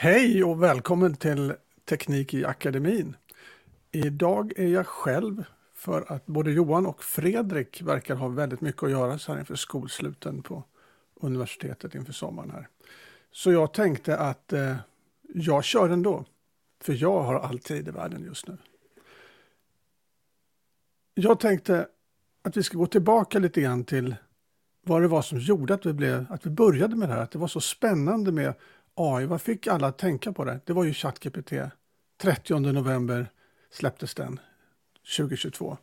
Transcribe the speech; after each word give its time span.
Hej 0.00 0.44
och 0.44 0.62
välkommen 0.62 1.16
till 1.16 1.54
Teknik 1.84 2.34
i 2.34 2.44
akademin. 2.44 3.16
Idag 3.92 4.52
är 4.56 4.66
jag 4.66 4.86
själv 4.86 5.44
för 5.74 6.12
att 6.12 6.26
både 6.26 6.50
Johan 6.50 6.86
och 6.86 7.04
Fredrik 7.04 7.82
verkar 7.82 8.14
ha 8.14 8.28
väldigt 8.28 8.60
mycket 8.60 8.82
att 8.82 8.90
göra 8.90 9.18
så 9.18 9.32
här 9.32 9.38
inför 9.38 9.54
skolsluten 9.54 10.42
på 10.42 10.64
universitetet 11.14 11.94
inför 11.94 12.12
sommaren 12.12 12.50
här. 12.50 12.68
Så 13.32 13.52
jag 13.52 13.72
tänkte 13.74 14.18
att 14.18 14.52
eh, 14.52 14.76
jag 15.34 15.64
kör 15.64 15.88
ändå, 15.88 16.24
för 16.80 16.92
jag 16.92 17.22
har 17.22 17.34
all 17.34 17.58
tid 17.58 17.88
i 17.88 17.90
världen 17.90 18.24
just 18.24 18.48
nu. 18.48 18.58
Jag 21.14 21.40
tänkte 21.40 21.88
att 22.42 22.56
vi 22.56 22.62
ska 22.62 22.78
gå 22.78 22.86
tillbaka 22.86 23.38
lite 23.38 23.60
grann 23.60 23.84
till 23.84 24.16
vad 24.82 25.02
det 25.02 25.08
var 25.08 25.22
som 25.22 25.38
gjorde 25.38 25.74
att 25.74 25.86
vi, 25.86 25.92
blev, 25.92 26.26
att 26.30 26.46
vi 26.46 26.50
började 26.50 26.96
med 26.96 27.08
det 27.08 27.14
här, 27.14 27.22
att 27.22 27.30
det 27.30 27.38
var 27.38 27.48
så 27.48 27.60
spännande 27.60 28.32
med 28.32 28.54
AI. 28.98 29.26
Vad 29.26 29.42
fick 29.42 29.66
alla 29.66 29.86
att 29.86 29.98
tänka 29.98 30.32
på 30.32 30.44
det? 30.44 30.60
Det 30.64 30.72
var 30.72 30.84
ju 30.84 30.92
ChatGPT. 30.92 31.52
30 32.16 32.58
november 32.58 33.32
släpptes 33.70 34.14
den 34.14 34.40
2022. 35.16 35.78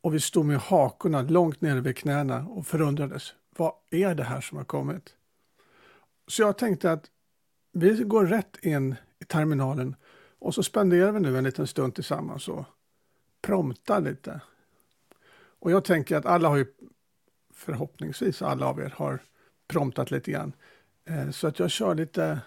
Och 0.00 0.14
vi 0.14 0.20
stod 0.20 0.44
med 0.44 0.58
hakorna 0.58 1.22
långt 1.22 1.60
nere 1.60 1.80
vid 1.80 1.96
knäna 1.96 2.46
och 2.46 2.66
förundrades. 2.66 3.34
Vad 3.56 3.72
är 3.90 4.14
det 4.14 4.24
här 4.24 4.40
som 4.40 4.58
har 4.58 4.64
kommit? 4.64 5.14
Så 6.26 6.42
jag 6.42 6.58
tänkte 6.58 6.92
att 6.92 7.10
vi 7.72 8.04
går 8.04 8.26
rätt 8.26 8.56
in 8.62 8.94
i 9.20 9.24
terminalen 9.24 9.96
och 10.38 10.54
så 10.54 10.62
spenderar 10.62 11.12
vi 11.12 11.20
nu 11.20 11.38
en 11.38 11.44
liten 11.44 11.66
stund 11.66 11.94
tillsammans 11.94 12.48
och 12.48 12.64
promptar 13.42 14.00
lite. 14.00 14.40
Och 15.60 15.70
jag 15.70 15.84
tänker 15.84 16.16
att 16.16 16.26
alla 16.26 16.48
har 16.48 16.56
ju, 16.56 16.66
förhoppningsvis 17.54 18.42
alla 18.42 18.66
av 18.66 18.80
er 18.80 18.94
har 18.96 19.22
promptat 19.68 20.10
lite 20.10 20.30
grann. 20.30 20.52
Eh, 21.08 21.30
så 21.30 21.46
att 21.46 21.58
jag 21.58 21.70
kör 21.70 21.94
lite 21.94 22.40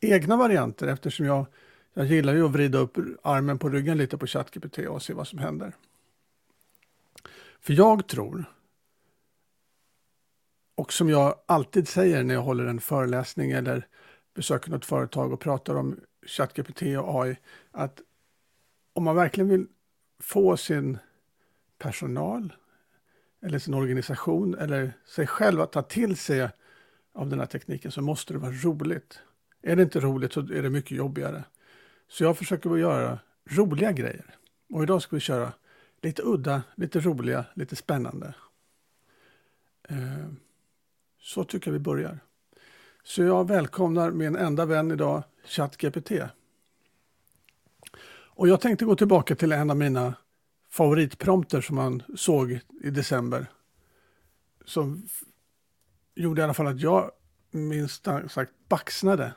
egna 0.00 0.36
varianter 0.36 0.86
eftersom 0.86 1.26
jag, 1.26 1.46
jag 1.94 2.06
gillar 2.06 2.34
ju 2.34 2.44
att 2.44 2.52
vrida 2.52 2.78
upp 2.78 2.98
armen 3.22 3.58
på 3.58 3.68
ryggen 3.68 3.98
lite 3.98 4.18
på 4.18 4.26
ChatGPT 4.26 4.78
och 4.78 5.02
se 5.02 5.12
vad 5.12 5.28
som 5.28 5.38
händer. 5.38 5.72
För 7.60 7.72
jag 7.72 8.08
tror, 8.08 8.44
och 10.74 10.92
som 10.92 11.08
jag 11.08 11.34
alltid 11.46 11.88
säger 11.88 12.22
när 12.22 12.34
jag 12.34 12.42
håller 12.42 12.64
en 12.64 12.80
föreläsning 12.80 13.50
eller 13.50 13.86
besöker 14.34 14.70
något 14.70 14.84
företag 14.84 15.32
och 15.32 15.40
pratar 15.40 15.74
om 15.74 16.00
ChatGPT 16.26 16.82
och 16.82 17.22
AI, 17.22 17.36
att 17.70 18.00
om 18.92 19.04
man 19.04 19.16
verkligen 19.16 19.48
vill 19.48 19.66
få 20.18 20.56
sin 20.56 20.98
personal 21.78 22.52
eller 23.42 23.58
sin 23.58 23.74
organisation 23.74 24.54
eller 24.54 24.92
sig 25.06 25.26
själv 25.26 25.60
att 25.60 25.72
ta 25.72 25.82
till 25.82 26.16
sig 26.16 26.48
av 27.14 27.28
den 27.28 27.38
här 27.38 27.46
tekniken 27.46 27.92
så 27.92 28.02
måste 28.02 28.32
det 28.32 28.38
vara 28.38 28.52
roligt. 28.52 29.20
Är 29.62 29.76
det 29.76 29.82
inte 29.82 30.00
roligt 30.00 30.32
så 30.32 30.40
är 30.40 30.62
det 30.62 30.70
mycket 30.70 30.90
jobbigare. 30.90 31.44
Så 32.08 32.24
jag 32.24 32.38
försöker 32.38 32.76
göra 32.76 33.18
roliga 33.50 33.92
grejer. 33.92 34.36
Och 34.68 34.82
idag 34.82 35.02
ska 35.02 35.16
vi 35.16 35.20
köra 35.20 35.52
lite 36.02 36.22
udda, 36.22 36.62
lite 36.74 37.00
roliga, 37.00 37.44
lite 37.54 37.76
spännande. 37.76 38.34
Eh, 39.88 40.28
så 41.20 41.44
tycker 41.44 41.68
jag 41.68 41.72
vi 41.72 41.78
börjar. 41.78 42.18
Så 43.02 43.22
jag 43.22 43.48
välkomnar 43.48 44.10
min 44.10 44.36
enda 44.36 44.64
vän 44.64 44.90
idag, 44.90 45.22
ChatGPT. 45.44 46.12
Och 48.40 48.48
jag 48.48 48.60
tänkte 48.60 48.84
gå 48.84 48.96
tillbaka 48.96 49.34
till 49.34 49.52
en 49.52 49.70
av 49.70 49.76
mina 49.76 50.14
favoritprompter 50.70 51.60
som 51.60 51.76
man 51.76 52.02
såg 52.16 52.60
i 52.82 52.90
december. 52.90 53.46
Som 54.64 55.08
gjorde 56.14 56.40
i 56.40 56.44
alla 56.44 56.54
fall 56.54 56.66
att 56.66 56.80
jag 56.80 57.10
minst 57.50 58.06
sagt 58.28 58.52
baxnade. 58.68 59.32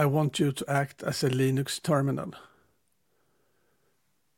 I 0.00 0.04
want 0.04 0.40
you 0.40 0.52
to 0.52 0.64
act 0.68 1.02
as 1.02 1.24
a 1.24 1.28
Linux 1.28 1.80
terminal. 1.80 2.36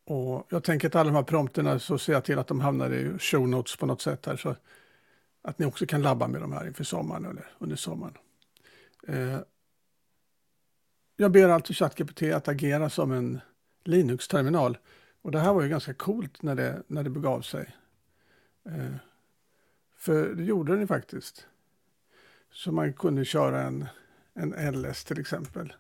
Och 0.05 0.47
jag 0.51 0.65
tänker 0.65 0.89
att 0.89 0.95
alla 0.95 1.11
de 1.11 1.17
här 1.17 1.23
prompterna 1.23 1.79
så 1.79 1.99
ser 1.99 2.13
jag 2.13 2.25
till 2.25 2.39
att 2.39 2.47
de 2.47 2.61
hamnar 2.61 2.91
i 2.91 3.19
show 3.19 3.49
notes 3.49 3.77
på 3.77 3.87
något 3.87 4.01
sätt 4.01 4.27
här 4.27 4.37
så 4.37 4.57
att 5.43 5.59
ni 5.59 5.67
också 5.67 5.87
kan 5.87 6.03
labba 6.03 6.29
med 6.29 6.41
de 6.41 6.53
här 6.53 6.67
inför 6.67 6.85
sommaren 6.85 7.25
eller 7.25 7.47
under 7.59 7.77
sommaren. 7.77 8.19
Eh, 9.09 9.39
jag 11.17 11.33
ber 11.33 11.49
alltså 11.49 11.73
ChatGPT 11.73 12.23
att 12.23 12.49
agera 12.49 12.91
som 12.91 13.13
en 13.13 13.41
Linux-terminal. 13.85 14.79
Och 15.23 15.31
det 15.31 15.41
här 15.41 15.53
var 15.53 15.63
ju 15.63 15.69
ganska 15.69 15.95
coolt 15.95 16.43
när 16.43 16.55
det, 16.55 16.83
när 16.87 17.03
det 17.03 17.11
begav 17.11 17.41
sig. 17.41 17.77
Eh, 18.65 18.95
för 20.03 20.35
det 20.35 20.45
gjorde 20.45 20.73
den 20.73 20.81
ju 20.81 20.87
faktiskt. 20.87 21.47
Så 22.51 22.73
man 22.73 22.93
kunde 22.93 23.25
köra 23.25 23.63
en, 23.63 23.87
en 24.35 24.73
LS 24.83 25.05
till 25.05 25.21
exempel. 25.21 25.73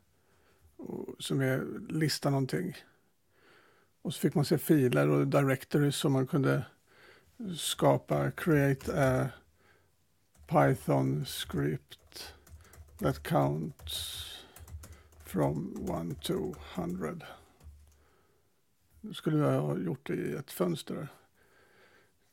som 1.19 1.41
är 1.41 1.67
lista 1.89 2.31
någonting. 2.31 2.77
Och 4.03 4.15
så 4.15 4.21
fick 4.21 4.35
man 4.35 4.45
se 4.45 4.59
filer 4.59 5.09
och 5.09 5.27
directories 5.27 5.97
som 5.97 6.13
man 6.13 6.27
kunde 6.27 6.65
skapa, 7.57 8.31
create 8.31 8.93
a 8.95 9.29
Python 10.47 11.25
script 11.25 12.35
that 12.99 13.23
counts 13.23 14.29
from 15.25 15.77
1 16.11 16.21
to 16.23 16.55
100. 16.75 17.17
Nu 19.01 19.15
skulle 19.15 19.39
jag 19.39 19.61
ha 19.61 19.79
gjort 19.79 20.07
det 20.07 20.15
i 20.15 20.35
ett 20.35 20.51
fönster. 20.51 21.09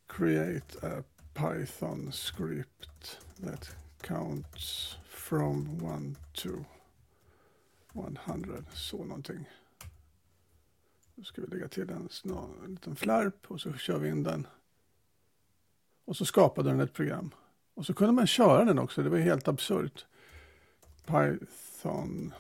Create 0.07 0.87
a 0.87 1.03
Python 1.33 2.11
script 2.11 3.19
that 3.43 3.69
counts 4.01 4.97
from 5.09 5.79
1 5.81 6.15
to 6.33 6.65
100. 7.93 8.63
Så 8.73 9.03
någonting. 9.03 9.49
Nu 11.15 11.23
ska 11.23 11.41
vi 11.41 11.47
lägga 11.47 11.67
till 11.67 11.89
en, 11.89 12.09
en 12.63 12.71
liten 12.71 12.95
flärp 12.95 13.51
och 13.51 13.61
så 13.61 13.73
kör 13.73 13.97
vi 13.97 14.09
in 14.09 14.23
den. 14.23 14.47
Och 16.05 16.17
så 16.17 16.25
skapade 16.25 16.69
den 16.69 16.79
ett 16.79 16.93
program. 16.93 17.31
Och 17.73 17.85
så 17.85 17.93
kunde 17.93 18.13
man 18.13 18.27
köra 18.27 18.65
den 18.65 18.79
också. 18.79 19.03
Det 19.03 19.09
var 19.09 19.17
helt 19.17 19.47
absurt. 19.47 20.05
Python 21.05 22.33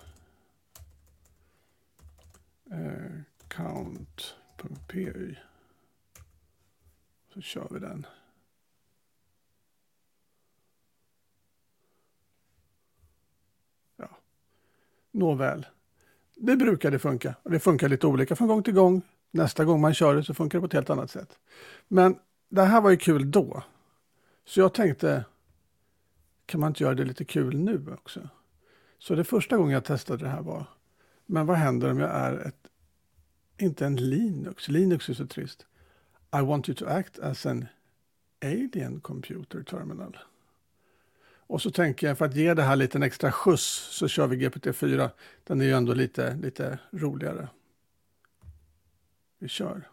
eh, 2.71 3.21
count.py. 3.47 5.35
Så 7.33 7.41
kör 7.41 7.67
vi 7.71 7.79
den. 7.79 8.05
Nåväl, 15.11 15.65
det 16.35 16.55
brukade 16.55 16.99
funka. 16.99 17.35
Det 17.43 17.59
funkar 17.59 17.89
lite 17.89 18.07
olika 18.07 18.35
från 18.35 18.47
gång 18.47 18.63
till 18.63 18.73
gång. 18.73 19.01
Nästa 19.31 19.65
gång 19.65 19.81
man 19.81 19.93
kör 19.93 20.15
det 20.15 20.23
så 20.23 20.33
funkar 20.33 20.57
det 20.57 20.61
på 20.61 20.65
ett 20.65 20.73
helt 20.73 20.89
annat 20.89 21.11
sätt. 21.11 21.39
Men 21.87 22.15
det 22.49 22.61
här 22.61 22.81
var 22.81 22.89
ju 22.89 22.97
kul 22.97 23.31
då. 23.31 23.63
Så 24.45 24.59
jag 24.59 24.73
tänkte, 24.73 25.25
kan 26.45 26.59
man 26.59 26.67
inte 26.67 26.83
göra 26.83 26.95
det 26.95 27.03
lite 27.03 27.25
kul 27.25 27.57
nu 27.57 27.85
också? 27.93 28.29
Så 28.97 29.15
det 29.15 29.23
första 29.23 29.57
gången 29.57 29.73
jag 29.73 29.83
testade 29.83 30.23
det 30.23 30.29
här 30.29 30.41
var, 30.41 30.65
men 31.25 31.45
vad 31.45 31.57
händer 31.57 31.91
om 31.91 31.99
jag 31.99 32.09
är 32.09 32.47
ett, 32.47 32.67
inte 33.57 33.85
en 33.85 33.95
Linux, 33.95 34.67
Linux 34.67 35.09
är 35.09 35.13
så 35.13 35.27
trist. 35.27 35.65
I 36.35 36.41
want 36.41 36.69
you 36.69 36.75
to 36.75 36.85
act 36.85 37.19
as 37.19 37.45
an 37.45 37.65
alien 38.41 38.99
computer 38.99 39.63
terminal. 39.63 40.17
Och 41.49 41.61
så 41.61 41.71
tänker 41.71 42.07
jag 42.07 42.17
för 42.17 42.25
att 42.25 42.35
ge 42.35 42.53
det 42.53 42.63
här 42.63 42.75
lite 42.75 42.97
en 42.97 43.03
extra 43.03 43.31
skjuts 43.31 43.63
så 43.91 44.07
kör 44.07 44.27
vi 44.27 44.47
GPT-4. 44.47 45.09
Den 45.43 45.61
är 45.61 45.65
ju 45.65 45.71
ändå 45.71 45.93
lite, 45.93 46.35
lite 46.35 46.79
roligare. 46.91 47.47
Vi 49.39 49.47
kör. 49.47 49.89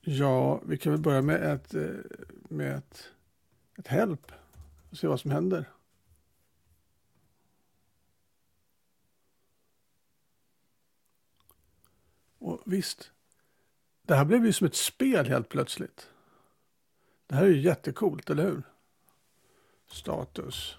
Ja, 0.00 0.60
vi 0.66 0.78
kan 0.78 0.92
väl 0.92 1.00
börja 1.00 1.22
med 1.22 1.42
ett, 1.42 1.74
eh, 1.74 1.88
med 2.48 2.76
ett, 2.76 3.08
ett 3.78 3.88
help 3.88 4.32
och 4.90 4.96
se 4.96 5.06
vad 5.06 5.20
som 5.20 5.30
händer. 5.30 5.70
Och 12.38 12.62
visst, 12.66 13.12
det 14.02 14.14
här 14.14 14.24
blev 14.24 14.46
ju 14.46 14.52
som 14.52 14.66
ett 14.66 14.74
spel 14.74 15.26
helt 15.26 15.48
plötsligt. 15.48 16.10
Det 17.26 17.34
här 17.34 17.44
är 17.44 17.48
ju 17.48 17.60
jättekult, 17.60 18.30
eller 18.30 18.42
hur? 18.42 18.71
Status. 19.92 20.76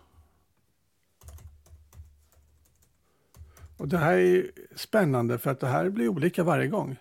Och 3.77 3.87
det 3.87 3.97
här 3.97 4.17
är 4.17 4.51
spännande 4.75 5.37
för 5.37 5.51
att 5.51 5.59
det 5.59 5.67
här 5.67 5.89
blir 5.89 6.07
olika 6.07 6.43
varje 6.43 6.67
gång. 6.67 6.97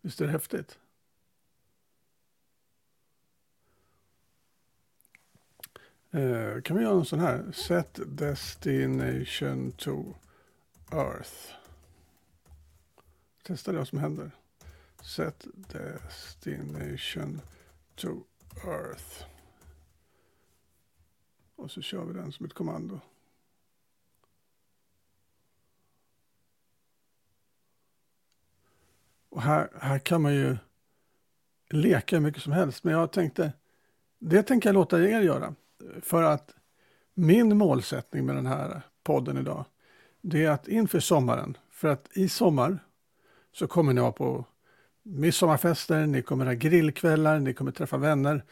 Visst 0.00 0.20
är 0.20 0.26
det 0.26 0.32
häftigt? 0.32 0.78
Eh, 6.10 6.62
kan 6.62 6.76
vi 6.76 6.82
göra 6.82 6.98
en 6.98 7.04
sån 7.04 7.20
här? 7.20 7.52
Set 7.52 8.00
destination 8.06 9.72
to 9.72 10.04
Earth. 10.92 11.54
Testa 13.42 13.72
det 13.72 13.78
vad 13.78 13.88
som 13.88 13.98
händer. 13.98 14.30
Set 15.06 15.46
destination 15.54 17.40
to 17.94 18.08
Earth. 18.64 19.24
Och 21.56 21.70
så 21.70 21.82
kör 21.82 22.04
vi 22.04 22.12
den 22.12 22.32
som 22.32 22.46
ett 22.46 22.54
kommando. 22.54 23.00
Och 29.28 29.42
här, 29.42 29.70
här 29.80 29.98
kan 29.98 30.22
man 30.22 30.34
ju 30.34 30.56
leka 31.70 32.16
hur 32.16 32.22
mycket 32.22 32.42
som 32.42 32.52
helst. 32.52 32.84
Men 32.84 32.94
jag 32.94 33.12
tänkte, 33.12 33.52
det 34.18 34.42
tänker 34.42 34.68
jag 34.68 34.74
låta 34.74 35.02
er 35.02 35.20
göra. 35.20 35.54
För 36.00 36.22
att 36.22 36.54
min 37.14 37.56
målsättning 37.56 38.26
med 38.26 38.36
den 38.36 38.46
här 38.46 38.82
podden 39.02 39.38
idag, 39.38 39.64
det 40.20 40.44
är 40.44 40.50
att 40.50 40.68
inför 40.68 41.00
sommaren, 41.00 41.56
för 41.70 41.88
att 41.88 42.08
i 42.12 42.28
sommar 42.28 42.78
så 43.52 43.66
kommer 43.66 43.92
ni 43.92 44.00
vara 44.00 44.12
på 44.12 44.44
midsommarfester, 45.06 46.06
ni 46.06 46.22
kommer 46.22 46.46
ha 46.46 46.52
grillkvällar, 46.52 47.38
ni 47.38 47.54
kommer 47.54 47.72
träffa 47.72 47.96
vänner. 47.96 48.44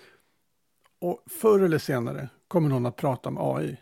Och 0.98 1.22
förr 1.26 1.60
eller 1.60 1.78
senare 1.78 2.28
kommer 2.48 2.68
någon 2.68 2.86
att 2.86 2.96
prata 2.96 3.28
om 3.28 3.38
AI. 3.38 3.76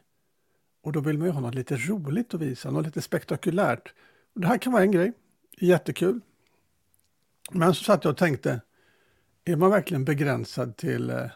Och 0.82 0.92
då 0.92 1.00
vill 1.00 1.19
man 1.19 1.26
ju 1.26 1.32
ha 1.32 1.40
något 1.40 1.54
lite 1.54 1.76
roligt 1.76 2.34
att 2.34 2.40
visa, 2.40 2.70
något 2.70 2.86
lite 2.86 3.02
spektakulärt. 3.02 3.94
Och 4.34 4.40
det 4.40 4.46
här 4.46 4.58
kan 4.58 4.72
vara 4.72 4.82
en 4.82 4.92
grej, 4.92 5.12
jättekul. 5.58 6.20
Men 7.50 7.74
så 7.74 7.84
satt 7.84 8.04
jag 8.04 8.10
och 8.10 8.19
tänkte, 8.19 8.60
är 9.44 9.56
man 9.56 9.70
verkligen 9.70 10.04
begränsad 10.04 10.76
till, 10.76 11.10
eh, 11.10 11.26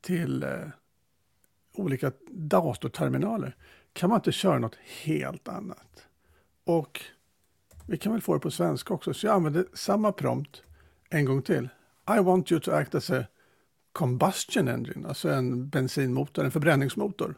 till 0.00 0.42
eh, 0.42 0.68
olika 1.72 2.12
datorterminaler? 2.30 3.56
Kan 3.92 4.10
man 4.10 4.18
inte 4.18 4.32
köra 4.32 4.58
något 4.58 4.76
helt 4.76 5.48
annat? 5.48 6.06
Och 6.64 7.00
vi 7.86 7.98
kan 7.98 8.12
väl 8.12 8.20
få 8.20 8.34
det 8.34 8.40
på 8.40 8.50
svenska 8.50 8.94
också, 8.94 9.14
så 9.14 9.26
jag 9.26 9.34
använder 9.34 9.64
samma 9.72 10.12
prompt 10.12 10.62
en 11.10 11.24
gång 11.24 11.42
till. 11.42 11.68
I 12.16 12.20
want 12.20 12.52
you 12.52 12.60
to 12.60 12.70
act 12.70 12.94
as 12.94 13.10
a 13.10 13.24
combustion 13.92 14.68
engine, 14.68 15.08
alltså 15.08 15.28
en 15.28 15.68
bensinmotor, 15.68 16.44
en 16.44 16.50
förbränningsmotor. 16.50 17.34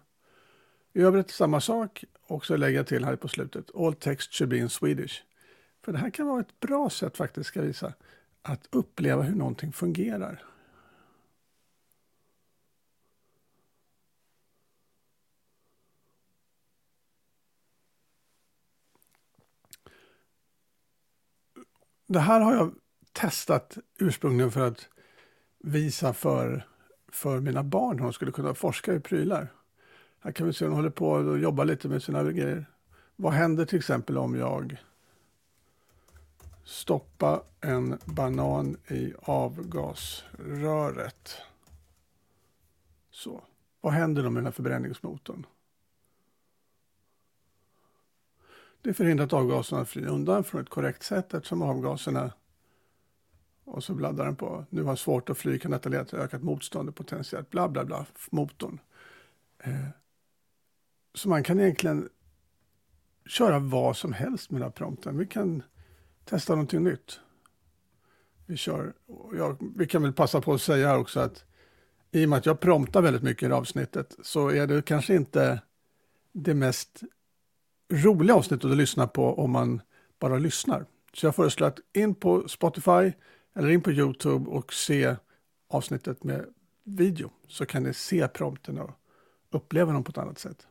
I 0.93 1.01
övrigt 1.01 1.31
samma 1.31 1.61
sak 1.61 2.05
och 2.27 2.47
så 2.47 2.57
lägger 2.57 2.77
jag 2.77 2.87
till 2.87 3.05
här 3.05 3.17
på 3.17 3.29
slutet. 3.29 3.71
All 3.75 3.95
text 3.95 4.35
should 4.35 4.51
be 4.51 4.57
in 4.57 4.69
Swedish. 4.69 5.23
För 5.85 5.93
det 5.93 5.99
här 5.99 6.11
kan 6.11 6.27
vara 6.27 6.41
ett 6.41 6.61
bra 6.61 6.91
sätt 6.91 7.17
faktiskt, 7.17 7.49
ska 7.49 7.63
visa, 7.63 7.93
att 8.43 8.69
uppleva 8.71 9.23
hur 9.23 9.35
någonting 9.37 9.73
fungerar. 9.73 10.43
Det 22.07 22.21
här 22.21 22.41
har 22.41 22.55
jag 22.55 22.75
testat 23.13 23.79
ursprungligen 23.99 24.51
för 24.51 24.67
att 24.67 24.89
visa 25.59 26.13
för, 26.13 26.67
för 27.09 27.41
mina 27.41 27.63
barn 27.63 27.99
hur 27.99 28.05
de 28.05 28.13
skulle 28.13 28.33
kunna 28.33 28.55
forska 28.55 28.95
i 28.95 29.01
prylar. 29.01 29.53
Här 30.21 30.33
kan 30.33 30.47
vi 30.47 30.53
se 30.53 30.65
hur 30.65 30.71
de 30.71 30.77
håller 30.77 30.91
på 30.91 31.11
och 31.11 31.39
jobbar 31.39 31.65
lite 31.65 31.89
med 31.89 32.03
sina 32.03 32.23
grejer. 32.23 32.67
Vad 33.17 33.33
händer 33.33 33.65
till 33.65 33.79
exempel 33.79 34.19
om 34.19 34.35
jag 34.35 34.77
stoppa 36.65 37.43
en 37.61 37.99
banan 38.05 38.77
i 38.89 39.13
avgasröret. 39.23 40.23
Så. 43.11 43.43
Vad 43.81 43.93
händer 43.93 44.23
då 44.23 44.31
med 44.31 44.41
den 44.41 44.47
här 44.47 44.53
förbränningsmotorn? 44.53 45.47
Det 48.85 48.95
förhindrar 48.95 49.27
att 49.27 49.33
avgaserna 49.33 49.85
flyr 49.85 50.07
undan 50.07 50.45
från 50.45 50.61
ett 50.61 50.69
korrekt 50.69 51.03
sätt 51.03 51.35
eftersom 51.35 51.63
avgaserna 51.63 52.33
och 53.65 53.85
så 53.85 53.95
bladdar 53.95 54.25
den 54.25 54.37
på. 54.37 54.65
Nu 54.71 54.83
har 54.83 54.97
svårt 54.97 55.31
att 55.31 55.39
fly 55.39 55.59
kan 55.59 55.71
detta 55.71 55.89
leda 55.89 56.05
till 56.05 56.19
ökat 56.19 56.43
motstånd 56.43 56.89
och 56.89 56.95
potentiellt 56.95 57.51
bla 57.51 57.69
bla 57.69 57.85
bla 57.85 58.07
motorn. 58.31 58.81
Eh, 59.59 59.89
så 61.15 61.29
man 61.29 61.43
kan 61.43 61.61
egentligen 61.61 62.09
köra 63.27 63.59
vad 63.59 63.97
som 63.97 64.13
helst 64.13 64.51
med 64.51 64.61
den 64.61 64.67
här 64.67 64.73
prompten. 64.73 65.19
Vi 65.19 65.27
kan 65.27 65.63
testa 66.25 66.53
någonting 66.53 66.85
nytt. 66.85 67.21
Vi 68.47 68.57
kör. 68.57 68.93
Jag, 69.37 69.73
vi 69.77 69.87
kan 69.87 70.03
väl 70.03 70.13
passa 70.13 70.41
på 70.41 70.53
att 70.53 70.63
säga 70.63 70.99
också 70.99 71.21
att 71.21 71.45
i 72.11 72.25
och 72.25 72.29
med 72.29 72.39
att 72.39 72.47
jag 72.47 72.61
promptar 72.61 73.03
väldigt 73.03 73.23
mycket 73.23 73.43
i 73.43 73.49
det 73.49 73.57
avsnittet 73.57 74.17
så 74.23 74.49
är 74.49 74.67
det 74.67 74.83
kanske 74.83 75.15
inte 75.15 75.61
det 76.33 76.55
mest 76.55 77.03
roliga 77.95 78.37
avsnittet 78.37 78.71
att 78.71 78.77
lyssna 78.77 79.07
på 79.07 79.39
om 79.39 79.51
man 79.51 79.81
bara 80.19 80.39
lyssnar. 80.39 80.87
Så 81.13 81.27
jag 81.27 81.35
föreslår 81.35 81.67
att 81.69 81.79
in 81.93 82.15
på 82.15 82.49
Spotify 82.49 83.13
eller 83.55 83.69
in 83.69 83.81
på 83.81 83.93
Youtube 83.93 84.51
och 84.51 84.73
se 84.73 85.17
avsnittet 85.69 86.25
med 86.25 86.47
video 86.85 87.31
så 87.49 87.67
kan 87.67 87.83
ni 87.83 87.95
se 87.95 88.29
prompten 88.29 88.79
och 88.79 88.91
uppleva 89.51 89.93
dem 89.93 90.05
på 90.05 90.11
ett 90.11 90.19
annat 90.19 90.39
sätt. 90.39 90.67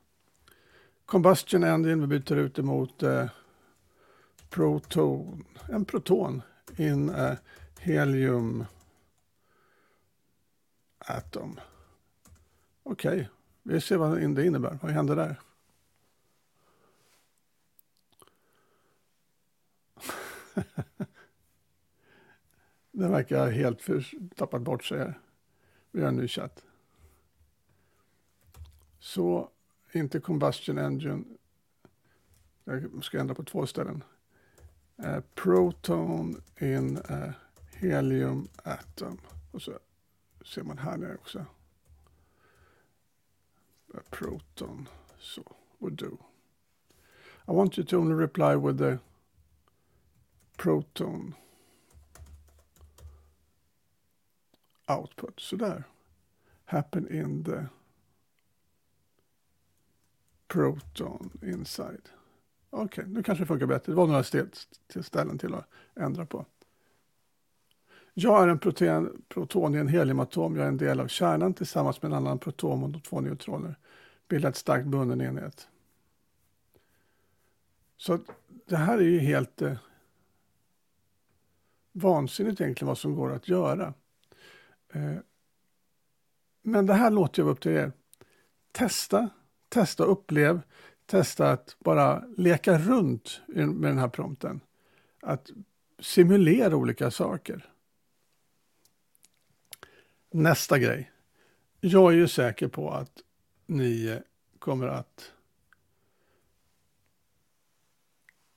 Combustion 1.05 1.63
Engine, 1.63 1.95
vi 1.95 2.07
byter 2.07 2.35
ut 2.35 2.59
emot 2.59 3.03
eh, 3.03 3.25
proton, 4.49 5.45
en 5.69 5.85
proton 5.85 6.41
in 6.77 7.09
eh, 7.09 7.33
helium 7.79 8.65
atom. 10.97 11.59
Okej, 12.83 13.11
okay. 13.11 13.25
vi 13.63 13.81
ser 13.81 13.97
vad 13.97 14.35
det 14.35 14.45
innebär. 14.45 14.79
Vad 14.81 14.91
händer 14.91 15.15
där? 15.15 15.39
Den 22.91 23.11
verkar 23.11 23.51
helt 23.51 23.81
för, 23.81 24.05
tappat 24.35 24.61
bort 24.61 24.83
sig 24.83 24.99
här. 24.99 25.19
Vi 25.91 26.01
har 26.01 26.07
en 26.07 26.15
ny 26.15 26.27
chatt. 26.27 26.63
Så, 28.99 29.49
inte 29.91 30.19
combustion 30.19 30.77
engine. 30.77 31.23
Jag 32.63 33.03
ska 33.03 33.19
ändra 33.19 33.35
på 33.35 33.43
två 33.43 33.65
ställen. 33.65 34.03
Uh, 35.05 35.19
proton 35.35 36.41
in 36.59 36.97
uh, 36.97 37.31
helium 37.71 38.47
atom. 38.63 39.17
Och 39.51 39.61
så 39.61 39.79
ser 40.45 40.63
man 40.63 40.77
här 40.77 40.97
nere 40.97 41.15
också. 41.15 41.39
Uh, 43.93 44.01
proton. 44.09 44.87
Så, 45.17 45.55
would 45.79 45.97
do. 45.97 46.17
I 47.47 47.51
want 47.51 47.77
you 47.77 47.85
to 47.85 47.97
only 47.97 48.15
reply 48.15 48.55
with 48.55 48.77
the 48.77 48.99
proton 50.57 51.35
output. 54.87 55.39
Sådär. 55.39 55.83
Happen 56.65 57.15
in 57.15 57.43
the 57.43 57.65
proton 60.47 61.29
inside. 61.43 62.09
Okej, 62.69 62.85
okay, 62.85 63.13
nu 63.13 63.23
kanske 63.23 63.43
det 63.43 63.47
funkar 63.47 63.65
bättre. 63.65 63.91
Det 63.91 63.95
var 63.95 64.07
några 64.07 64.23
ställen 65.03 65.37
till 65.37 65.53
att 65.53 65.67
ändra 65.95 66.25
på. 66.25 66.45
Jag 68.13 68.43
är 68.43 68.47
en 68.47 68.59
protein, 68.59 69.23
proton 69.29 69.75
i 69.75 69.77
en 69.77 69.87
heliumatom. 69.87 70.55
Jag 70.55 70.63
är 70.63 70.67
en 70.67 70.77
del 70.77 70.99
av 70.99 71.07
kärnan 71.07 71.53
tillsammans 71.53 72.01
med 72.01 72.11
en 72.11 72.17
annan 72.17 72.39
proton 72.39 72.95
och 72.95 73.03
två 73.03 73.21
neutroner. 73.21 73.75
Bildar 74.27 74.49
ett 74.49 74.55
starkt 74.55 74.87
bunden 74.87 75.21
enhet. 75.21 75.67
Så 77.97 78.19
det 78.65 78.77
här 78.77 78.97
är 78.97 79.01
ju 79.01 79.19
helt 79.19 79.61
eh, 79.61 79.77
vansinnigt 81.93 82.61
egentligen 82.61 82.87
vad 82.87 82.97
som 82.97 83.15
går 83.15 83.33
att 83.33 83.47
göra. 83.47 83.93
Eh, 84.93 85.15
men 86.61 86.85
det 86.85 86.93
här 86.93 87.11
låter 87.11 87.41
jag 87.41 87.49
upp 87.49 87.61
till 87.61 87.71
er. 87.71 87.91
Testa, 88.71 89.29
testa 89.69 90.03
och 90.03 90.11
upplev 90.11 90.61
testa 91.05 91.51
att 91.51 91.75
bara 91.79 92.23
leka 92.37 92.77
runt 92.77 93.41
med 93.47 93.91
den 93.91 93.97
här 93.97 94.07
prompten. 94.07 94.61
Att 95.21 95.51
simulera 95.99 96.75
olika 96.75 97.11
saker. 97.11 97.69
Nästa 100.31 100.79
grej. 100.79 101.11
Jag 101.79 102.11
är 102.11 102.17
ju 102.17 102.27
säker 102.27 102.67
på 102.67 102.91
att 102.91 103.11
ni 103.65 104.19
kommer 104.59 104.87
att 104.87 105.31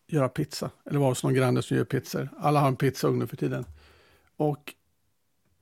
göra 0.06 0.28
pizza. 0.28 0.70
Eller 0.84 0.98
vara 0.98 1.10
hos 1.10 1.22
någon 1.22 1.34
granne 1.34 1.62
som 1.62 1.76
gör 1.76 1.84
pizzor. 1.84 2.28
Alla 2.38 2.60
har 2.60 2.68
en 2.68 2.76
pizzaugn 2.76 3.18
nu 3.18 3.26
för 3.26 3.36
tiden. 3.36 3.64
Och 4.36 4.74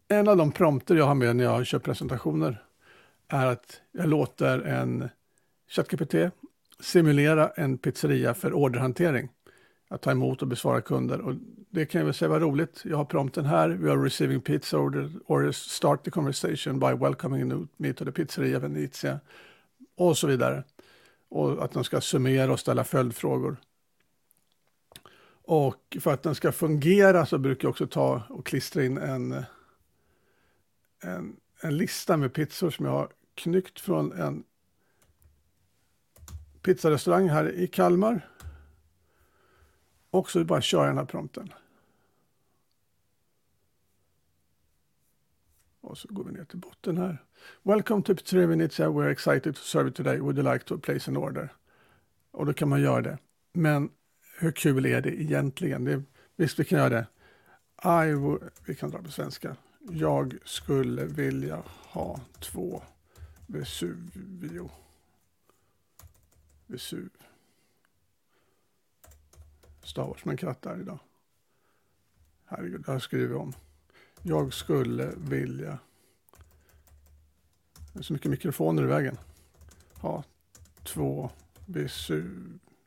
en 0.09 0.29
av 0.29 0.37
de 0.37 0.53
prompter 0.53 0.95
jag 0.95 1.07
har 1.07 1.15
med 1.15 1.37
när 1.37 1.45
jag 1.45 1.67
kör 1.67 1.79
presentationer 1.79 2.63
är 3.29 3.47
att 3.47 3.81
jag 3.93 4.09
låter 4.09 4.59
en 4.59 5.09
ChatGPT 5.69 6.15
simulera 6.81 7.49
en 7.49 7.79
pizzeria 7.79 8.35
för 8.35 8.53
orderhantering. 8.53 9.29
Att 9.89 10.03
ta 10.03 10.11
emot 10.11 10.43
och 10.43 10.49
besvara 10.49 10.81
kunder. 10.81 11.21
Och 11.21 11.35
det 11.71 11.87
kan 11.87 11.99
jag 11.99 12.05
väl 12.05 12.15
säga 12.15 12.29
var 12.29 12.41
roligt. 12.41 12.83
Jag 12.85 12.97
har 12.97 13.05
prompten 13.05 13.45
här. 13.45 13.69
We 13.69 13.93
are 13.93 14.05
receiving 14.05 14.41
pizza 14.41 14.79
order, 14.79 15.11
orders. 15.27 15.57
Start 15.57 16.05
the 16.05 16.11
conversation 16.11 16.79
by 16.79 16.87
welcoming 16.87 17.69
me 17.77 17.93
to 17.93 18.05
the 18.05 18.13
pizzeria 18.13 18.59
Venezia. 18.59 19.21
Och 19.97 20.19
så 20.19 20.27
vidare. 20.27 20.65
Och 21.29 21.65
att 21.65 21.73
de 21.73 21.85
ska 21.85 22.01
summera 22.01 22.53
och 22.53 22.61
ställa 22.61 22.85
följdfrågor. 22.85 23.57
Och 25.47 25.97
för 26.01 26.13
att 26.13 26.23
den 26.23 26.35
ska 26.35 26.53
fungera 26.53 27.27
så 27.27 27.39
brukar 27.39 27.67
jag 27.67 27.71
också 27.71 27.87
ta 27.87 28.23
och 28.29 28.47
klistra 28.47 28.85
in 28.85 28.99
en 28.99 29.45
en, 31.05 31.37
en 31.61 31.77
lista 31.77 32.17
med 32.17 32.33
pizzor 32.33 32.71
som 32.71 32.87
jag 32.87 32.93
har 32.93 33.09
knyckt 33.35 33.81
från 33.81 34.13
en 34.13 34.45
pizzarestaurang 36.63 37.29
här 37.29 37.53
i 37.53 37.67
Kalmar. 37.67 38.29
Och 40.11 40.31
så 40.31 40.45
bara 40.45 40.61
köra 40.61 40.87
den 40.87 40.99
här 40.99 41.05
prompten. 41.05 41.53
Och 45.81 45.99
så 45.99 46.09
går 46.11 46.25
vi 46.25 46.33
ner 46.33 46.45
till 46.45 46.59
botten 46.59 46.99
här. 46.99 47.25
Welcome 47.63 48.03
to 48.03 48.15
Pizzeria 48.15 48.47
Venezia. 48.47 48.89
We're 48.89 49.11
excited 49.11 49.55
to 49.57 49.61
serve 49.61 49.85
you 49.85 49.95
today. 49.95 50.21
Would 50.21 50.39
you 50.39 50.53
like 50.53 50.65
to 50.65 50.79
place 50.79 51.11
an 51.11 51.17
order? 51.17 51.53
Och 52.31 52.47
då 52.47 52.53
kan 52.53 52.69
man 52.69 52.81
göra 52.81 53.03
det. 53.03 53.19
Men 53.53 53.91
hur 54.37 54.53
kul 54.53 54.87
är 54.87 55.01
det 55.01 55.23
egentligen? 55.23 55.85
Det, 55.85 56.03
visst, 56.37 56.59
vi 56.59 56.65
kan 56.65 56.79
göra 56.79 56.89
det. 56.89 57.07
I 57.85 58.15
vi 58.67 58.75
kan 58.75 58.91
dra 58.91 59.03
på 59.03 59.11
svenska. 59.11 59.57
Jag 59.91 60.39
skulle 60.45 61.05
vilja 61.05 61.63
ha 61.67 62.21
två 62.41 62.83
Vesuvio. 63.47 64.71
Vesuv. 66.67 67.11
Stavar 69.83 70.17
som 70.17 70.31
en 70.31 70.37
katt 70.37 70.63
där 70.63 70.81
idag. 70.81 70.99
Herregud, 72.45 72.83
det 72.87 72.93
här 72.93 72.99
skriver 72.99 73.27
vi 73.27 73.35
om. 73.35 73.53
Jag 74.23 74.53
skulle 74.53 75.13
vilja... 75.17 75.79
Det 77.93 77.99
är 77.99 78.03
så 78.03 78.13
mycket 78.13 78.31
mikrofoner 78.31 78.83
i 78.83 78.87
vägen. 78.87 79.19
Ha 79.95 80.25
två 80.83 81.31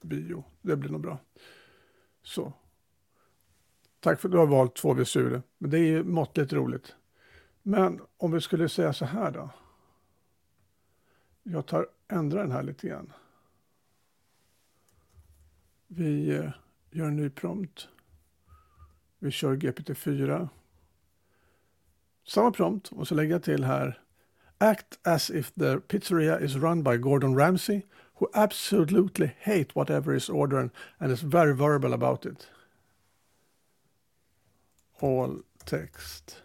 Bio, 0.02 0.44
Det 0.62 0.76
blir 0.76 0.90
nog 0.90 1.02
bra. 1.02 1.20
Så. 2.22 2.54
Tack 4.00 4.20
för 4.20 4.28
att 4.28 4.32
du 4.32 4.38
har 4.38 4.48
valt 4.48 4.76
två 4.76 4.94
visurer. 4.94 5.42
Men 5.58 5.70
det 5.70 5.78
är 5.80 5.86
ju 5.86 6.04
måttligt 6.04 6.54
roligt. 6.54 6.96
Men 7.64 8.02
om 8.18 8.32
vi 8.32 8.42
skulle 8.42 8.70
säga 8.70 8.94
så 8.94 9.06
här 9.06 9.32
då. 9.32 9.50
Jag 11.44 11.66
tar, 11.66 11.88
ändrar 12.08 12.42
den 12.42 12.52
här 12.52 12.64
lite 12.64 12.88
grann. 12.88 13.14
Vi 15.88 16.36
eh, 16.36 16.50
gör 16.92 17.08
en 17.08 17.16
ny 17.16 17.30
prompt. 17.30 17.88
Vi 19.20 19.32
kör 19.32 19.56
GPT-4. 19.56 20.50
Samma 22.28 22.52
prompt 22.52 22.92
och 22.92 23.08
så 23.08 23.16
lägger 23.16 23.32
jag 23.32 23.44
till 23.44 23.64
här 23.64 24.02
Act 24.58 25.00
as 25.04 25.30
if 25.30 25.52
the 25.52 25.80
pizzeria 25.80 26.40
is 26.40 26.56
run 26.56 26.84
by 26.84 26.98
Gordon 26.98 27.38
Ramsay 27.38 27.82
who 28.18 28.30
absolutely 28.34 29.32
hate 29.40 29.76
whatever 29.76 30.16
is 30.16 30.30
ordered 30.30 30.72
and 31.00 31.12
is 31.12 31.22
very 31.22 31.54
verbal 31.54 31.94
about 31.94 32.26
it. 32.26 32.48
All 35.00 35.42
text 35.66 36.42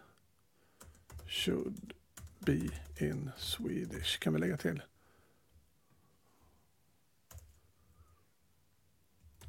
should 1.25 1.93
be 2.45 2.69
in 2.97 3.31
Swedish 3.37 4.19
kan 4.19 4.33
vi 4.33 4.39
lägga 4.39 4.57
till. 4.57 4.81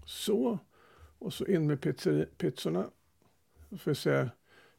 Så. 0.04 0.58
Och 1.18 1.34
så 1.34 1.46
in 1.46 1.66
med 1.66 1.80
pizzorna. 2.38 2.90
Så 3.70 3.78
får 3.78 3.90
vi 3.90 3.94
se 3.94 4.28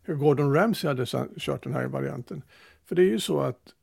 hur 0.01 0.15
Gordon 0.15 0.53
Ramsay 0.53 0.87
hade 0.87 1.05
kört 1.37 1.63
den 1.63 1.73
här 1.73 1.87
varianten. 1.87 2.43
För 2.85 2.95
det 2.95 3.01
är 3.01 3.09
ju 3.09 3.19
så 3.19 3.39
att 3.39 3.75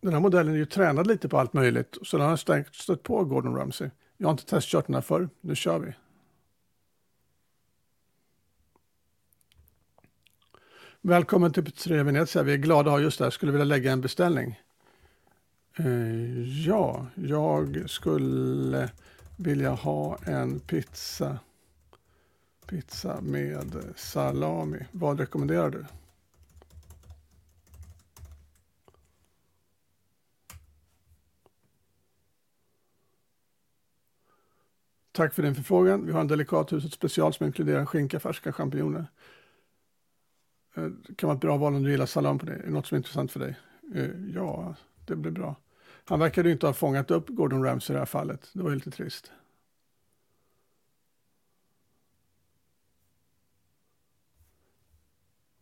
den 0.00 0.12
här 0.12 0.20
modellen 0.20 0.54
är 0.54 0.58
ju 0.58 0.66
tränad 0.66 1.06
lite 1.06 1.28
på 1.28 1.38
allt 1.38 1.52
möjligt. 1.52 1.98
Så 2.02 2.18
den 2.18 2.28
har 2.28 2.72
stött 2.72 3.02
på 3.02 3.24
Gordon 3.24 3.56
Ramsay. 3.56 3.90
Jag 4.16 4.26
har 4.26 4.32
inte 4.32 4.46
testkört 4.46 4.86
den 4.86 4.94
här 4.94 5.02
förr. 5.02 5.28
Nu 5.40 5.54
kör 5.54 5.78
vi. 5.78 5.94
Välkommen 11.00 11.52
till 11.52 11.64
Pizzeria 11.64 12.02
Venezia. 12.02 12.42
Vi 12.42 12.52
är 12.52 12.56
glada 12.56 12.90
att 12.90 12.96
ha 12.96 13.00
just 13.00 13.18
det 13.18 13.24
här. 13.24 13.30
Skulle 13.30 13.52
vilja 13.52 13.64
lägga 13.64 13.92
en 13.92 14.00
beställning. 14.00 14.60
Eh, 15.76 16.66
ja, 16.66 17.06
jag 17.14 17.90
skulle 17.90 18.90
vilja 19.36 19.70
ha 19.70 20.18
en 20.26 20.60
pizza. 20.60 21.38
Pizza 22.66 23.20
med 23.20 23.74
salami. 23.96 24.86
Vad 24.92 25.20
rekommenderar 25.20 25.70
du? 25.70 25.84
Tack 35.18 35.34
för 35.34 35.42
din 35.42 35.54
förfrågan. 35.54 36.06
Vi 36.06 36.12
har 36.12 36.20
en 36.20 36.26
delikathuset 36.26 36.92
special 36.92 37.34
som 37.34 37.46
inkluderar 37.46 37.86
skinka, 37.86 38.20
färska 38.20 38.52
champinjoner. 38.52 39.06
Eh, 40.76 40.84
det 40.84 41.14
kan 41.14 41.26
vara 41.26 41.36
ett 41.36 41.40
bra 41.40 41.56
val 41.56 41.74
om 41.74 41.82
du 41.82 41.90
gillar 41.90 42.06
salam 42.06 42.38
på 42.38 42.46
det. 42.46 42.52
Är 42.52 42.62
det 42.62 42.70
något 42.70 42.86
som 42.86 42.94
är 42.94 42.98
intressant 42.98 43.32
för 43.32 43.40
dig? 43.40 43.56
Eh, 43.94 44.10
ja, 44.34 44.74
det 45.06 45.16
blir 45.16 45.32
bra. 45.32 45.56
Han 46.04 46.20
verkade 46.20 46.48
ju 46.48 46.52
inte 46.52 46.66
ha 46.66 46.72
fångat 46.72 47.10
upp 47.10 47.28
Gordon 47.28 47.64
Ramsay 47.64 47.94
i 47.94 47.94
det 47.94 47.98
här 47.98 48.06
fallet. 48.06 48.50
Det 48.54 48.62
var 48.62 48.70
ju 48.70 48.76
lite 48.76 48.90
trist. 48.90 49.32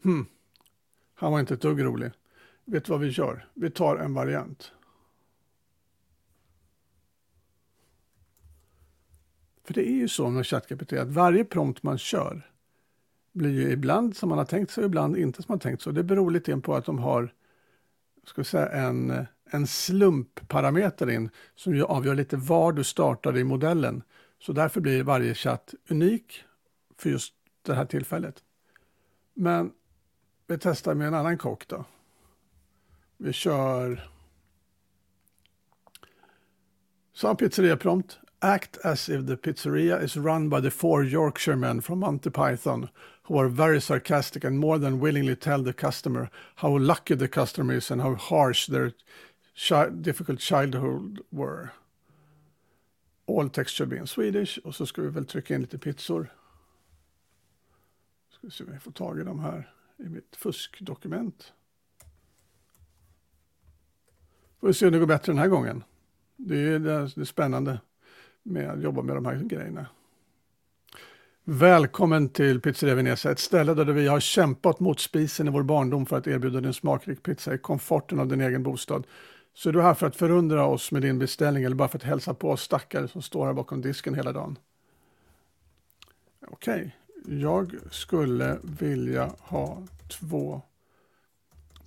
Hmm. 0.03 0.27
Han 1.15 1.33
var 1.33 1.41
inte 1.41 1.55
ett 1.55 1.63
dugg 1.63 1.85
rolig. 1.85 2.11
Vet 2.65 2.85
du 2.85 2.93
vad 2.93 3.01
vi 3.01 3.09
gör? 3.09 3.49
Vi 3.55 3.71
tar 3.71 3.97
en 3.97 4.15
variant. 4.15 4.73
För 9.67 9.75
det 9.75 9.89
är 9.89 9.95
ju 9.95 10.09
så 10.09 10.31
med 10.31 10.47
ChatGPT 10.47 10.93
att 10.93 11.09
varje 11.09 11.45
prompt 11.45 11.83
man 11.83 11.99
kör 11.99 12.51
blir 13.33 13.51
ju 13.51 13.71
ibland 13.71 14.17
som 14.17 14.29
man 14.29 14.39
har 14.39 14.45
tänkt 14.45 14.71
sig 14.71 14.85
och 14.85 14.89
ibland 14.89 15.17
inte 15.17 15.43
som 15.43 15.53
man 15.53 15.57
har 15.57 15.61
tänkt 15.61 15.83
sig. 15.83 15.93
Det 15.93 16.05
beror 16.05 16.31
lite 16.31 16.57
på 16.57 16.75
att 16.75 16.85
de 16.85 16.99
har 16.99 17.33
ska 18.25 18.45
säga, 18.45 18.69
en, 18.69 19.27
en 19.51 19.67
slumpparameter 19.67 21.11
in 21.11 21.31
som 21.55 21.75
ju 21.75 21.85
avgör 21.85 22.15
lite 22.15 22.37
var 22.37 22.73
du 22.73 22.85
startar 22.85 23.39
i 23.39 23.45
modellen. 23.45 24.03
Så 24.39 24.53
därför 24.53 24.81
blir 24.81 25.03
varje 25.03 25.35
chatt 25.35 25.75
unik 25.89 26.45
för 26.99 27.11
just 27.11 27.35
det 27.63 27.75
här 27.75 27.85
tillfället. 27.85 28.43
Men 29.35 29.73
vi 30.47 30.59
testar 30.59 30.95
med 30.95 31.09
en 31.09 31.15
annan 31.15 31.39
kock 31.39 31.69
då. 31.69 31.85
Vi 33.17 33.33
kör 33.33 34.11
Så 37.13 37.21
samma 37.21 37.35
pizzeria-prompt. 37.35 38.19
Act 38.43 38.79
as 38.85 39.09
if 39.09 39.27
the 39.27 39.37
pizzeria 39.37 40.03
is 40.03 40.17
run 40.17 40.49
by 40.49 40.61
the 40.61 40.71
four 40.71 41.03
Yorkshiremen 41.03 41.81
from 41.81 42.01
Monty 42.01 42.31
Python 42.31 42.91
who 43.25 43.39
are 43.39 43.49
very 43.49 43.81
sarcastic 43.81 44.45
and 44.45 44.59
more 44.59 44.79
than 44.79 45.01
willingly 45.01 45.35
tell 45.35 45.63
the 45.63 45.73
customer 45.73 46.31
how 46.57 46.79
lucky 46.79 47.15
the 47.15 47.29
customer 47.29 47.75
is 47.75 47.91
and 47.91 48.03
how 48.03 48.15
harsh 48.15 48.67
their 48.67 48.93
chi 49.55 49.89
difficult 49.89 50.39
childhood 50.39 51.21
were. 51.33 51.73
All 53.27 53.49
text 53.49 53.75
should 53.75 53.89
be 53.89 53.97
in 53.97 54.07
Swedish 54.07 54.59
och 54.65 54.75
så 54.75 54.87
ska 54.87 55.03
vi 55.03 55.09
väl 55.09 55.27
trycka 55.27 55.55
in 55.55 55.61
lite 55.61 55.79
pizzor. 55.79 56.33
Ska 58.31 58.47
vi 58.47 58.51
se 58.51 58.65
om 58.65 58.73
vi 58.73 58.79
får 58.79 58.93
tag 58.93 59.21
i 59.21 59.25
dem 59.25 59.41
här 59.41 59.73
i 59.99 60.09
mitt 60.09 60.37
fuskdokument. 60.37 61.53
Får 64.61 64.67
vi 64.67 64.75
se 64.75 64.87
om 64.87 64.93
det 64.93 64.99
går 64.99 65.07
bättre 65.07 65.33
den 65.33 65.39
här 65.39 65.49
gången. 65.49 65.85
Det 66.37 66.57
är, 66.59 66.79
det 66.79 66.93
är 66.93 67.25
spännande 67.25 67.81
med 68.47 68.71
att 68.71 68.83
jobba 68.83 69.03
med 69.03 69.17
de 69.17 69.27
här 69.27 69.35
grejerna. 69.35 69.87
Välkommen 71.45 72.29
till 72.29 72.61
Pizzeria 72.61 72.95
Venezia, 72.95 73.33
ett 73.33 73.39
ställe 73.39 73.75
där 73.75 73.85
vi 73.85 74.09
har 74.09 74.21
kämpat 74.21 74.81
mot 74.81 75.01
spisen 75.01 75.49
i 75.49 75.51
vår 75.51 75.63
barndom 75.63 76.07
för 76.07 76.19
att 76.19 76.27
erbjuda 76.27 76.61
din 76.61 76.73
smakrik 76.73 77.23
pizza 77.23 77.55
i 77.55 77.59
komforten 77.59 78.21
av 78.21 78.29
din 78.29 78.41
egen 78.41 78.63
bostad. 78.63 79.07
Så 79.55 79.69
är 79.69 79.73
du 79.73 79.83
här 79.83 79.95
för 79.95 80.07
att 80.07 80.17
förundra 80.17 80.67
oss 80.67 80.93
med 80.93 81.03
din 81.03 81.19
beställning 81.19 81.65
eller 81.65 81.77
bara 81.77 81.89
för 81.89 81.99
att 81.99 82.03
hälsa 82.03 82.35
på 82.35 82.51
oss 82.51 82.63
stackare 82.63 83.09
som 83.09 83.23
står 83.23 83.47
här 83.47 83.53
bakom 83.53 83.81
disken 83.81 84.15
hela 84.15 84.33
dagen? 84.33 84.59
Okej, 86.49 86.97
jag 87.27 87.75
skulle 87.91 88.59
vilja 88.63 89.33
ha 89.39 89.83
två 90.21 90.63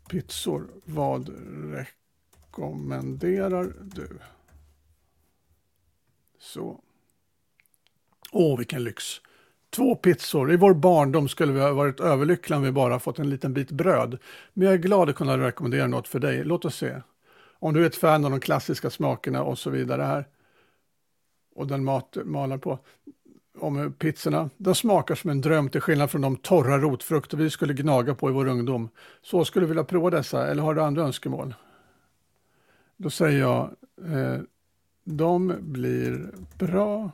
pizzor. 0.09 0.67
Vad 0.85 1.29
rekommenderar 2.51 3.73
du? 3.81 4.09
Så. 6.39 6.79
Åh, 8.31 8.57
vilken 8.57 8.83
lyx! 8.83 9.21
Två 9.69 9.95
pizzor. 9.95 10.51
I 10.51 10.57
vår 10.57 10.73
barndom 10.73 11.27
skulle 11.27 11.53
vi 11.53 11.59
ha 11.59 11.73
varit 11.73 11.99
överlyckliga 11.99 12.57
om 12.57 12.63
vi 12.63 12.71
bara 12.71 12.99
fått 12.99 13.19
en 13.19 13.29
liten 13.29 13.53
bit 13.53 13.71
bröd. 13.71 14.17
Men 14.53 14.65
jag 14.65 14.73
är 14.73 14.77
glad 14.77 15.09
att 15.09 15.15
kunna 15.15 15.37
rekommendera 15.37 15.87
något 15.87 16.07
för 16.07 16.19
dig. 16.19 16.43
Låt 16.43 16.65
oss 16.65 16.75
se. 16.75 17.01
Om 17.59 17.73
du 17.73 17.83
är 17.83 17.87
ett 17.87 17.95
fan 17.95 18.25
av 18.25 18.31
de 18.31 18.39
klassiska 18.39 18.89
smakerna 18.89 19.43
och 19.43 19.59
så 19.59 19.69
vidare 19.69 20.03
här. 20.03 20.27
Och 21.55 21.67
den 21.67 21.83
mat 21.83 22.17
malar 22.25 22.57
på 22.57 22.79
om 23.59 23.93
pizzorna. 23.93 24.49
De 24.57 24.75
smakar 24.75 25.15
som 25.15 25.29
en 25.29 25.41
dröm 25.41 25.69
till 25.69 25.81
skillnad 25.81 26.11
från 26.11 26.21
de 26.21 26.35
torra 26.35 26.77
rotfrukter 26.77 27.37
vi 27.37 27.49
skulle 27.49 27.73
gnaga 27.73 28.15
på 28.15 28.29
i 28.29 28.33
vår 28.33 28.47
ungdom. 28.47 28.89
Så 29.21 29.45
skulle 29.45 29.63
du 29.63 29.67
vilja 29.67 29.83
prova 29.83 30.09
dessa 30.09 30.47
eller 30.47 30.63
har 30.63 30.73
du 30.73 30.81
andra 30.81 31.03
önskemål? 31.03 31.53
Då 32.97 33.09
säger 33.09 33.39
jag, 33.39 33.69
eh, 34.05 34.41
de 35.03 35.55
blir 35.61 36.31
bra. 36.57 37.11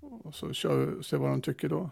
Och 0.00 0.34
så 0.34 0.52
kör 0.52 0.76
vi, 0.76 1.00
och 1.00 1.04
ser 1.04 1.16
vad 1.16 1.30
de 1.30 1.40
tycker 1.40 1.68
då. 1.68 1.90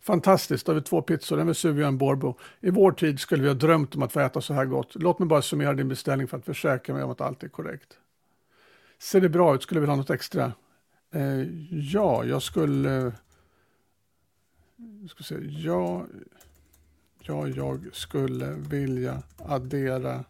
Fantastiskt, 0.00 0.66
då 0.66 0.72
har 0.72 0.74
vi 0.74 0.82
två 0.82 1.02
pizzor, 1.02 1.40
en 1.40 1.46
Vesuvio 1.46 1.82
och 1.82 1.88
en 1.88 1.98
Borbo. 1.98 2.34
I 2.60 2.70
vår 2.70 2.92
tid 2.92 3.20
skulle 3.20 3.42
vi 3.42 3.48
ha 3.48 3.54
drömt 3.54 3.94
om 3.94 4.02
att 4.02 4.12
få 4.12 4.20
äta 4.20 4.40
så 4.40 4.54
här 4.54 4.64
gott. 4.64 4.94
Låt 4.94 5.18
mig 5.18 5.28
bara 5.28 5.42
summera 5.42 5.74
din 5.74 5.88
beställning 5.88 6.28
för 6.28 6.36
att 6.36 6.44
försäkra 6.44 6.94
mig 6.94 7.04
om 7.04 7.10
att 7.10 7.20
allt 7.20 7.42
är 7.42 7.48
korrekt. 7.48 7.98
Ser 8.98 9.20
det 9.20 9.28
bra 9.28 9.54
ut? 9.54 9.62
Skulle 9.62 9.80
vi 9.80 9.86
ha 9.86 9.96
något 9.96 10.10
extra? 10.10 10.52
Eh, 11.10 11.42
ja, 11.70 12.24
jag 12.24 12.42
skulle... 12.42 13.12
Jag 15.00 15.10
ska 15.10 15.24
se, 15.24 15.34
ja, 15.40 16.06
ja, 17.20 17.48
jag 17.48 17.88
skulle 17.92 18.46
vilja 18.50 19.22
addera 19.36 20.24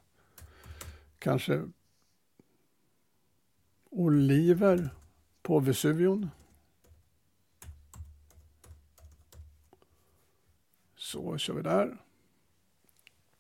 kanske 1.19 1.63
oliver 3.91 4.91
på 5.43 5.61
Vesuvion. 5.61 6.31
Så 10.97 11.39
kör 11.39 11.55
vi 11.55 11.63
där. 11.63 11.97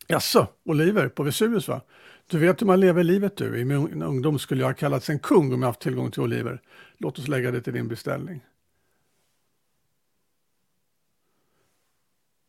Jaså, 0.06 0.48
oliver 0.64 1.08
på 1.08 1.22
Vesuvius 1.22 1.68
va? 1.68 1.80
Du 2.26 2.38
vet 2.38 2.62
hur 2.62 2.66
man 2.66 2.80
lever 2.80 3.04
livet 3.04 3.36
du. 3.36 3.58
I 3.58 3.64
min 3.64 4.02
ungdom 4.02 4.38
skulle 4.38 4.60
jag 4.60 4.68
ha 4.68 4.74
kallats 4.74 5.10
en 5.10 5.18
kung 5.18 5.52
om 5.52 5.62
jag 5.62 5.68
haft 5.68 5.80
tillgång 5.80 6.10
till 6.10 6.22
oliver. 6.22 6.62
Låt 6.98 7.18
oss 7.18 7.28
lägga 7.28 7.50
det 7.50 7.62
till 7.62 7.72
din 7.72 7.88
beställning. 7.88 8.44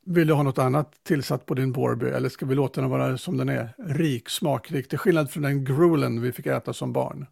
Vill 0.06 0.28
du 0.28 0.34
ha 0.34 0.44
något 0.44 0.58
annat 0.58 1.04
tillsatt 1.04 1.46
på 1.46 1.54
din 1.54 1.72
Borby 1.72 2.06
eller 2.06 2.30
ska 2.30 2.46
vi 2.46 2.56
låta 2.56 2.82
den 2.82 2.90
vara 2.90 3.18
som 3.18 3.38
den 3.38 3.50
är? 3.50 3.74
Rik, 3.78 4.30
smakrik, 4.30 4.88
till 4.88 4.98
skillnad 4.98 5.32
från 5.32 5.44
den 5.44 5.64
grulen 5.64 6.22
vi 6.22 6.32
fick 6.32 6.46
äta 6.46 6.74
som 6.74 6.94
barn. 6.94 7.26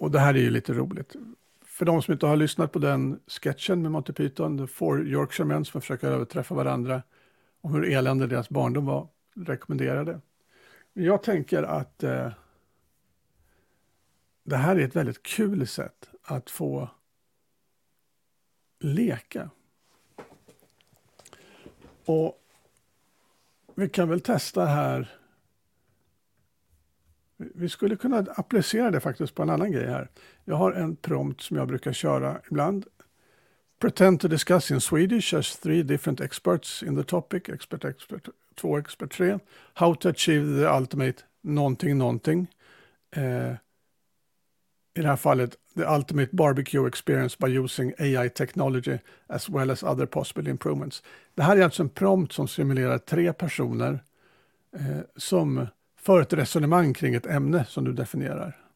Och 0.00 0.10
det 0.10 0.18
här 0.18 0.34
är 0.34 0.38
ju 0.38 0.50
lite 0.50 0.72
roligt. 0.72 1.16
För 1.64 1.84
de 1.84 2.02
som 2.02 2.12
inte 2.12 2.26
har 2.26 2.36
lyssnat 2.36 2.72
på 2.72 2.78
den 2.78 3.20
sketchen 3.26 3.82
med 3.82 3.92
Monty 3.92 4.12
Python, 4.12 4.58
The 4.58 4.66
Four 4.66 5.06
Yorkshire 5.06 5.46
Men 5.48 5.64
som 5.64 5.80
försöker 5.80 6.10
överträffa 6.10 6.54
varandra, 6.54 7.02
och 7.60 7.70
hur 7.70 7.84
elände 7.84 8.26
deras 8.26 8.48
barndom 8.48 8.86
var, 8.86 9.08
rekommenderade. 9.34 10.20
Men 10.92 11.04
jag 11.04 11.22
tänker 11.22 11.62
att 11.62 12.02
eh, 12.02 12.32
det 14.42 14.56
här 14.56 14.76
är 14.76 14.84
ett 14.84 14.96
väldigt 14.96 15.22
kul 15.22 15.66
sätt 15.66 16.10
att 16.22 16.50
få 16.50 16.88
leka. 18.80 19.50
Och 22.04 22.42
vi 23.74 23.88
kan 23.88 24.08
väl 24.08 24.20
testa 24.20 24.64
här. 24.64 25.19
Vi 27.54 27.68
skulle 27.68 27.96
kunna 27.96 28.26
applicera 28.36 28.90
det 28.90 29.00
faktiskt 29.00 29.34
på 29.34 29.42
en 29.42 29.50
annan 29.50 29.72
grej 29.72 29.86
här. 29.86 30.08
Jag 30.44 30.56
har 30.56 30.72
en 30.72 30.96
prompt 30.96 31.40
som 31.40 31.56
jag 31.56 31.68
brukar 31.68 31.92
köra 31.92 32.40
ibland. 32.50 32.86
Pretend 33.80 34.20
to 34.20 34.28
discuss 34.28 34.70
in 34.70 34.80
Swedish 34.80 35.34
as 35.34 35.58
three 35.58 35.82
different 35.82 36.20
experts 36.20 36.82
in 36.82 36.96
the 36.96 37.02
topic, 37.02 37.48
expert, 37.48 37.84
expert 37.84 38.28
2, 38.54 38.78
expert 38.78 39.12
3. 39.12 39.38
How 39.74 39.94
to 39.94 40.08
achieve 40.08 40.60
the 40.60 40.76
ultimate 40.76 41.22
någonting, 41.42 41.98
någonting. 41.98 42.46
Eh, 43.16 43.52
I 44.94 45.00
det 45.02 45.08
här 45.08 45.16
fallet, 45.16 45.56
the 45.76 45.84
ultimate 45.84 46.36
barbecue 46.36 46.88
experience 46.88 47.36
by 47.38 47.58
using 47.58 47.94
AI 47.98 48.28
technology 48.28 48.98
as 49.26 49.48
well 49.48 49.70
as 49.70 49.82
other 49.82 50.06
possible 50.06 50.50
improvements. 50.50 51.02
Det 51.34 51.42
här 51.42 51.56
är 51.56 51.62
alltså 51.62 51.82
en 51.82 51.88
prompt 51.88 52.32
som 52.32 52.48
simulerar 52.48 52.98
tre 52.98 53.32
personer 53.32 54.04
eh, 54.76 55.00
som 55.16 55.66
för 56.00 56.20
ett 56.20 56.32
resonemang 56.32 56.94
kring 56.94 57.14
ett 57.14 57.26
ämne 57.26 57.64
som 57.64 57.84
du 57.84 57.92
definierar. 57.92 58.66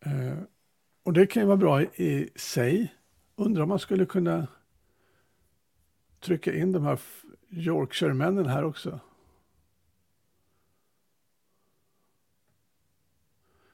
Eh, 0.00 0.38
och 1.02 1.12
det 1.12 1.26
kan 1.26 1.42
ju 1.42 1.46
vara 1.46 1.56
bra 1.56 1.82
i, 1.82 1.88
i 1.96 2.30
sig. 2.34 2.94
Undrar 3.36 3.62
om 3.62 3.68
man 3.68 3.78
skulle 3.78 4.06
kunna 4.06 4.46
trycka 6.20 6.54
in 6.54 6.72
de 6.72 6.82
här 6.82 7.00
Yorkshire-männen 7.50 8.46
här 8.46 8.64
också. 8.64 9.00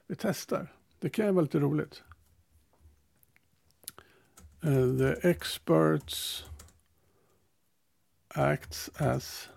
Vi 0.07 0.17
testar. 0.17 0.73
Det 0.99 1.11
kan 1.11 1.27
ju 1.27 1.33
vara 1.33 1.43
lite 1.43 1.59
roligt. 1.59 2.03
Uh, 4.65 4.99
the 4.99 5.29
experts 5.29 6.45
acts 8.29 8.91
as 8.95 9.49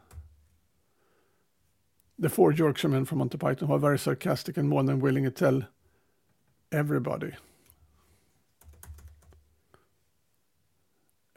the 2.19 2.29
four 2.29 2.51
Yorkshiremen 2.51 3.05
from 3.05 3.19
Monty 3.19 3.37
Python 3.37 3.67
who 3.67 3.73
are 3.73 3.79
very 3.79 3.97
sarcastic 3.97 4.57
and 4.57 4.67
more 4.67 4.83
than 4.83 4.99
willing 4.99 5.23
to 5.23 5.31
tell 5.31 5.63
everybody. 6.71 7.31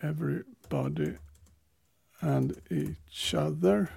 Everybody 0.03 1.15
and 2.21 2.61
each 2.71 3.35
other 3.35 3.91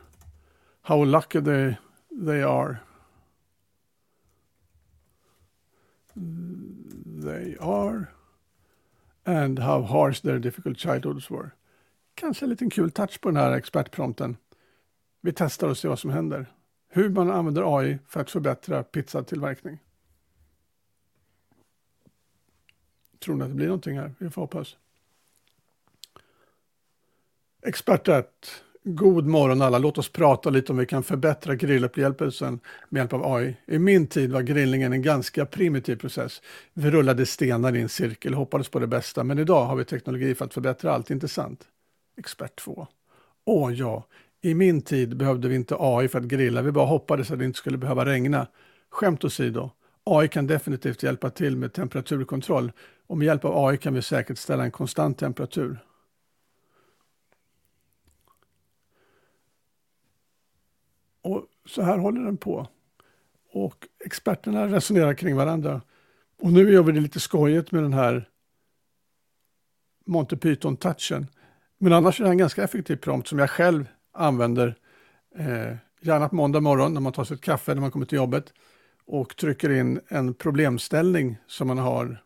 how 0.84 1.04
lucky 1.04 1.39
they, 1.39 1.78
they 2.12 2.43
are 2.43 2.82
they 6.15 7.58
are 7.60 8.12
and 9.26 9.60
how 9.60 9.82
harsh 9.82 10.21
their 10.21 10.39
difficult 10.39 10.78
childhoods 10.78 11.30
were. 11.30 11.52
Kanske 12.15 12.45
en 12.45 12.50
liten 12.50 12.69
kul 12.69 12.91
touch 12.91 13.21
på 13.21 13.30
den 13.30 13.38
här 13.38 13.52
expertprompten. 13.52 14.38
Vi 15.21 15.32
testar 15.32 15.67
och 15.67 15.78
ser 15.78 15.89
vad 15.89 16.00
som 16.00 16.10
händer. 16.10 16.55
Hur 16.95 17.10
man 17.10 17.31
använder 17.31 17.77
AI 17.79 17.97
för 18.08 18.19
att 18.19 18.31
förbättra 18.31 18.84
pizzatillverkning. 18.84 19.79
Tror 23.19 23.36
ni 23.36 23.43
att 23.43 23.49
det 23.49 23.55
blir 23.55 23.67
någonting 23.67 23.97
här? 23.97 24.15
Vi 24.19 24.29
får 24.29 24.41
hoppas. 24.41 24.77
Expert 27.65 28.08
1. 28.08 28.27
God 28.84 29.25
morgon 29.25 29.62
alla. 29.62 29.77
Låt 29.77 29.97
oss 29.97 30.10
prata 30.10 30.49
lite 30.49 30.71
om 30.71 30.77
hur 30.77 30.86
vi 30.86 30.89
kan 30.89 31.03
förbättra 31.03 31.55
grillupplevelsen 31.55 32.60
med 32.89 32.99
hjälp 32.99 33.13
av 33.13 33.34
AI. 33.34 33.58
I 33.65 33.79
min 33.79 34.08
tid 34.08 34.31
var 34.31 34.41
grillningen 34.41 34.93
en 34.93 35.01
ganska 35.01 35.45
primitiv 35.45 35.95
process. 35.95 36.41
Vi 36.73 36.91
rullade 36.91 37.25
stenar 37.25 37.75
i 37.75 37.81
en 37.81 37.89
cirkel 37.89 38.34
och 38.34 38.39
hoppades 38.39 38.69
på 38.69 38.79
det 38.79 38.88
bästa, 38.88 39.23
men 39.23 39.39
idag 39.39 39.65
har 39.65 39.75
vi 39.75 39.86
teknologi 39.86 40.36
för 40.36 40.45
att 40.45 40.53
förbättra 40.53 40.93
allt, 40.93 41.10
inte 41.10 41.27
sant? 41.27 41.67
Expert 42.17 42.55
2. 42.55 42.88
Åh 43.45 43.73
ja, 43.73 44.08
i 44.45 44.53
min 44.53 44.81
tid 44.81 45.17
behövde 45.17 45.47
vi 45.47 45.55
inte 45.55 45.75
AI 45.79 46.08
för 46.08 46.19
att 46.19 46.25
grilla, 46.25 46.62
vi 46.62 46.71
bara 46.71 46.86
hoppades 46.86 47.31
att 47.31 47.39
det 47.39 47.45
inte 47.45 47.58
skulle 47.58 47.77
behöva 47.77 48.05
regna. 48.05 48.47
Skämt 48.89 49.23
åsido, 49.23 49.69
AI 50.03 50.27
kan 50.27 50.47
definitivt 50.47 51.03
hjälpa 51.03 51.29
till 51.29 51.58
med 51.58 51.73
temperaturkontroll 51.73 52.71
och 53.08 53.17
med 53.17 53.25
hjälp 53.25 53.45
av 53.45 53.65
AI 53.65 53.77
kan 53.77 53.93
vi 53.93 54.01
säkerställa 54.01 54.63
en 54.63 54.71
konstant 54.71 55.17
temperatur. 55.17 55.79
Och 61.21 61.45
så 61.65 61.81
här 61.81 61.97
håller 61.97 62.21
den 62.21 62.38
på. 62.38 62.67
Och 63.51 63.88
experterna 64.05 64.67
resonerar 64.67 65.13
kring 65.13 65.36
varandra. 65.36 65.81
Och 66.41 66.51
nu 66.51 66.71
gör 66.71 66.84
vi 66.84 66.91
det 66.91 66.99
lite 66.99 67.19
skojigt 67.19 67.71
med 67.71 67.84
den 67.84 67.93
här 67.93 68.29
Monty 70.05 70.36
Python-touchen. 70.36 71.27
Men 71.77 71.93
annars 71.93 72.19
är 72.19 72.23
det 72.23 72.29
en 72.29 72.38
ganska 72.38 72.63
effektiv 72.63 72.95
prompt 72.95 73.27
som 73.27 73.39
jag 73.39 73.49
själv 73.49 73.86
använder 74.15 74.75
eh, 75.36 75.75
gärna 76.01 76.30
på 76.30 76.36
måndag 76.36 76.62
morgon 76.62 76.93
när 76.93 77.01
man 77.01 77.13
tar 77.13 77.23
sitt 77.23 77.41
kaffe 77.41 77.73
när 77.73 77.82
man 77.82 77.91
kommer 77.91 78.06
till 78.06 78.15
jobbet 78.15 78.54
och 79.06 79.36
trycker 79.36 79.69
in 79.69 79.99
en 80.08 80.34
problemställning 80.34 81.38
som 81.47 81.67
man 81.67 81.78
har 81.78 82.23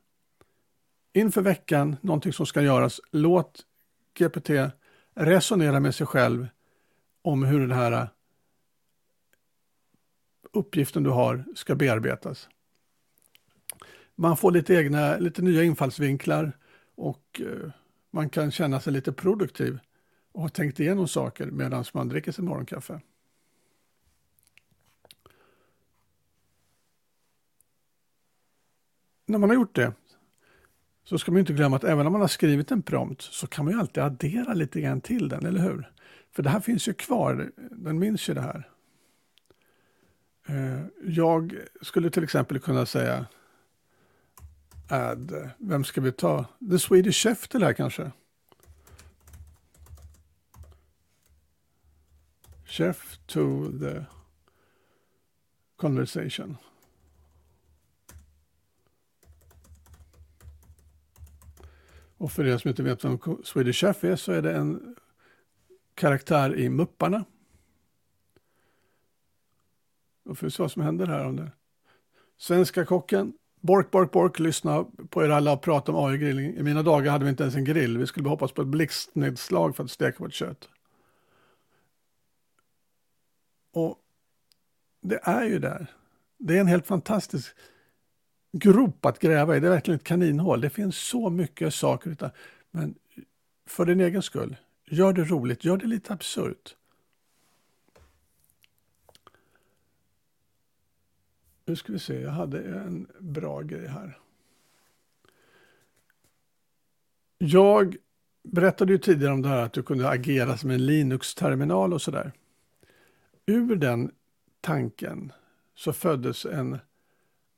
inför 1.14 1.42
veckan, 1.42 1.96
någonting 2.02 2.34
som 2.34 2.46
ska 2.46 2.62
göras. 2.62 3.02
Låt 3.12 3.66
GPT 4.18 4.50
resonera 5.16 5.80
med 5.80 5.96
sig 5.96 6.08
själv 6.08 6.48
om 7.22 7.44
hur 7.44 7.60
den 7.60 7.72
här 7.72 7.92
eh, 7.92 8.08
uppgiften 10.54 11.04
du 11.04 11.10
har 11.10 11.46
ska 11.56 11.76
bearbetas. 11.76 12.50
Man 14.16 14.38
får 14.38 14.52
lite 14.52 14.74
egna, 14.74 15.18
lite 15.18 15.42
nya 15.42 15.64
infallsvinklar 15.64 16.58
och 16.96 17.42
eh, 17.42 17.72
man 18.12 18.30
kan 18.30 18.52
känna 18.52 18.80
sig 18.80 18.94
lite 18.94 19.12
produktiv 19.12 19.80
och 20.32 20.42
har 20.42 20.50
tänkt 20.50 20.80
igenom 20.80 21.08
saker 21.08 21.46
medan 21.46 21.86
man 21.94 22.10
dricker 22.10 22.32
sin 22.32 22.46
morgonkaffe. 22.46 23.02
När 29.26 29.38
man 29.38 29.50
har 29.50 29.56
gjort 29.56 29.76
det 29.76 29.94
så 31.04 31.18
ska 31.18 31.32
man 31.32 31.40
inte 31.40 31.54
glömma 31.54 31.76
att 31.76 31.84
även 31.84 32.06
om 32.06 32.12
man 32.12 32.22
har 32.22 32.28
skrivit 32.28 32.72
en 32.72 32.82
prompt 32.82 33.22
så 33.22 33.48
kan 33.48 33.66
man 33.66 33.74
ju 33.74 33.80
alltid 33.80 34.04
addera 34.04 34.54
lite 34.54 34.82
grann 34.82 35.02
till 35.02 35.30
den, 35.30 35.46
eller 35.46 35.60
hur? 35.60 35.92
För 36.32 36.44
det 36.44 36.50
här 36.50 36.60
finns 36.60 36.88
ju 36.88 36.94
kvar, 36.94 37.52
den 37.72 38.00
minns 38.00 38.30
ju 38.30 38.34
det 38.34 38.42
här. 38.42 38.70
Eh, 40.48 40.86
jag 41.04 41.56
skulle 41.82 42.10
till 42.10 42.24
exempel 42.24 42.60
kunna 42.60 42.86
säga 42.86 43.26
add, 44.90 45.52
vem 45.58 45.84
ska 45.84 46.02
vi 46.02 46.12
ta? 46.12 46.46
The 46.72 46.80
Swedish 46.80 47.24
Chef 47.24 47.48
till 47.48 47.60
det 47.60 47.66
här 47.66 47.74
kanske? 47.74 48.12
Chef 52.70 53.20
to 53.26 53.72
the 53.80 54.06
conversation. 55.76 56.58
Och 62.18 62.32
för 62.32 62.46
er 62.48 62.58
som 62.58 62.70
inte 62.70 62.84
vet 62.84 63.06
vem 63.06 63.20
Swedish 63.44 63.80
Chef 63.80 64.04
är 64.04 64.16
så 64.16 64.32
är 64.32 64.42
det 64.42 64.54
en 64.54 64.96
karaktär 65.94 66.56
i 66.56 66.70
Mupparna. 66.70 67.26
Och 70.26 70.38
får 70.38 70.48
vi 70.48 70.52
se 70.52 70.64
vad 70.64 70.72
som 70.72 70.82
händer 70.82 71.08
här. 71.08 71.26
Om 71.26 71.36
det. 71.36 71.52
Svenska 72.38 72.86
kocken, 72.86 73.34
Bork, 73.62 73.92
bork, 73.92 74.12
bork, 74.12 74.40
lyssna 74.40 74.86
på 75.10 75.24
er 75.24 75.30
alla 75.30 75.54
och 75.54 75.62
prata 75.62 75.92
om 75.92 76.06
AI-grillning. 76.06 76.58
I 76.58 76.64
mina 76.64 76.84
dagar 76.84 77.12
hade 77.12 77.26
vi 77.26 77.30
inte 77.30 77.44
ens 77.44 77.56
en 77.56 77.66
grill. 77.66 77.98
Vi 77.98 78.08
skulle 78.08 78.24
bara 78.24 78.30
hoppas 78.30 78.52
på 78.52 78.62
ett 78.62 78.68
blixtnedslag 78.68 79.76
för 79.76 79.84
att 79.84 79.92
steka 79.92 80.24
vårt 80.24 80.34
kött. 80.34 80.70
Och 83.80 84.00
det 85.02 85.20
är 85.24 85.44
ju 85.44 85.60
där. 85.60 85.88
Det 86.38 86.56
är 86.56 86.62
en 86.62 86.68
helt 86.68 86.88
fantastisk 86.88 87.56
grop 88.52 89.06
att 89.06 89.20
gräva 89.20 89.58
i. 89.58 89.60
Det 89.60 89.68
är 89.68 89.72
verkligen 89.72 89.96
ett 89.96 90.04
kaninhål. 90.04 90.62
Det 90.62 90.70
finns 90.70 90.98
så 90.98 91.30
mycket 91.30 91.74
saker. 91.74 92.10
Utan, 92.10 92.30
men 92.72 92.96
för 93.66 93.86
din 93.86 94.02
egen 94.02 94.22
skull, 94.22 94.56
gör 94.86 95.14
det 95.14 95.24
roligt, 95.24 95.66
gör 95.66 95.78
det 95.78 95.88
lite 95.88 96.14
absurt. 96.14 96.76
Nu 101.66 101.76
ska 101.76 101.94
vi 101.94 102.00
se, 102.00 102.22
jag 102.22 102.32
hade 102.32 102.64
en 102.64 103.08
bra 103.20 103.62
grej 103.62 103.88
här. 103.88 104.20
Jag 107.38 107.98
berättade 108.44 108.92
ju 108.92 108.98
tidigare 108.98 109.34
om 109.34 109.42
det 109.42 109.48
här 109.48 109.62
att 109.62 109.74
du 109.74 109.84
kunde 109.84 110.10
agera 110.10 110.58
som 110.58 110.70
en 110.70 110.86
Linux-terminal 110.86 111.94
och 111.94 112.02
sådär. 112.02 112.32
Ur 113.50 113.76
den 113.76 114.12
tanken 114.62 115.32
så 115.76 115.94
föddes 115.94 116.46
en 116.46 116.80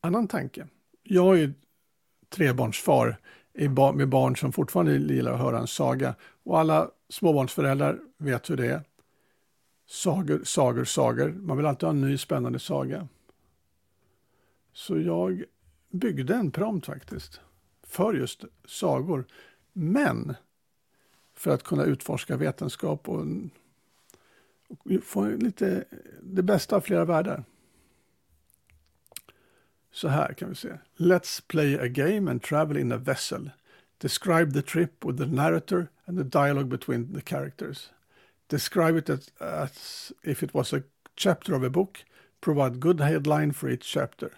annan 0.01 0.27
tanke. 0.27 0.67
Jag 1.03 1.39
är 1.39 1.53
trebarnsfar 2.29 3.17
med 3.93 4.09
barn 4.09 4.35
som 4.35 4.51
fortfarande 4.51 4.97
gillar 4.97 5.33
att 5.33 5.39
höra 5.39 5.59
en 5.59 5.67
saga. 5.67 6.15
Och 6.43 6.59
alla 6.59 6.91
småbarnsföräldrar 7.09 7.99
vet 8.17 8.49
hur 8.49 8.57
det 8.57 8.67
är. 8.67 8.83
Sagor, 9.87 10.43
sagor, 10.43 10.85
sagor. 10.85 11.29
Man 11.29 11.57
vill 11.57 11.65
alltid 11.65 11.83
ha 11.83 11.89
en 11.89 12.01
ny 12.01 12.17
spännande 12.17 12.59
saga. 12.59 13.07
Så 14.73 14.99
jag 14.99 15.43
byggde 15.89 16.35
en 16.35 16.51
prompt 16.51 16.85
faktiskt 16.85 17.41
för 17.83 18.13
just 18.13 18.43
sagor. 18.65 19.25
Men 19.73 20.35
för 21.33 21.51
att 21.51 21.63
kunna 21.63 21.83
utforska 21.83 22.37
vetenskap 22.37 23.09
och 23.09 23.25
få 25.03 25.25
lite 25.25 25.85
det 26.21 26.43
bästa 26.43 26.75
av 26.75 26.81
flera 26.81 27.05
världar. 27.05 27.43
Så 29.91 30.07
här 30.07 30.33
kan 30.33 30.49
vi 30.49 30.55
se. 30.55 30.77
Let's 30.97 31.43
play 31.47 31.79
a 31.79 31.87
game 31.87 32.31
and 32.31 32.43
travel 32.43 32.77
in 32.77 32.91
a 32.91 32.97
vessel. 32.97 33.49
Describe 33.99 34.53
the 34.53 34.61
trip 34.61 35.05
with 35.05 35.17
the 35.17 35.25
narrator 35.25 35.87
and 36.05 36.17
the 36.17 36.23
dialogue 36.23 36.69
between 36.69 37.13
the 37.13 37.21
characters. 37.21 37.91
Describe 38.47 38.97
it 38.97 39.09
as, 39.09 39.31
as 39.39 40.11
if 40.23 40.43
it 40.43 40.53
was 40.53 40.73
a 40.73 40.83
chapter 41.15 41.55
of 41.55 41.63
a 41.63 41.69
book. 41.69 42.03
Provide 42.41 42.79
good 42.79 42.99
headline 42.99 43.51
for 43.51 43.69
each 43.69 43.93
chapter. 43.93 44.31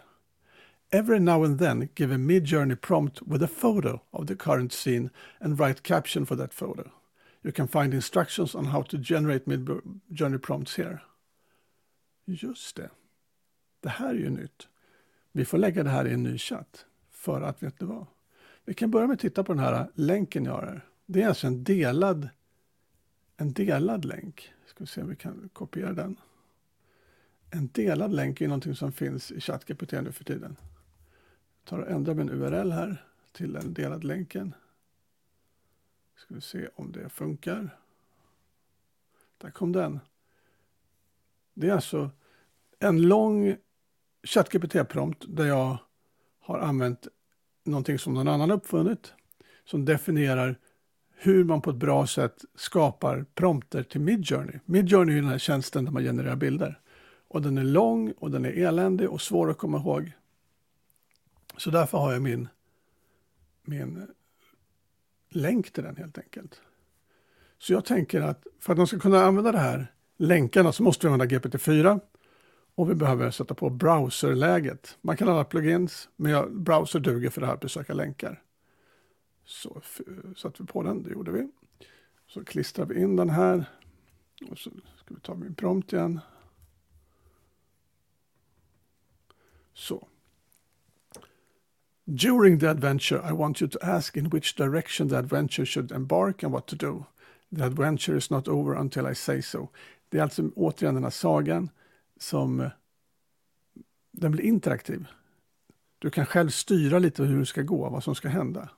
Every 0.91 1.19
now 1.19 1.43
and 1.43 1.59
then 1.59 1.89
give 1.95 2.11
a 2.11 2.17
mid-journey 2.17 2.75
prompt 2.75 3.21
with 3.23 3.41
a 3.41 3.47
photo 3.47 4.01
of 4.11 4.27
the 4.27 4.35
current 4.35 4.73
scene 4.73 5.09
and 5.39 5.57
write 5.57 5.81
caption 5.81 6.25
for 6.25 6.35
that 6.35 6.53
photo. 6.53 6.91
You 7.43 7.51
can 7.51 7.67
find 7.67 7.93
instructions 7.93 8.55
on 8.55 8.65
how 8.65 8.83
to 8.83 8.97
generate 8.97 9.45
Midjourney 9.45 10.37
prompts 10.37 10.77
here. 10.77 10.99
Just 12.25 12.75
det. 12.75 12.89
Det 13.79 13.89
här 13.89 14.09
är 14.09 14.19
ju 14.19 14.29
nytt. 14.29 14.67
Vi 15.31 15.45
får 15.45 15.57
lägga 15.57 15.83
det 15.83 15.89
här 15.89 16.07
i 16.07 16.13
en 16.13 16.23
ny 16.23 16.37
chatt. 16.37 16.85
För 17.11 17.41
att, 17.41 17.63
vet 17.63 17.79
du 17.79 17.85
vad? 17.85 18.05
Vi 18.65 18.73
kan 18.73 18.91
börja 18.91 19.07
med 19.07 19.13
att 19.13 19.19
titta 19.19 19.43
på 19.43 19.53
den 19.53 19.63
här 19.63 19.87
länken 19.95 20.45
jag 20.45 20.51
har 20.51 20.61
här. 20.61 20.85
Det 21.05 21.21
är 21.21 21.27
alltså 21.27 21.47
en 21.47 21.63
delad, 21.63 22.29
en 23.37 23.53
delad 23.53 24.05
länk. 24.05 24.53
Ska 24.65 24.83
vi 24.83 24.87
se 24.87 25.01
om 25.01 25.09
vi 25.09 25.15
kan 25.15 25.49
kopiera 25.53 25.93
den. 25.93 26.15
En 27.49 27.67
delad 27.67 28.13
länk 28.13 28.41
är 28.41 28.47
någonting 28.47 28.75
som 28.75 28.91
finns 28.91 29.31
i 29.31 29.41
ChatGPT 29.41 29.91
nu 29.91 30.11
för 30.11 30.23
tiden. 30.23 30.55
Jag 31.59 31.69
tar 31.69 31.79
och 31.79 31.89
ändrar 31.89 32.13
min 32.13 32.29
URL 32.29 32.71
här 32.71 33.05
till 33.31 33.53
den 33.53 33.73
delad 33.73 34.03
länken. 34.03 34.55
Ska 36.23 36.35
vi 36.35 36.41
se 36.41 36.67
om 36.75 36.91
det 36.91 37.09
funkar. 37.09 37.77
Där 39.37 39.51
kom 39.51 39.71
den. 39.71 39.99
Det 41.53 41.69
är 41.69 41.73
alltså 41.73 42.09
en 42.79 43.01
lång 43.01 43.57
ChatGPT-prompt 44.23 45.25
där 45.27 45.45
jag 45.45 45.77
har 46.39 46.59
använt 46.59 47.07
någonting 47.63 47.99
som 47.99 48.13
någon 48.13 48.27
annan 48.27 48.51
uppfunnit 48.51 49.13
som 49.65 49.85
definierar 49.85 50.59
hur 51.09 51.43
man 51.43 51.61
på 51.61 51.69
ett 51.69 51.75
bra 51.75 52.07
sätt 52.07 52.45
skapar 52.55 53.25
prompter 53.35 53.83
till 53.83 54.01
Midjourney. 54.01 54.59
Midjourney 54.65 55.17
är 55.17 55.21
den 55.21 55.29
här 55.29 55.37
tjänsten 55.37 55.85
där 55.85 55.91
man 55.91 56.03
genererar 56.03 56.35
bilder. 56.35 56.79
Och 57.27 57.41
den 57.41 57.57
är 57.57 57.63
lång 57.63 58.11
och 58.11 58.31
den 58.31 58.45
är 58.45 58.51
eländig 58.51 59.09
och 59.09 59.21
svår 59.21 59.49
att 59.49 59.57
komma 59.57 59.77
ihåg. 59.77 60.11
Så 61.57 61.69
därför 61.71 61.97
har 61.97 62.13
jag 62.13 62.21
min, 62.21 62.47
min 63.63 64.07
länk 65.35 65.73
till 65.73 65.83
den 65.83 65.95
helt 65.95 66.17
enkelt. 66.17 66.61
Så 67.57 67.73
jag 67.73 67.85
tänker 67.85 68.21
att 68.21 68.47
för 68.59 68.73
att 68.73 68.77
de 68.77 68.87
ska 68.87 68.99
kunna 68.99 69.23
använda 69.23 69.51
de 69.51 69.57
här 69.57 69.93
länkarna 70.17 70.71
så 70.71 70.83
måste 70.83 71.07
vi 71.07 71.13
använda 71.13 71.35
GPT-4 71.35 71.99
och 72.75 72.89
vi 72.89 72.95
behöver 72.95 73.31
sätta 73.31 73.53
på 73.53 73.69
browserläget. 73.69 74.97
Man 75.01 75.17
kan 75.17 75.27
använda 75.27 75.49
plugins, 75.49 76.09
men 76.15 76.63
browser 76.63 76.99
duger 76.99 77.29
för 77.29 77.41
det 77.41 77.47
här 77.47 77.53
att 77.53 77.59
besöka 77.59 77.93
länkar. 77.93 78.41
Så 79.45 79.81
satte 80.37 80.63
vi 80.63 80.67
på 80.67 80.83
den, 80.83 81.03
det 81.03 81.11
gjorde 81.11 81.31
vi. 81.31 81.49
Så 82.27 82.43
klistrar 82.43 82.85
vi 82.85 83.01
in 83.01 83.15
den 83.15 83.29
här. 83.29 83.65
Och 84.49 84.57
så 84.57 84.69
ska 84.69 85.13
vi 85.13 85.21
ta 85.21 85.35
min 85.35 85.55
prompt 85.55 85.93
igen. 85.93 86.19
Så. 89.73 90.07
During 92.05 92.59
the 92.59 92.69
adventure 92.69 93.21
I 93.29 93.31
want 93.31 93.61
you 93.61 93.67
to 93.67 93.79
ask 93.81 94.17
in 94.17 94.29
which 94.29 94.55
direction 94.55 95.07
the 95.07 95.17
adventure 95.17 95.65
should 95.65 95.91
embark 95.91 96.43
and 96.43 96.53
what 96.53 96.67
to 96.67 96.75
do. 96.75 97.05
The 97.51 97.65
adventure 97.65 98.17
is 98.17 98.29
not 98.29 98.47
over 98.47 98.73
until 98.73 99.07
I 99.11 99.15
say 99.15 99.41
so. 99.41 99.69
Det 100.09 100.17
är 100.17 100.23
alltså 100.23 100.49
återigen 100.55 100.95
den 100.95 101.03
här 101.03 101.11
sagan 101.11 101.69
som 102.19 102.59
eh, 102.59 102.69
den 104.11 104.31
blir 104.31 104.43
interaktiv. 104.43 105.07
Du 105.99 106.09
kan 106.09 106.25
själv 106.25 106.49
styra 106.49 106.99
lite 106.99 107.23
hur 107.23 107.39
det 107.39 107.45
ska 107.45 107.61
gå, 107.61 107.89
vad 107.89 108.03
som 108.03 108.15
ska 108.15 108.29
hända. 108.29 108.69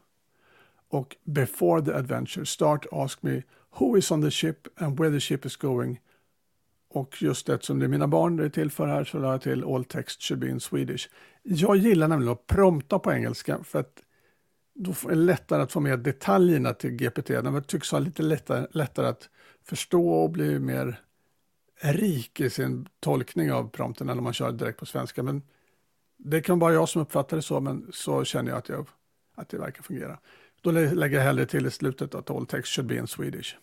Och 0.89 1.15
before 1.23 1.81
the 1.81 1.93
adventure, 1.93 2.45
start 2.45 2.85
ask 2.91 3.23
me 3.23 3.43
who 3.79 3.97
is 3.97 4.11
on 4.11 4.21
the 4.21 4.31
ship 4.31 4.67
and 4.75 4.99
where 4.99 5.11
the 5.11 5.19
ship 5.19 5.45
is 5.45 5.55
going. 5.55 5.99
Och 6.95 7.21
just 7.21 7.49
eftersom 7.49 7.79
det 7.79 7.85
är 7.85 7.87
mina 7.87 8.07
barn 8.07 8.35
det 8.35 8.45
är 8.45 8.49
till 8.49 8.71
för 8.71 8.87
här 8.87 9.03
så 9.03 9.19
la 9.19 9.31
jag 9.31 9.41
till 9.41 9.63
all 9.63 9.85
text 9.85 10.21
should 10.21 10.39
be 10.39 10.49
in 10.49 10.59
Swedish. 10.59 11.09
Jag 11.43 11.75
gillar 11.75 12.07
nämligen 12.07 12.33
att 12.33 12.47
prompta 12.47 12.99
på 12.99 13.13
engelska 13.13 13.63
för 13.63 13.79
att 13.79 14.01
då 14.73 14.91
är 14.91 15.09
det 15.09 15.15
lättare 15.15 15.61
att 15.61 15.71
få 15.71 15.79
med 15.79 15.99
detaljerna 15.99 16.73
till 16.73 16.91
GPT. 16.91 17.27
Den 17.27 17.63
tycks 17.63 17.91
ha 17.91 17.99
lite 17.99 18.23
lättare, 18.23 18.67
lättare 18.71 19.07
att 19.07 19.29
förstå 19.63 20.09
och 20.09 20.29
bli 20.29 20.59
mer 20.59 20.99
rik 21.81 22.39
i 22.39 22.49
sin 22.49 22.87
tolkning 22.99 23.51
av 23.51 23.69
prompten 23.69 24.09
än 24.09 24.17
om 24.17 24.23
man 24.23 24.33
kör 24.33 24.51
direkt 24.51 24.79
på 24.79 24.85
svenska. 24.85 25.23
Men 25.23 25.41
det 26.17 26.41
kan 26.41 26.59
vara 26.59 26.73
jag 26.73 26.89
som 26.89 27.01
uppfattar 27.01 27.37
det 27.37 27.43
så, 27.43 27.59
men 27.59 27.87
så 27.93 28.23
känner 28.23 28.51
jag 28.51 28.57
att, 28.57 28.69
jag, 28.69 28.87
att 29.35 29.49
det 29.49 29.57
verkar 29.57 29.83
fungera. 29.83 30.19
Då 30.61 30.71
lägger 30.71 31.17
jag 31.17 31.23
hellre 31.23 31.45
till 31.45 31.65
i 31.65 31.71
slutet 31.71 32.15
att 32.15 32.29
all 32.29 32.45
text 32.45 32.75
should 32.75 32.87
be 32.87 32.95
in 32.95 33.07
Swedish. 33.07 33.55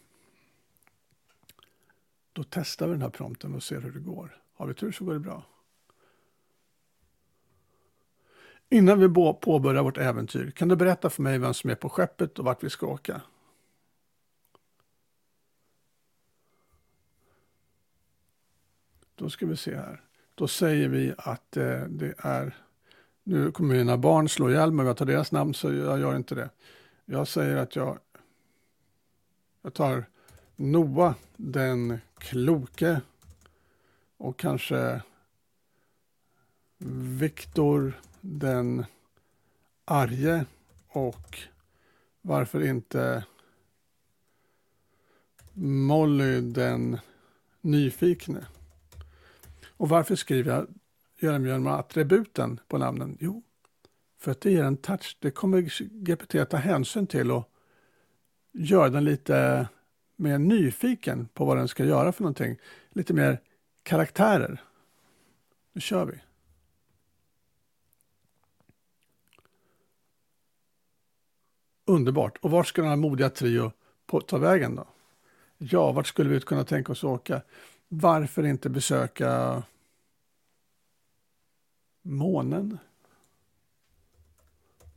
Då 2.32 2.44
testar 2.50 2.86
vi 2.86 2.92
den 2.92 3.02
här 3.02 3.10
prompten 3.10 3.54
och 3.54 3.62
ser 3.62 3.80
hur 3.80 3.92
det 3.92 4.00
går. 4.00 4.42
Har 4.54 4.66
vi 4.66 4.74
tur 4.74 4.92
så 4.92 5.04
går 5.04 5.12
det 5.12 5.20
bra. 5.20 5.42
Innan 8.68 9.00
vi 9.00 9.08
påbörjar 9.40 9.82
vårt 9.82 9.98
äventyr, 9.98 10.50
kan 10.50 10.68
du 10.68 10.76
berätta 10.76 11.10
för 11.10 11.22
mig 11.22 11.38
vem 11.38 11.54
som 11.54 11.70
är 11.70 11.74
på 11.74 11.88
skeppet 11.88 12.38
och 12.38 12.44
vart 12.44 12.64
vi 12.64 12.70
ska 12.70 12.86
åka? 12.86 13.20
Då 19.14 19.30
ska 19.30 19.46
vi 19.46 19.56
se 19.56 19.76
här. 19.76 20.04
Då 20.34 20.48
säger 20.48 20.88
vi 20.88 21.14
att 21.18 21.56
eh, 21.56 21.80
det 21.80 22.14
är... 22.18 22.56
Nu 23.24 23.52
kommer 23.52 23.74
mina 23.74 23.96
barn 23.96 24.28
slå 24.28 24.50
ihjäl 24.50 24.72
mig 24.72 24.86
jag 24.86 24.96
tar 24.96 25.06
deras 25.06 25.32
namn 25.32 25.54
så 25.54 25.72
jag 25.72 26.00
gör 26.00 26.16
inte 26.16 26.34
det. 26.34 26.50
Jag 27.04 27.28
säger 27.28 27.56
att 27.56 27.76
jag, 27.76 27.98
jag 29.62 29.74
tar 29.74 30.04
Noa 30.62 31.14
den 31.36 31.98
kloke 32.18 33.00
och 34.16 34.38
kanske 34.38 35.02
Viktor 37.18 38.00
den 38.20 38.84
arge 39.84 40.44
och 40.88 41.38
varför 42.20 42.64
inte 42.64 43.24
Molly 45.52 46.40
den 46.40 46.98
nyfikne. 47.60 48.46
Och 49.66 49.88
varför 49.88 50.16
skriver 50.16 50.52
jag 50.52 50.66
Göran 51.18 51.42
Björnman 51.42 51.78
attributen 51.78 52.60
på 52.68 52.78
namnen? 52.78 53.16
Jo, 53.20 53.42
för 54.18 54.30
att 54.30 54.40
det 54.40 54.50
ger 54.50 54.64
en 54.64 54.76
touch. 54.76 55.16
Det 55.20 55.30
kommer 55.30 55.60
GPT 56.04 56.34
att 56.34 56.50
ta 56.50 56.56
hänsyn 56.56 57.06
till 57.06 57.30
och 57.30 57.52
göra 58.52 58.88
den 58.88 59.04
lite 59.04 59.68
mer 60.22 60.38
nyfiken 60.38 61.28
på 61.34 61.44
vad 61.44 61.56
den 61.56 61.68
ska 61.68 61.84
göra 61.84 62.12
för 62.12 62.22
någonting. 62.22 62.56
Lite 62.90 63.14
mer 63.14 63.40
karaktärer. 63.82 64.62
Nu 65.72 65.80
kör 65.80 66.04
vi. 66.06 66.20
Underbart. 71.84 72.38
Och 72.38 72.50
vart 72.50 72.66
ska 72.66 72.82
den 72.82 72.90
här 72.90 72.96
modiga 72.96 73.30
trio 73.30 73.72
ta 74.26 74.38
vägen 74.38 74.76
då? 74.76 74.86
Ja, 75.58 75.92
vart 75.92 76.06
skulle 76.06 76.30
vi 76.30 76.40
kunna 76.40 76.64
tänka 76.64 76.92
oss 76.92 77.04
åka? 77.04 77.42
Varför 77.88 78.46
inte 78.46 78.70
besöka 78.70 79.62
månen? 82.02 82.78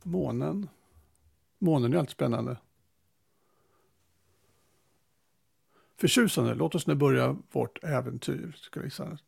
Månen. 0.02 0.68
Månen 1.58 1.92
är 1.92 1.98
alltid 1.98 2.12
spännande. 2.12 2.56
Förtjusande. 6.00 6.54
Låt 6.54 6.74
oss 6.74 6.86
nu 6.86 6.94
börja 6.94 7.36
vårt 7.52 7.84
äventyr. 7.84 8.56
Ska 8.56 8.80
vi 8.80 8.90
säga. 8.90 9.18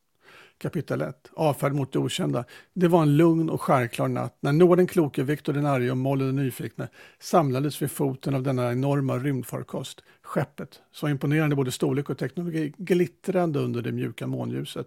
Kapitel 0.58 1.02
1. 1.02 1.30
Avfärd 1.32 1.72
mot 1.72 1.92
det 1.92 1.98
okända. 1.98 2.44
Det 2.74 2.88
var 2.88 3.02
en 3.02 3.16
lugn 3.16 3.50
och 3.50 3.62
skärklar 3.62 4.08
natt 4.08 4.36
när 4.40 4.52
Noah 4.52 4.76
den 4.76 4.86
kloke, 4.86 5.22
Viktor 5.22 5.52
den 5.52 5.66
arge 5.66 5.90
och 5.90 5.96
Molly 5.96 6.24
den 6.24 6.36
nyfikne 6.36 6.88
samlades 7.18 7.82
vid 7.82 7.90
foten 7.90 8.34
av 8.34 8.42
denna 8.42 8.72
enorma 8.72 9.18
rymdfarkost. 9.18 10.04
Skeppet, 10.22 10.82
så 10.92 11.08
imponerande 11.08 11.56
både 11.56 11.72
storlek 11.72 12.10
och 12.10 12.18
teknologi, 12.18 12.74
glittrande 12.76 13.58
under 13.58 13.82
det 13.82 13.92
mjuka 13.92 14.26
månljuset 14.26 14.86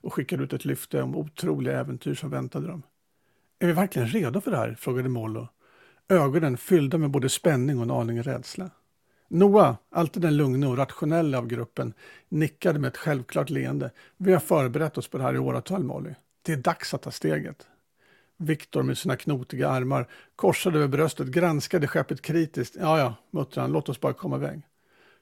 och 0.00 0.14
skickade 0.14 0.44
ut 0.44 0.52
ett 0.52 0.64
lyfte 0.64 1.02
om 1.02 1.16
otroliga 1.16 1.80
äventyr 1.80 2.14
som 2.14 2.30
väntade 2.30 2.66
dem. 2.66 2.82
Är 3.58 3.66
vi 3.66 3.72
verkligen 3.72 4.08
redo 4.08 4.40
för 4.40 4.50
det 4.50 4.56
här? 4.56 4.76
frågade 4.80 5.08
Mollo. 5.08 5.48
Ögonen 6.08 6.56
fyllda 6.56 6.98
med 6.98 7.10
både 7.10 7.28
spänning 7.28 7.76
och 7.76 7.82
en 7.82 7.90
aning 7.90 8.22
rädsla. 8.22 8.70
Noah, 9.34 9.76
alltid 9.90 10.22
den 10.22 10.36
lugna 10.36 10.68
och 10.68 10.76
rationella 10.76 11.38
av 11.38 11.46
gruppen, 11.46 11.94
nickade 12.28 12.78
med 12.78 12.88
ett 12.88 12.96
självklart 12.96 13.50
leende. 13.50 13.90
Vi 14.16 14.32
har 14.32 14.40
förberett 14.40 14.98
oss 14.98 15.08
på 15.08 15.18
det 15.18 15.24
här 15.24 15.34
i 15.34 15.38
åratal, 15.38 15.84
Molly. 15.84 16.14
Det 16.42 16.52
är 16.52 16.56
dags 16.56 16.94
att 16.94 17.02
ta 17.02 17.10
steget. 17.10 17.66
Viktor 18.36 18.82
med 18.82 18.98
sina 18.98 19.16
knotiga 19.16 19.68
armar 19.68 20.08
korsade 20.36 20.78
över 20.78 20.88
bröstet 20.88 21.26
granskade 21.26 21.88
skeppet 21.88 22.22
kritiskt. 22.22 22.76
Ja, 22.80 22.98
ja, 22.98 23.14
muttrade 23.30 23.60
han, 23.60 23.72
låt 23.72 23.88
oss 23.88 24.00
bara 24.00 24.12
komma 24.12 24.36
iväg. 24.36 24.62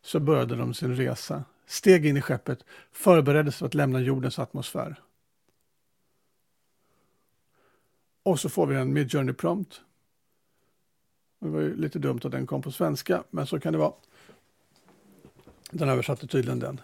Så 0.02 0.20
började 0.20 0.56
de 0.56 0.74
sin 0.74 0.96
resa, 0.96 1.44
steg 1.66 2.06
in 2.06 2.16
i 2.16 2.22
skeppet, 2.22 2.64
förberedde 2.92 3.52
sig 3.52 3.58
för 3.58 3.66
att 3.66 3.74
lämna 3.74 4.00
jordens 4.00 4.38
atmosfär. 4.38 5.00
Och 8.22 8.40
så 8.40 8.48
får 8.48 8.66
vi 8.66 8.76
en 8.76 8.92
mid-journey 8.92 9.34
prompt 9.34 9.80
det 11.40 11.48
var 11.48 11.60
ju 11.60 11.76
lite 11.76 11.98
dumt 11.98 12.20
att 12.24 12.32
den 12.32 12.46
kom 12.46 12.62
på 12.62 12.70
svenska, 12.70 13.24
men 13.30 13.46
så 13.46 13.60
kan 13.60 13.72
det 13.72 13.78
vara. 13.78 13.92
Den 15.70 15.88
översatte 15.88 16.26
tydligen 16.26 16.58
den. 16.58 16.80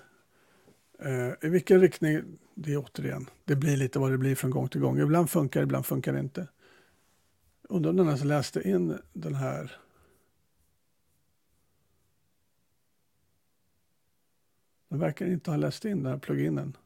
Eh, 0.99 1.47
I 1.47 1.49
vilken 1.49 1.81
riktning? 1.81 2.39
Det 2.55 2.73
är 2.73 2.79
återigen, 2.79 3.31
det 3.45 3.57
blir 3.57 3.77
lite 3.77 3.99
vad 3.99 4.11
det 4.11 4.19
blir 4.19 4.35
från 4.35 4.51
gång 4.51 4.69
till 4.69 4.81
gång. 4.81 4.99
Ibland 4.99 5.31
funkar 5.31 5.61
det, 5.61 5.65
ibland 5.65 5.87
funkar 5.87 6.13
det 6.13 6.21
inte. 6.21 6.49
Undrar 7.63 7.91
om 7.91 7.97
den 7.97 8.07
ens 8.07 8.25
läste 8.25 8.69
in 8.69 8.99
den 9.13 9.35
här. 9.35 9.77
Den 14.89 14.99
verkar 14.99 15.27
inte 15.27 15.51
ha 15.51 15.57
läst 15.57 15.85
in 15.85 16.03
den 16.03 16.13
här 16.13 16.19
pluginen. 16.19 16.77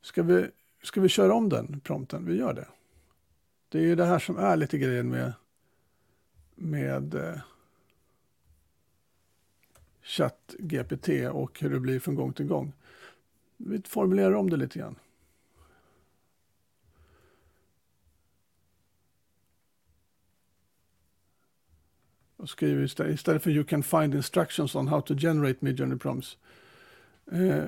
Ska 0.00 0.22
vi, 0.22 0.50
ska 0.82 1.00
vi 1.00 1.08
köra 1.08 1.34
om 1.34 1.48
den 1.48 1.80
prompten? 1.80 2.24
Vi 2.24 2.36
gör 2.36 2.54
det. 2.54 2.68
Det 3.68 3.78
är 3.78 3.82
ju 3.82 3.94
det 3.94 4.04
här 4.04 4.18
som 4.18 4.36
är 4.36 4.56
lite 4.56 4.78
grejen 4.78 5.08
med 5.08 5.32
med 6.58 7.14
eh, 7.14 7.40
ChatGPT 10.02 11.08
och 11.32 11.60
hur 11.60 11.70
det 11.70 11.80
blir 11.80 12.00
från 12.00 12.14
gång 12.14 12.32
till 12.32 12.46
gång. 12.46 12.72
Vi 13.56 13.82
formulerar 13.82 14.34
om 14.34 14.50
det 14.50 14.56
lite 14.56 14.78
grann. 14.78 14.98
Och 22.36 22.50
skriver 22.50 22.82
istället, 22.82 23.14
istället 23.14 23.42
för 23.42 23.50
you 23.50 23.64
can 23.64 23.82
find 23.82 24.14
instructions 24.14 24.74
on 24.74 24.88
how 24.88 25.00
to 25.00 25.14
generate 25.18 25.64
mid-journey 25.64 25.98
prompts. 25.98 26.38
Eh, 27.32 27.64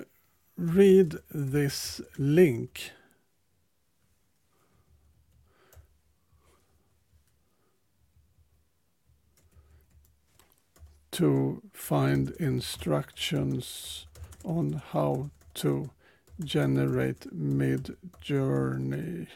read 0.57 1.17
this 1.53 2.01
link 2.17 2.93
to 11.11 11.61
find 11.73 12.31
instructions 12.41 14.07
on 14.43 14.81
how 14.91 15.31
to 15.55 15.91
generate 16.45 17.33
mid-journey 17.33 19.27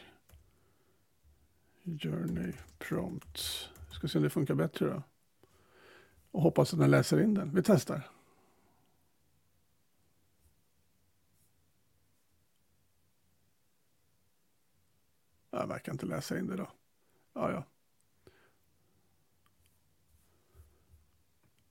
journey 1.85 2.53
prompts. 2.79 3.69
Ska 3.91 4.07
se 4.07 4.17
om 4.17 4.23
det 4.23 4.29
funkar 4.29 4.55
bättre 4.55 4.85
då. 4.85 5.03
Och 6.31 6.41
hoppas 6.41 6.73
att 6.73 6.79
den 6.79 6.91
läser 6.91 7.21
in 7.21 7.33
den. 7.33 7.55
Vi 7.55 7.63
testar. 7.63 8.09
Jag 15.51 15.67
verkar 15.67 15.91
inte 15.91 16.05
läsa 16.05 16.39
in 16.39 16.47
det 16.47 16.55
då. 16.55 16.67
Ja, 17.33 17.51
ja. 17.51 17.63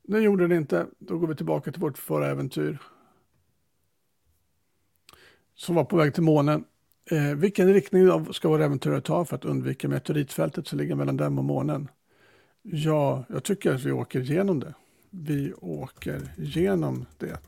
Nu 0.07 0.21
gjorde 0.21 0.49
det 0.49 0.57
inte. 0.57 0.87
Då 0.99 1.19
går 1.19 1.27
vi 1.27 1.37
tillbaka 1.37 1.73
till 1.73 1.81
vårt 1.81 1.99
förra 1.99 2.31
äventyr. 2.31 2.79
Som 5.55 5.75
var 5.75 5.85
på 5.85 5.97
väg 5.97 6.15
till 6.15 6.23
månen. 6.23 6.65
Eh, 7.11 7.35
vilken 7.35 7.73
riktning 7.73 8.33
ska 8.35 8.49
våra 8.49 8.65
äventyr 8.65 9.01
ta 9.01 9.25
för 9.25 9.37
att 9.37 9.45
undvika 9.45 9.89
meteoritfältet 9.89 10.67
som 10.67 10.79
ligger 10.79 10.95
mellan 10.95 11.17
dem 11.17 11.39
och 11.39 11.45
månen? 11.45 11.89
Ja, 12.63 13.25
jag 13.29 13.45
tycker 13.45 13.75
att 13.75 13.83
vi 13.83 13.93
åker 13.93 14.21
igenom 14.21 14.61
det. 14.61 14.75
Vi 15.11 15.53
åker 15.55 16.33
genom 16.37 17.07
det. 17.19 17.41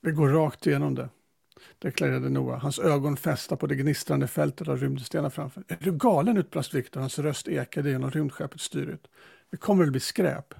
Vi 0.00 0.10
går 0.10 0.28
rakt 0.28 0.66
igenom 0.66 0.94
det 0.94 1.08
deklarerade 1.78 2.28
Noah, 2.28 2.60
hans 2.60 2.78
ögon 2.78 3.16
fästa 3.16 3.56
på 3.56 3.66
det 3.66 3.74
gnistrande 3.74 4.26
fältet 4.26 4.68
av 4.68 4.76
rymdstenar 4.76 5.30
framför. 5.30 5.64
Är 5.68 5.78
du 5.80 5.92
galen? 5.92 6.36
utbrast 6.36 6.74
Viktor, 6.74 7.00
hans 7.00 7.18
röst 7.18 7.48
ekade 7.48 7.90
genom 7.90 8.10
rymdskeppets 8.10 8.64
styret. 8.64 9.00
Det 9.50 9.56
kommer 9.56 9.82
väl 9.82 9.90
bli 9.90 10.00
skräp? 10.00 10.54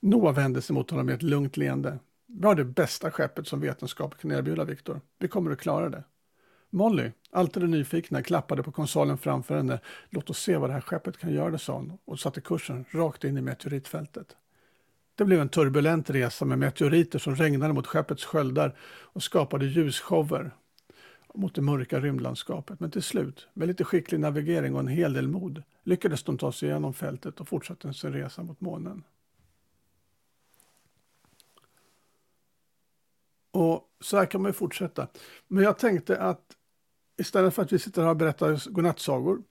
Noah 0.00 0.34
vände 0.34 0.62
sig 0.62 0.74
mot 0.74 0.90
honom 0.90 1.06
med 1.06 1.14
ett 1.14 1.22
lugnt 1.22 1.56
leende. 1.56 1.98
Vi 2.26 2.46
har 2.46 2.54
det 2.54 2.64
bästa 2.64 3.10
skeppet 3.10 3.48
som 3.48 3.60
vetenskapen 3.60 4.18
kan 4.18 4.38
erbjuda, 4.38 4.64
Viktor. 4.64 5.00
Vi 5.18 5.28
kommer 5.28 5.50
att 5.50 5.58
klara 5.58 5.88
det. 5.88 6.04
Molly, 6.70 7.10
alltid 7.30 7.62
den 7.62 7.70
nyfikna, 7.70 8.22
klappade 8.22 8.62
på 8.62 8.72
konsolen 8.72 9.18
framför 9.18 9.56
henne. 9.56 9.80
Låt 10.10 10.30
oss 10.30 10.38
se 10.38 10.56
vad 10.56 10.70
det 10.70 10.74
här 10.74 10.80
skeppet 10.80 11.18
kan 11.18 11.32
göra, 11.32 11.58
sa 11.58 11.72
hon 11.72 11.98
och 12.04 12.20
satte 12.20 12.40
kursen 12.40 12.84
rakt 12.90 13.24
in 13.24 13.36
i 13.36 13.40
meteoritfältet. 13.40 14.36
Det 15.18 15.24
blev 15.24 15.40
en 15.40 15.48
turbulent 15.48 16.10
resa 16.10 16.44
med 16.44 16.58
meteoriter 16.58 17.18
som 17.18 17.36
regnade 17.36 17.72
mot 17.72 17.86
skeppets 17.86 18.24
sköldar 18.24 18.76
och 19.02 19.22
skapade 19.22 19.66
ljusshower 19.66 20.50
mot 21.34 21.54
det 21.54 21.62
mörka 21.62 22.00
rymdlandskapet. 22.00 22.80
Men 22.80 22.90
till 22.90 23.02
slut, 23.02 23.48
med 23.54 23.68
lite 23.68 23.84
skicklig 23.84 24.20
navigering 24.20 24.74
och 24.74 24.80
en 24.80 24.88
hel 24.88 25.12
del 25.12 25.28
mod, 25.28 25.62
lyckades 25.82 26.22
de 26.22 26.38
ta 26.38 26.52
sig 26.52 26.68
igenom 26.68 26.94
fältet 26.94 27.40
och 27.40 27.48
fortsatte 27.48 27.94
sin 27.94 28.12
resa 28.12 28.42
mot 28.42 28.60
månen. 28.60 29.04
Och 33.50 33.90
så 34.00 34.16
här 34.16 34.26
kan 34.26 34.42
man 34.42 34.48
ju 34.48 34.52
fortsätta. 34.52 35.08
Men 35.48 35.64
jag 35.64 35.78
tänkte 35.78 36.20
att 36.20 36.56
istället 37.16 37.54
för 37.54 37.62
att 37.62 37.72
vi 37.72 37.78
sitter 37.78 38.02
här 38.02 38.10
och 38.10 38.16
berättar 38.16 38.70
godnattsagor 38.70 39.42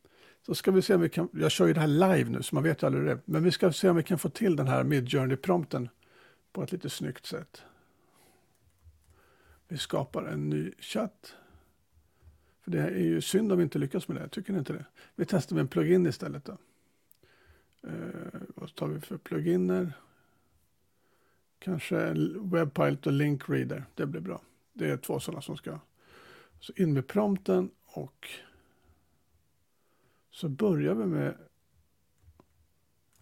så 0.48 0.56
ska 0.56 0.72
vi 0.72 0.82
se 0.82 0.96
om 0.96 1.02
vi 1.02 1.10
kan, 1.10 1.30
jag 1.34 1.52
kör 1.52 1.68
ju 1.68 1.74
det 1.74 1.80
här 1.80 1.88
live 1.88 2.30
nu 2.30 2.44
så 2.44 2.56
man 2.56 2.64
vet 2.64 2.84
ju 2.84 2.86
aldrig 2.86 3.04
hur 3.04 3.10
det 3.10 3.16
är, 3.16 3.22
men 3.26 3.44
vi 3.44 3.52
ska 3.52 3.72
se 3.72 3.90
om 3.90 3.96
vi 3.96 4.04
kan 4.04 4.20
få 4.20 4.30
till 4.30 4.56
den 4.56 4.68
här 4.68 4.84
Midjourney-prompten 4.84 5.90
på 6.54 6.64
ett 6.64 6.72
lite 6.72 6.90
snyggt 6.90 7.26
sätt. 7.26 7.62
Vi 9.68 9.78
skapar 9.78 10.24
en 10.24 10.50
ny 10.50 10.72
chatt. 10.80 11.36
För 12.64 12.72
det 12.72 12.82
är 12.82 13.00
ju 13.00 13.22
synd 13.22 13.52
om 13.52 13.58
vi 13.58 13.64
inte 13.64 13.80
lyckas 13.80 14.08
med 14.08 14.18
det, 14.18 14.30
tycker 14.30 14.54
ni 14.54 14.60
inte 14.60 14.74
det? 14.74 14.86
Vi 15.16 15.26
testar 15.26 15.56
med 15.56 15.62
en 15.62 15.68
plugin 15.68 16.06
istället 16.06 16.46
då. 16.46 16.58
Eh, 17.88 18.42
vad 18.56 18.76
tar 18.76 18.88
vi 18.88 19.00
för 19.00 19.18
pluginer? 19.18 19.94
Kanske 21.60 22.14
Webpilot 22.42 23.08
och 23.08 23.14
LinkReader, 23.14 23.86
det 23.96 24.06
blir 24.06 24.22
bra. 24.22 24.42
Det 24.74 24.90
är 24.90 24.98
två 24.98 25.20
sådana 25.20 25.42
som 25.42 25.58
ska. 25.58 25.80
Så 26.60 26.74
in 26.76 26.94
med 26.94 27.08
prompten 27.08 27.72
och 27.86 28.30
så 30.38 30.50
börjar 30.50 30.96
vi 30.96 31.06
med... 31.06 31.38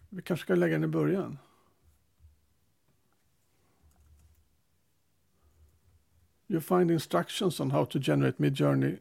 Vi 0.08 0.22
kanske 0.22 0.44
ska 0.44 0.54
lägga 0.54 0.74
den 0.74 0.84
i 0.84 0.86
början. 0.86 1.38
You 6.48 6.60
find 6.60 6.90
instructions 6.90 7.60
on 7.60 7.70
how 7.70 7.84
to 7.86 7.98
generate 8.02 8.42
midjourney 8.42 8.96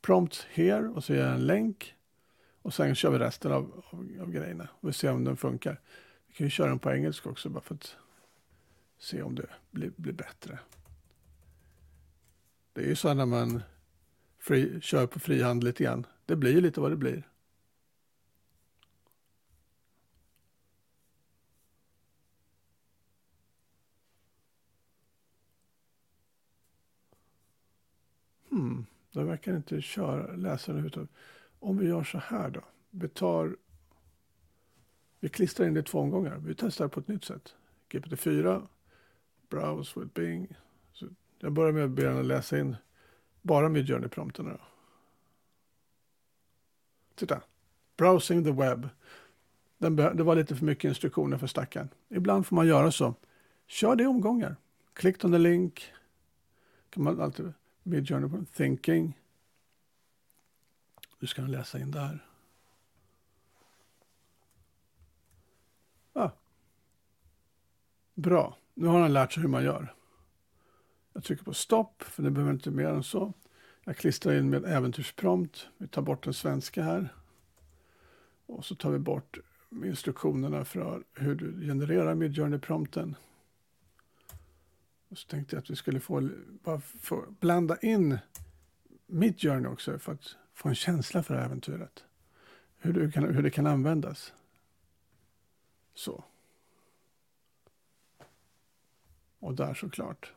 prompt 0.00 0.46
here 0.50 0.88
och 0.88 1.04
så 1.04 1.12
ger 1.12 1.20
jag 1.20 1.34
en 1.34 1.46
länk. 1.46 1.94
Och 2.62 2.74
sen 2.74 2.94
kör 2.94 3.10
vi 3.10 3.18
resten 3.18 3.52
av, 3.52 3.84
av, 3.90 4.08
av 4.20 4.30
grejerna. 4.30 4.68
Vi 4.80 4.92
ser 4.92 5.12
om 5.12 5.24
den 5.24 5.36
funkar. 5.36 5.80
Vi 6.26 6.34
kan 6.34 6.46
ju 6.46 6.50
köra 6.50 6.68
den 6.68 6.78
på 6.78 6.90
engelska 6.90 7.28
också 7.28 7.48
bara 7.48 7.62
för 7.62 7.74
att 7.74 7.96
se 8.98 9.22
om 9.22 9.34
det 9.34 9.46
blir, 9.70 9.92
blir 9.96 10.12
bättre. 10.12 10.58
Det 12.72 12.80
är 12.80 12.88
ju 12.88 12.96
så 12.96 13.14
när 13.14 13.26
man 13.26 13.62
fri, 14.38 14.80
kör 14.80 15.06
på 15.06 15.20
frihand 15.20 15.64
lite 15.64 15.84
grann. 15.84 16.06
Det 16.30 16.36
blir 16.36 16.52
ju 16.52 16.60
lite 16.60 16.80
vad 16.80 16.92
det 16.92 16.96
blir. 16.96 17.28
Hmm, 28.50 28.86
det 29.12 29.24
verkar 29.24 29.56
inte 29.56 29.80
köra, 29.80 30.36
läsaren 30.36 30.78
överhuvudtaget. 30.78 31.10
Om 31.58 31.78
vi 31.78 31.86
gör 31.86 32.04
så 32.04 32.18
här 32.18 32.50
då. 32.50 32.60
Vi 32.90 33.08
tar... 33.08 33.56
Vi 35.20 35.28
klistrar 35.28 35.66
in 35.66 35.74
det 35.74 35.82
två 35.82 35.98
omgångar. 35.98 36.38
Vi 36.38 36.54
testar 36.54 36.88
på 36.88 37.00
ett 37.00 37.08
nytt 37.08 37.24
sätt. 37.24 37.54
GPT-4, 37.88 38.66
browse 39.48 40.00
with 40.00 40.12
Bing. 40.12 40.56
Så 40.92 41.06
jag 41.38 41.52
börjar 41.52 41.72
med 41.72 41.84
att 41.84 41.90
be 41.90 42.02
den 42.02 42.28
läsa 42.28 42.58
in 42.58 42.76
bara 43.42 43.68
Midjourney-prompterna. 43.68 44.60
Titta. 47.20 47.42
Browsing 47.96 48.44
the 48.44 48.52
web. 48.52 48.88
Den 49.78 49.96
det 49.96 50.22
var 50.22 50.36
lite 50.36 50.56
för 50.56 50.64
mycket 50.64 50.88
instruktioner 50.88 51.38
för 51.38 51.46
stackaren. 51.46 51.88
Ibland 52.08 52.46
får 52.46 52.56
man 52.56 52.66
göra 52.66 52.92
så. 52.92 53.14
Kör 53.66 53.96
det 53.96 54.02
i 54.02 54.06
omgångar. 54.06 54.56
Click 54.92 55.24
on 55.24 55.32
the 55.32 55.38
link. 55.38 55.92
Kan 56.90 57.02
man 57.02 57.20
alltid 57.20 57.52
Midjourney 57.82 58.44
thinking. 58.52 59.18
Nu 61.18 61.26
ska 61.26 61.42
den 61.42 61.50
läsa 61.50 61.78
in 61.78 61.90
där. 61.90 62.26
Ah. 66.12 66.30
Bra. 68.14 68.56
Nu 68.74 68.86
har 68.86 69.00
han 69.00 69.12
lärt 69.12 69.32
sig 69.32 69.42
hur 69.42 69.50
man 69.50 69.64
gör. 69.64 69.94
Jag 71.12 71.24
trycker 71.24 71.44
på 71.44 71.54
stopp, 71.54 72.02
för 72.02 72.22
det 72.22 72.30
behöver 72.30 72.52
inte 72.52 72.70
mer 72.70 72.88
än 72.88 73.02
så. 73.02 73.32
Jag 73.84 73.96
klistrar 73.96 74.38
in 74.38 74.50
med 74.50 74.64
äventyrsprompt. 74.64 75.68
Vi 75.78 75.88
tar 75.88 76.02
bort 76.02 76.24
den 76.24 76.34
svenska 76.34 76.82
här. 76.82 77.08
Och 78.46 78.64
så 78.64 78.74
tar 78.74 78.90
vi 78.90 78.98
bort 78.98 79.38
instruktionerna 79.84 80.64
för 80.64 81.04
hur 81.14 81.34
du 81.34 81.66
genererar 81.66 82.14
Midjourney-prompten. 82.14 83.16
Och 85.08 85.18
så 85.18 85.28
tänkte 85.28 85.56
jag 85.56 85.62
att 85.62 85.70
vi 85.70 85.76
skulle 85.76 86.00
få, 86.00 86.30
bara 86.62 86.80
få 86.80 87.24
blanda 87.40 87.76
in 87.76 88.18
Midjourney 89.06 89.72
också 89.72 89.98
för 89.98 90.12
att 90.12 90.36
få 90.52 90.68
en 90.68 90.74
känsla 90.74 91.22
för 91.22 91.34
äventyret. 91.34 92.04
Hur 92.78 92.92
du 92.92 93.10
kan, 93.10 93.34
hur 93.34 93.42
det 93.42 93.50
kan 93.50 93.66
användas. 93.66 94.32
Så. 95.94 96.24
Och 99.38 99.54
där 99.54 99.74
såklart 99.74 100.32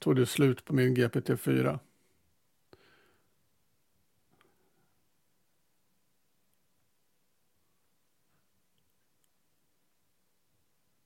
tog 0.00 0.16
det 0.16 0.26
slut 0.26 0.64
på 0.64 0.74
min 0.74 0.96
GPT-4. 0.96 1.78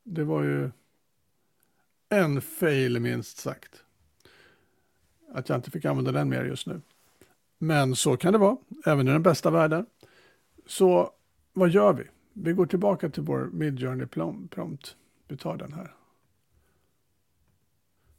Det 0.03 0.25
var 0.25 0.43
ju 0.43 0.71
en 2.09 2.43
fail 2.43 3.01
minst 3.01 3.39
sagt. 3.39 3.85
Att 5.33 5.49
jag 5.49 5.59
inte 5.59 5.71
fick 5.71 5.85
använda 5.85 6.13
den 6.13 6.29
mer 6.29 6.45
just 6.45 6.67
nu. 6.67 6.81
Men 7.59 7.97
så 7.97 8.17
kan 8.17 8.33
det 8.33 8.39
vara, 8.39 8.57
även 8.87 9.09
i 9.09 9.11
den 9.11 9.23
bästa 9.23 9.51
världen. 9.51 9.87
Så 10.67 11.13
vad 11.53 11.71
gör 11.71 11.93
vi? 11.93 12.05
Vi 12.33 12.53
går 12.53 12.67
tillbaka 12.67 13.11
till 13.11 13.23
vår 13.23 13.51
Midjourney 13.53 14.07
prompt. 14.07 14.97
Vi 15.29 15.37
tar 15.37 15.57
den 15.57 15.73
här. 15.73 15.95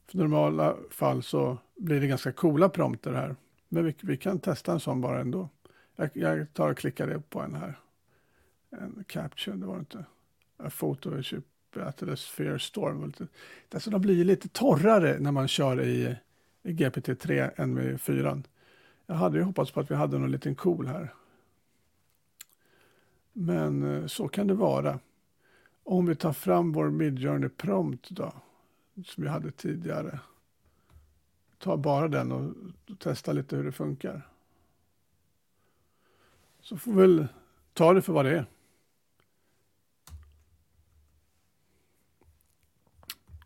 För 0.06 0.18
normala 0.18 0.76
fall 0.90 1.22
så 1.22 1.58
blir 1.76 2.00
det 2.00 2.06
ganska 2.06 2.32
coola 2.32 2.68
prompter 2.68 3.12
här. 3.12 3.36
Men 3.68 3.84
vi, 3.84 3.94
vi 4.00 4.16
kan 4.16 4.38
testa 4.38 4.72
en 4.72 4.80
sån 4.80 5.00
bara 5.00 5.20
ändå. 5.20 5.48
Jag, 5.96 6.10
jag 6.12 6.52
tar 6.54 6.70
och 6.70 6.78
klickar 6.78 7.22
på 7.28 7.40
en 7.40 7.54
här. 7.54 7.78
En 8.70 9.04
capture, 9.06 9.56
det 9.56 9.66
var 9.66 9.74
det 9.74 9.80
inte. 9.80 10.04
A 10.56 10.70
photo 10.70 11.22
chip 11.22 11.44
at 11.76 11.96
the 11.96 12.16
sphere 12.16 12.58
storm. 12.58 13.12
Alltså 13.70 13.90
de 13.90 14.00
blir 14.00 14.24
lite 14.24 14.48
torrare 14.48 15.18
när 15.18 15.32
man 15.32 15.48
kör 15.48 15.82
i, 15.82 16.16
i 16.62 16.72
GPT-3 16.72 17.50
än 17.56 17.74
med 17.74 18.00
4. 18.00 18.42
Jag 19.06 19.14
hade 19.14 19.38
ju 19.38 19.44
hoppats 19.44 19.70
på 19.70 19.80
att 19.80 19.90
vi 19.90 19.94
hade 19.94 20.18
någon 20.18 20.30
liten 20.30 20.54
cool 20.54 20.86
här. 20.86 21.14
Men 23.32 23.82
eh, 23.82 24.06
så 24.06 24.28
kan 24.28 24.46
det 24.46 24.54
vara. 24.54 24.98
Om 25.84 26.06
vi 26.06 26.14
tar 26.14 26.32
fram 26.32 26.72
vår 26.72 26.90
Midjourney 26.90 27.48
prompt 27.48 28.10
då 28.10 28.32
som 29.04 29.24
jag 29.24 29.32
hade 29.32 29.50
tidigare. 29.50 30.20
Ta 31.58 31.76
bara 31.76 32.08
den 32.08 32.32
och 32.32 32.54
testa 32.98 33.32
lite 33.32 33.56
hur 33.56 33.64
det 33.64 33.72
funkar. 33.72 34.28
Så 36.60 36.76
får 36.76 36.92
vi 36.92 37.00
väl 37.00 37.28
ta 37.72 37.92
det 37.92 38.02
för 38.02 38.12
vad 38.12 38.24
det 38.24 38.38
är. 38.38 38.46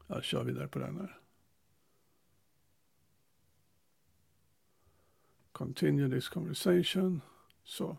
Jag 0.07 0.25
kör 0.25 0.45
vidare 0.45 0.69
på 0.69 0.79
den 0.79 0.97
här. 0.97 1.19
Continue 5.53 6.11
this 6.11 6.29
conversation. 6.29 7.21
Så. 7.65 7.97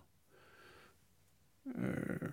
Uh, 1.66 2.30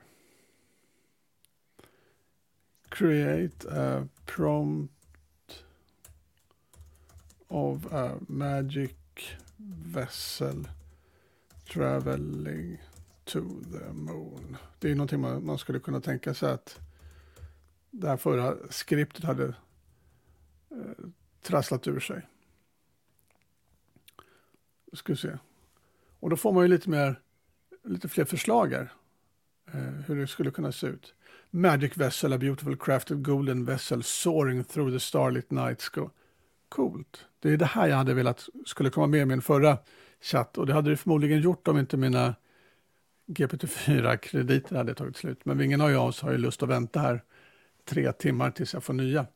create 2.89 3.69
a 3.71 4.09
prompt 4.25 4.98
of 7.49 7.93
a 7.93 8.05
eh, 8.05 8.13
magic 8.29 8.97
vessel 9.85 10.69
traveling 11.73 12.79
to 13.25 13.41
the 13.73 13.93
moon. 13.93 14.57
Det 14.79 14.91
är 14.91 14.95
någonting 14.95 15.21
man, 15.21 15.47
man 15.47 15.59
skulle 15.59 15.79
kunna 15.79 16.01
tänka 16.01 16.35
sig 16.35 16.53
att 16.53 16.81
det 17.91 18.09
här 18.09 18.17
förra 18.17 18.57
skriptet 18.71 19.25
hade 19.25 19.45
eh, 20.71 21.05
trasslat 21.43 21.87
ur 21.87 22.01
sig. 22.01 22.27
Ska 24.93 25.13
vi 25.13 25.17
se. 25.17 25.39
Och 26.21 26.31
då 26.31 26.37
får 26.37 26.53
man 26.53 26.65
ju 26.65 26.69
lite 26.69 26.91
mer, 26.91 27.21
lite 27.85 28.09
fler 28.09 28.25
förslag 28.25 28.73
här. 28.73 28.93
Eh, 29.73 29.81
hur 29.81 30.17
det 30.17 30.27
skulle 30.27 30.51
kunna 30.51 30.73
se 30.73 30.87
ut. 30.87 31.15
Magic 31.51 31.97
vessel, 31.97 32.33
a 32.33 32.39
beautiful 32.39 32.77
crafted 32.77 33.23
golden 33.23 33.65
vessel 33.65 34.03
soaring 34.03 34.65
through 34.65 34.93
the 34.93 35.01
starlit 35.01 35.51
night 35.51 35.81
sky. 35.81 36.09
Coolt. 36.69 37.27
Det 37.41 37.51
är 37.51 37.57
det 37.57 37.65
här 37.65 37.89
jag 37.89 37.97
hade 37.97 38.15
velat 38.15 38.49
skulle 38.67 38.91
komma 38.91 39.07
med 39.07 39.21
i 39.21 39.25
min 39.25 39.43
förra 39.43 39.79
chatt 40.21 40.59
och 40.59 40.67
det 40.67 40.73
hade 40.73 40.91
det 40.91 40.97
förmodligen 40.97 41.41
gjort 41.41 41.69
om 41.69 41.79
inte 41.79 41.97
mina 41.97 42.35
GPT-4-krediter 43.27 44.77
hade 44.77 44.95
tagit 44.95 45.17
slut. 45.17 45.45
Men 45.45 45.61
ingen 45.61 45.81
av 45.81 45.91
oss 45.91 46.21
har 46.21 46.33
ju 46.33 46.39
lust 46.39 46.63
att 46.63 46.69
vänta 46.69 47.01
här 47.01 47.23
tre 47.85 48.13
timmar 48.13 48.51
tills 48.51 48.75
jag 48.75 48.85
får 48.85 48.95
nya. 48.95 49.27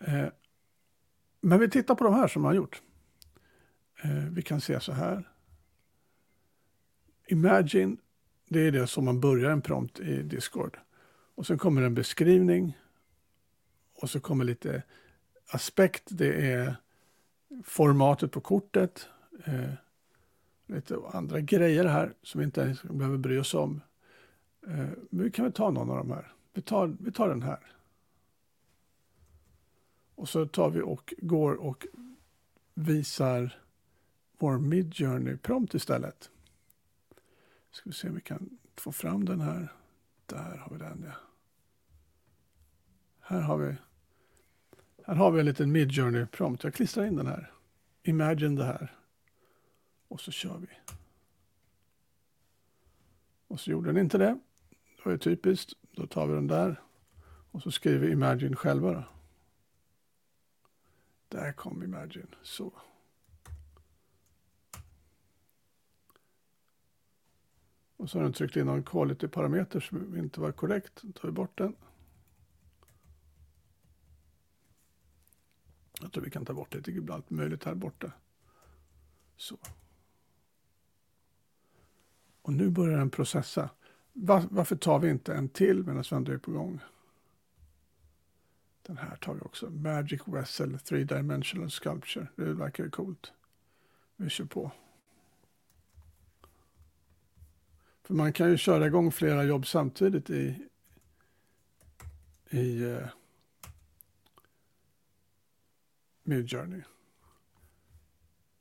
Eh, 0.00 0.26
men 1.40 1.60
vi 1.60 1.70
tittar 1.70 1.94
på 1.94 2.04
de 2.04 2.14
här 2.14 2.28
som 2.28 2.44
har 2.44 2.54
gjort. 2.54 2.82
Eh, 4.02 4.24
vi 4.30 4.42
kan 4.42 4.60
se 4.60 4.80
så 4.80 4.92
här. 4.92 5.28
Imagine, 7.28 7.96
det 8.48 8.60
är 8.60 8.72
det 8.72 8.86
som 8.86 9.04
man 9.04 9.20
börjar 9.20 9.50
en 9.50 9.62
prompt 9.62 10.00
i 10.00 10.22
Discord. 10.22 10.78
Och 11.34 11.46
sen 11.46 11.58
kommer 11.58 11.82
en 11.82 11.94
beskrivning. 11.94 12.78
Och 14.00 14.10
så 14.10 14.20
kommer 14.20 14.44
lite 14.44 14.82
aspekt. 15.46 16.02
Det 16.10 16.52
är 16.52 16.76
formatet 17.64 18.32
på 18.32 18.40
kortet. 18.40 19.08
Eh, 19.44 19.72
lite 20.66 20.98
andra 21.12 21.40
grejer 21.40 21.84
här 21.84 22.14
som 22.22 22.38
vi 22.38 22.44
inte 22.44 22.60
ens 22.60 22.82
behöver 22.82 23.18
bry 23.18 23.38
oss 23.38 23.54
om. 23.54 23.80
Eh, 24.66 24.88
vi 25.10 25.30
kan 25.30 25.44
väl 25.44 25.52
ta 25.52 25.70
någon 25.70 25.90
av 25.90 25.96
de 25.96 26.10
här. 26.10 26.32
Vi 26.52 26.62
tar, 26.62 26.96
vi 27.00 27.12
tar 27.12 27.28
den 27.28 27.42
här. 27.42 27.72
Och 30.14 30.28
så 30.28 30.46
tar 30.46 30.70
vi 30.70 30.80
och 30.80 31.14
går 31.18 31.54
och 31.54 31.86
visar 32.74 33.60
vår 34.38 34.58
Midjourney-prompt 34.58 35.76
istället. 35.76 36.30
Ska 37.70 37.90
vi 37.90 37.96
se 37.96 38.08
om 38.08 38.14
vi 38.14 38.20
kan 38.20 38.58
få 38.76 38.92
fram 38.92 39.24
den 39.24 39.40
här. 39.40 39.72
Där 40.26 40.56
har 40.56 40.70
vi 40.70 40.78
den 40.78 41.04
ja. 41.06 41.12
Här 43.20 43.40
har 43.40 43.58
vi 43.58 43.74
här 45.06 45.14
har 45.14 45.30
vi 45.30 45.40
en 45.40 45.46
liten 45.46 45.72
midjourney 45.72 46.26
prompt. 46.26 46.64
Jag 46.64 46.74
klistrar 46.74 47.04
in 47.04 47.16
den 47.16 47.26
här. 47.26 47.52
Imagine 48.02 48.56
det 48.56 48.64
här. 48.64 48.96
Och 50.08 50.20
så 50.20 50.30
kör 50.30 50.58
vi. 50.58 50.66
Och 53.48 53.60
så 53.60 53.70
gjorde 53.70 53.92
den 53.92 54.02
inte 54.02 54.18
det. 54.18 54.38
Det 54.96 55.04
var 55.04 55.12
ju 55.12 55.18
typiskt. 55.18 55.72
Då 55.92 56.06
tar 56.06 56.26
vi 56.26 56.34
den 56.34 56.46
där. 56.46 56.80
Och 57.50 57.62
så 57.62 57.70
skriver 57.70 58.06
vi 58.06 58.12
Imagine 58.12 58.56
själva 58.56 58.92
då. 58.92 59.04
Där 61.28 61.52
kom 61.52 61.82
Imagine. 61.82 62.34
Så. 62.42 62.72
Och 67.96 68.10
så 68.10 68.18
har 68.18 68.22
den 68.22 68.32
tryckt 68.32 68.56
in 68.56 68.66
någon 68.66 68.84
quality-parameter 68.84 69.80
som 69.80 70.16
inte 70.16 70.40
var 70.40 70.52
korrekt. 70.52 71.02
Då 71.02 71.12
tar 71.12 71.28
vi 71.28 71.32
bort 71.32 71.58
den. 71.58 71.76
Jag 76.00 76.12
tror 76.12 76.24
vi 76.24 76.30
kan 76.30 76.44
ta 76.44 76.52
bort 76.52 76.74
lite 76.74 76.90
allt 77.10 77.30
möjligt 77.30 77.64
här 77.64 77.74
borta. 77.74 78.12
Så. 79.36 79.58
Och 82.42 82.52
nu 82.52 82.70
börjar 82.70 82.98
den 82.98 83.10
processa. 83.10 83.70
Var, 84.12 84.44
varför 84.50 84.76
tar 84.76 84.98
vi 84.98 85.10
inte 85.10 85.34
en 85.34 85.48
till 85.48 85.84
medan 85.84 86.04
vi 86.10 86.16
ändå 86.16 86.32
är 86.32 86.38
på 86.38 86.50
gång? 86.50 86.80
Den 88.82 88.96
här 88.96 89.16
tar 89.16 89.34
vi 89.34 89.40
också. 89.40 89.70
Magic 89.70 90.22
Vessel 90.26 90.78
3 90.78 91.04
Dimensional 91.04 91.70
Sculpture. 91.70 92.28
Det 92.36 92.44
verkar 92.44 92.84
ju 92.84 92.90
coolt. 92.90 93.32
Vi 94.16 94.30
kör 94.30 94.44
på. 94.44 94.70
För 98.02 98.14
man 98.14 98.32
kan 98.32 98.50
ju 98.50 98.56
köra 98.56 98.86
igång 98.86 99.12
flera 99.12 99.44
jobb 99.44 99.66
samtidigt 99.66 100.30
i, 100.30 100.68
i 102.50 102.82
eh, 102.82 102.88
uh, 102.88 103.08
Midjourney. 106.26 106.82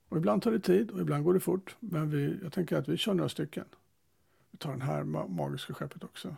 Och 0.09 0.17
ibland 0.17 0.41
tar 0.41 0.51
det 0.51 0.59
tid 0.59 0.91
och 0.91 1.01
ibland 1.01 1.23
går 1.23 1.33
det 1.33 1.39
fort. 1.39 1.75
Men 1.79 2.09
vi, 2.09 2.39
jag 2.43 2.53
tänker 2.53 2.77
att 2.77 2.87
vi 2.87 2.97
kör 2.97 3.13
några 3.13 3.29
stycken. 3.29 3.65
Vi 4.51 4.57
tar 4.57 4.71
den 4.71 4.81
här 4.81 5.03
magiska 5.27 5.73
skeppet 5.73 6.03
också. 6.03 6.35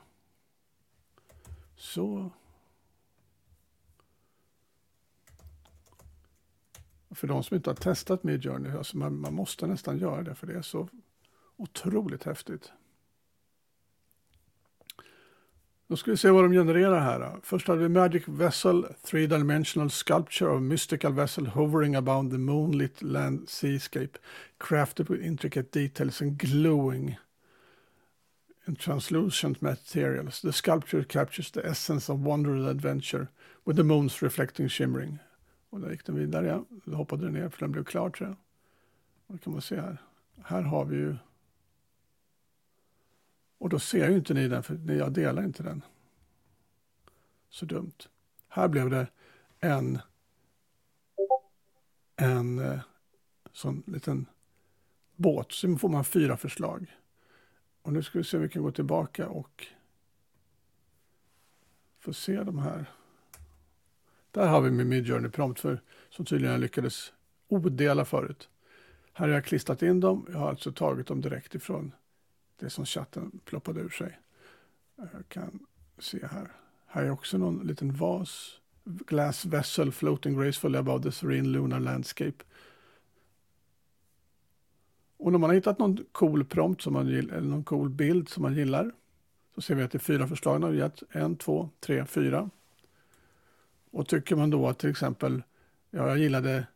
Så. 1.76 2.32
För 7.10 7.28
de 7.28 7.44
som 7.44 7.56
inte 7.58 7.70
har 7.70 7.76
testat 7.76 8.24
Midjourney, 8.24 8.72
alltså 8.72 8.98
man, 8.98 9.20
man 9.20 9.34
måste 9.34 9.68
nästan 9.68 9.98
göra 9.98 10.24
det 10.24 10.36
för 10.36 10.48
det 10.48 10.54
är 10.54 10.62
så 10.62 10.90
otroligt 11.56 12.24
häftigt. 12.24 12.72
Då 15.90 15.96
ska 15.96 16.12
vi 16.12 16.18
se 16.18 16.30
vad 16.30 16.44
de 16.44 16.52
genererar 16.52 17.00
här. 17.00 17.20
Då. 17.20 17.40
Först 17.44 17.68
hade 17.68 17.80
vi 17.80 17.90
Magic 17.90 18.24
Vessel, 18.26 18.86
Three 19.04 19.28
Dimensional 19.28 19.90
Sculpture 19.90 20.52
of 20.52 20.62
Mystical 20.62 21.14
Vessel 21.14 21.48
hovering 21.48 21.96
about 21.96 22.32
the 22.32 22.38
moonlit 22.38 23.02
land 23.02 23.50
seascape, 23.50 24.18
crafted 24.58 25.10
with 25.10 25.26
intricate 25.26 25.80
details 25.80 26.22
and 26.22 26.38
glowing 26.38 27.18
in 28.68 28.76
translucent 28.76 29.62
materials. 29.62 30.42
The 30.42 30.54
sculpture 30.54 31.04
captures 31.04 31.52
the 31.52 31.66
essence 31.66 32.12
of 32.14 32.20
wonder 32.20 32.52
and 32.52 32.68
adventure 32.68 33.28
with 33.66 33.78
the 33.78 33.84
moons 33.84 34.22
reflecting 34.22 34.70
shimmering. 34.70 35.20
Och 35.70 35.80
där 35.80 35.92
gick 35.92 36.06
den 36.06 36.16
vidare, 36.16 36.48
ja. 36.48 36.66
Då 36.86 36.96
hoppade 36.98 37.24
den 37.24 37.34
ner 37.34 37.50
för 37.50 37.60
den 37.60 37.72
blev 37.72 37.84
klar 37.84 38.10
tror 38.10 38.30
jag. 38.30 38.38
Vad 39.28 39.42
kan 39.42 39.54
man 39.54 39.62
se 39.62 39.76
här. 39.76 39.98
Här 40.44 40.62
har 40.62 40.86
vi 40.86 40.96
ju 40.96 41.16
och 43.58 43.70
då 43.70 43.80
ser 43.80 44.10
ju 44.10 44.16
inte 44.16 44.34
ni 44.34 44.48
den, 44.48 44.64
för 44.64 44.92
jag 44.94 45.12
delar 45.12 45.44
inte 45.44 45.64
den. 45.64 45.82
Så 47.50 47.66
dumt. 47.66 48.08
Här 48.48 48.68
blev 48.68 48.90
det 48.90 49.08
en, 49.60 50.00
en 52.16 52.60
eh, 52.60 52.80
sån 53.52 53.84
liten 53.88 54.26
båt. 55.16 55.52
Så 55.52 55.78
får 55.78 55.90
man 55.90 56.06
fyra 56.06 56.38
förslag. 56.38 56.96
Och 57.82 57.94
nu 57.94 58.04
ska 58.04 58.18
vi 58.18 58.24
se 58.24 58.38
om 58.38 58.44
vi 58.44 58.50
kan 58.50 58.64
gå 58.64 58.72
tillbaka 58.72 59.28
och 59.28 59.68
få 62.00 62.14
se 62.14 62.44
de 62.44 62.60
här. 62.60 62.86
Där 64.32 64.48
har 64.48 64.62
vi 64.62 64.72
min 64.72 64.90
Midjourney 64.90 65.32
prompt 65.32 65.60
för, 65.60 65.82
som 66.10 66.26
tydligen 66.26 66.52
jag 66.52 66.62
lyckades 66.62 67.14
odela 67.48 68.06
förut. 68.06 68.50
Här 69.14 69.28
har 69.28 69.34
jag 69.34 69.46
klistrat 69.46 69.82
in 69.82 70.00
dem. 70.00 70.28
Jag 70.32 70.40
har 70.40 70.50
alltså 70.50 70.72
tagit 70.72 71.08
dem 71.08 71.22
direkt 71.22 71.56
ifrån 71.56 71.92
det 72.60 72.70
som 72.70 72.86
chatten 72.86 73.40
ploppade 73.46 73.82
ur 73.82 73.90
sig. 73.90 74.20
Jag 74.96 75.30
kan 75.30 75.60
se 75.98 76.28
här. 76.28 76.52
Här 76.86 77.04
är 77.04 77.10
också 77.10 77.38
någon 77.38 77.68
liten 77.68 77.94
vas. 77.94 78.60
Glass 78.84 79.46
vessel 79.46 79.92
floating 79.92 80.40
gracefully 80.40 80.78
above 80.78 81.04
the 81.04 81.12
serene 81.12 81.48
lunar 81.48 81.80
landscape. 81.80 82.44
Och 85.18 85.32
när 85.32 85.40
man 85.40 85.50
har 85.50 85.56
hittat 85.56 85.80
någon 85.80 86.06
cool 86.12 86.46
prompt 86.46 86.82
som 86.82 86.94
man 86.94 87.08
gillar, 87.08 87.36
eller 87.36 87.50
någon 87.50 87.64
cool 87.64 87.90
bild 87.90 88.30
som 88.30 88.44
man 88.44 88.56
gillar 88.56 88.92
så 89.56 89.62
ser 89.62 89.76
vi 89.76 89.84
att 89.84 89.92
det 89.92 89.98
är 89.98 90.00
fyra 90.00 90.28
förslag 90.28 90.60
har 90.60 90.74
gett. 90.74 91.04
En, 91.10 91.36
två, 91.36 91.70
tre, 91.80 92.06
fyra. 92.06 92.50
Och 93.92 94.08
tycker 94.08 94.36
man 94.36 94.50
då 94.50 94.68
att 94.68 94.80
till 94.80 94.90
exempel, 94.90 95.44
ja 95.90 96.08
jag 96.08 96.18
gillade, 96.18 96.68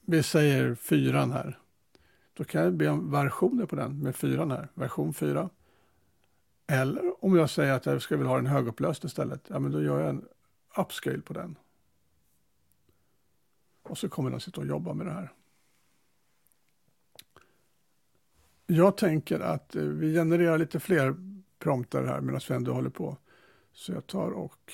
vi 0.00 0.22
säger 0.22 0.74
fyran 0.74 1.32
här. 1.32 1.57
Då 2.38 2.44
kan 2.44 2.62
jag 2.62 2.74
be 2.74 2.88
om 2.88 3.10
versioner 3.10 3.66
på 3.66 3.76
den 3.76 3.98
med 4.02 4.16
fyran 4.16 4.50
här, 4.50 4.68
version 4.74 5.14
4. 5.14 5.50
Eller 6.66 7.24
om 7.24 7.36
jag 7.36 7.50
säger 7.50 7.72
att 7.72 7.86
jag 7.86 8.02
ska 8.02 8.16
vilja 8.16 8.30
ha 8.30 8.36
den 8.36 8.46
högupplöst 8.46 9.04
istället, 9.04 9.46
ja 9.48 9.58
men 9.58 9.72
då 9.72 9.82
gör 9.82 10.00
jag 10.00 10.10
en 10.10 10.28
upscale 10.76 11.20
på 11.20 11.32
den. 11.32 11.58
Och 13.82 13.98
så 13.98 14.08
kommer 14.08 14.30
den 14.30 14.40
sitta 14.40 14.60
och 14.60 14.66
jobba 14.66 14.94
med 14.94 15.06
det 15.06 15.12
här. 15.12 15.32
Jag 18.66 18.96
tänker 18.96 19.40
att 19.40 19.76
eh, 19.76 19.82
vi 19.82 20.14
genererar 20.14 20.58
lite 20.58 20.80
fler 20.80 21.16
prompter 21.58 22.04
här 22.04 22.20
medan 22.20 22.40
vi 22.48 22.54
ändå 22.54 22.72
håller 22.72 22.90
på. 22.90 23.16
Så 23.72 23.92
jag 23.92 24.06
tar 24.06 24.30
och 24.30 24.72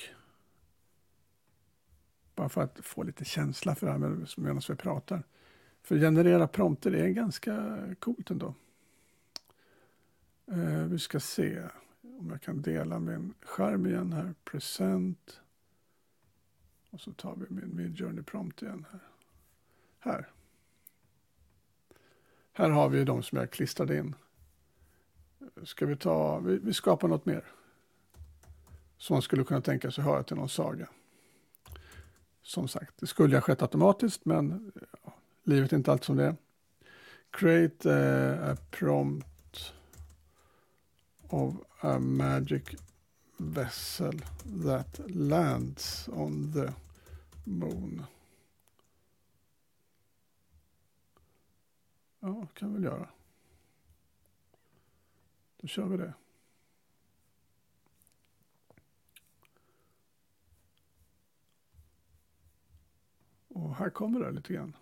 bara 2.35 2.49
för 2.49 2.61
att 2.61 2.79
få 2.83 3.03
lite 3.03 3.25
känsla 3.25 3.75
för 3.75 3.85
det 3.85 3.91
här 3.91 3.99
medan 4.37 4.61
vi 4.69 4.75
pratar. 4.75 5.23
För 5.85 5.95
att 5.95 6.01
generera 6.01 6.47
prompter 6.47 6.95
är 6.95 7.09
ganska 7.09 7.79
coolt 7.99 8.31
ändå. 8.31 8.53
Eh, 10.51 10.85
vi 10.85 10.99
ska 10.99 11.19
se 11.19 11.63
om 12.19 12.29
jag 12.29 12.41
kan 12.41 12.61
dela 12.61 12.99
min 12.99 13.33
skärm 13.41 13.85
igen 13.85 14.13
här. 14.13 14.33
Present. 14.43 15.41
Och 16.89 17.01
så 17.01 17.13
tar 17.13 17.35
vi 17.35 17.45
min 17.49 17.75
Midjourney 17.75 18.23
prompt 18.23 18.61
igen 18.61 18.85
här. 18.91 18.99
Här. 19.99 20.29
Här 22.53 22.69
har 22.69 22.89
vi 22.89 23.03
de 23.03 23.23
som 23.23 23.37
jag 23.37 23.51
klistrade 23.51 23.97
in. 23.97 24.15
Ska 25.63 25.85
vi 25.85 25.95
ta, 25.95 26.39
vi, 26.39 26.57
vi 26.57 26.73
skapar 26.73 27.07
något 27.07 27.25
mer. 27.25 27.45
Som 28.97 29.13
man 29.13 29.21
skulle 29.21 29.43
kunna 29.43 29.61
tänka 29.61 29.91
sig 29.91 30.03
höra 30.03 30.23
till 30.23 30.35
någon 30.35 30.49
saga. 30.49 30.89
Som 32.41 32.67
sagt, 32.67 32.93
det 32.99 33.07
skulle 33.07 33.35
ha 33.35 33.41
skett 33.41 33.61
automatiskt 33.61 34.25
men 34.25 34.71
ja, 35.03 35.13
Livet 35.47 35.73
är 35.73 35.77
inte 35.77 35.91
allt 35.91 36.03
som 36.03 36.15
det 36.15 36.23
är. 36.23 36.35
Create 37.31 37.89
a 38.51 38.57
prompt 38.71 39.73
of 41.29 41.53
a 41.79 41.99
magic 41.99 42.63
vessel 43.37 44.21
that 44.65 44.99
lands 45.07 46.09
on 46.11 46.53
the 46.53 46.73
moon. 47.43 48.05
Ja, 52.19 52.47
kan 52.53 52.69
vi 52.69 52.73
väl 52.73 52.83
göra. 52.83 53.09
Då 55.57 55.67
kör 55.67 55.85
vi 55.85 55.97
det. 55.97 56.13
Och 63.47 63.75
här 63.75 63.89
kommer 63.89 64.19
det 64.19 64.31
lite 64.31 64.53
grann. 64.53 64.75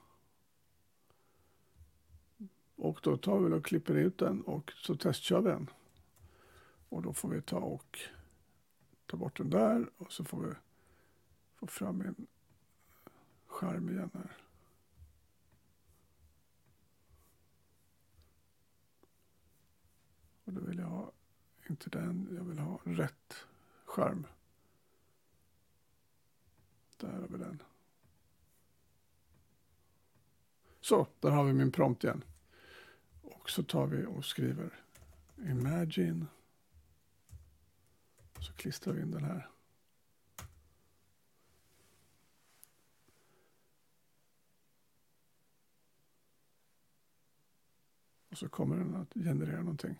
Och 2.75 2.99
då 3.03 3.17
tar 3.17 3.39
vi 3.39 3.53
och 3.53 3.65
klipper 3.65 3.95
ut 3.95 4.17
den 4.17 4.41
och 4.41 4.71
så 4.75 4.95
testkör 4.95 5.41
vi 5.41 5.49
den. 5.49 5.69
Och 6.89 7.01
då 7.01 7.13
får 7.13 7.29
vi 7.29 7.41
ta 7.41 7.57
och 7.57 7.99
ta 9.05 9.17
bort 9.17 9.37
den 9.37 9.49
där 9.49 9.89
och 9.97 10.11
så 10.11 10.23
får 10.23 10.41
vi 10.41 10.53
få 11.55 11.67
fram 11.67 12.01
en 12.01 12.27
skärm 13.45 13.89
igen 13.89 14.09
här. 14.13 14.37
Och 20.43 20.53
då 20.53 20.61
vill 20.61 20.77
jag 20.77 20.85
ha, 20.85 21.11
inte 21.69 21.89
den, 21.89 22.29
jag 22.35 22.43
vill 22.43 22.59
ha 22.59 22.79
rätt 22.83 23.47
skärm. 23.85 24.27
Där 26.97 27.21
har 27.21 27.27
vi 27.27 27.37
den. 27.37 27.63
Så, 30.81 31.07
där 31.19 31.29
har 31.29 31.43
vi 31.43 31.53
min 31.53 31.71
prompt 31.71 32.03
igen. 32.03 32.23
Och 33.43 33.49
så 33.49 33.63
tar 33.63 33.87
vi 33.87 34.05
och 34.05 34.25
skriver 34.25 34.79
Imagine. 35.37 36.27
Så 38.39 38.53
klistrar 38.53 38.93
vi 38.93 39.01
in 39.01 39.11
den 39.11 39.23
här. 39.23 39.49
Och 48.29 48.37
så 48.37 48.49
kommer 48.49 48.75
den 48.75 48.95
att 48.95 49.13
generera 49.13 49.59
någonting. 49.59 49.99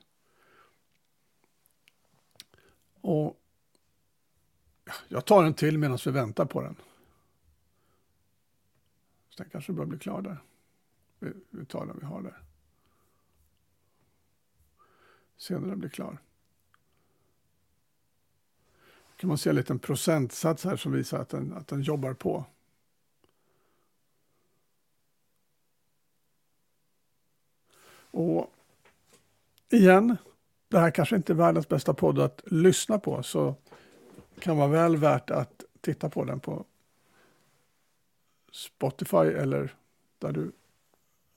Och 3.02 3.42
jag 5.08 5.26
tar 5.26 5.44
en 5.44 5.54
till 5.54 5.78
medan 5.78 5.98
vi 6.06 6.12
väntar 6.12 6.46
på 6.46 6.62
den. 6.62 6.76
Så 9.30 9.44
den 9.44 9.50
kanske 9.50 9.74
börjar 9.74 9.88
bli 9.88 10.00
klar 10.00 10.22
där. 10.22 10.38
Vi, 11.20 11.34
vi 11.50 11.66
tar 11.66 11.86
den 11.86 12.00
vi 12.00 12.06
har 12.06 12.22
där. 12.22 12.43
Se 15.44 15.60
när 15.60 15.68
den 15.68 15.80
blir 15.80 15.90
klar. 15.90 16.18
kan 19.16 19.28
man 19.28 19.38
se 19.38 19.50
en 19.50 19.56
liten 19.56 19.80
procentsats 19.80 20.64
här 20.64 20.76
som 20.76 20.92
visar 20.92 21.20
att 21.20 21.30
den, 21.30 21.54
att 21.54 21.68
den 21.68 21.82
jobbar 21.82 22.14
på. 22.14 22.46
Och 28.12 28.54
igen, 29.70 30.18
det 30.68 30.80
här 30.80 30.92
kanske 30.92 31.16
inte 31.16 31.34
är 31.34 31.36
världens 31.36 31.68
bästa 31.68 31.94
podd 31.94 32.20
att 32.20 32.42
lyssna 32.46 33.00
på, 33.00 33.24
så 33.24 33.56
kan 34.40 34.58
vara 34.58 34.68
väl 34.68 34.98
värt 34.98 35.30
att 35.30 35.64
titta 35.82 36.10
på 36.10 36.24
den 36.24 36.40
på 36.40 36.66
Spotify 38.52 39.18
eller 39.18 39.76
där 40.20 40.32
du 40.32 40.52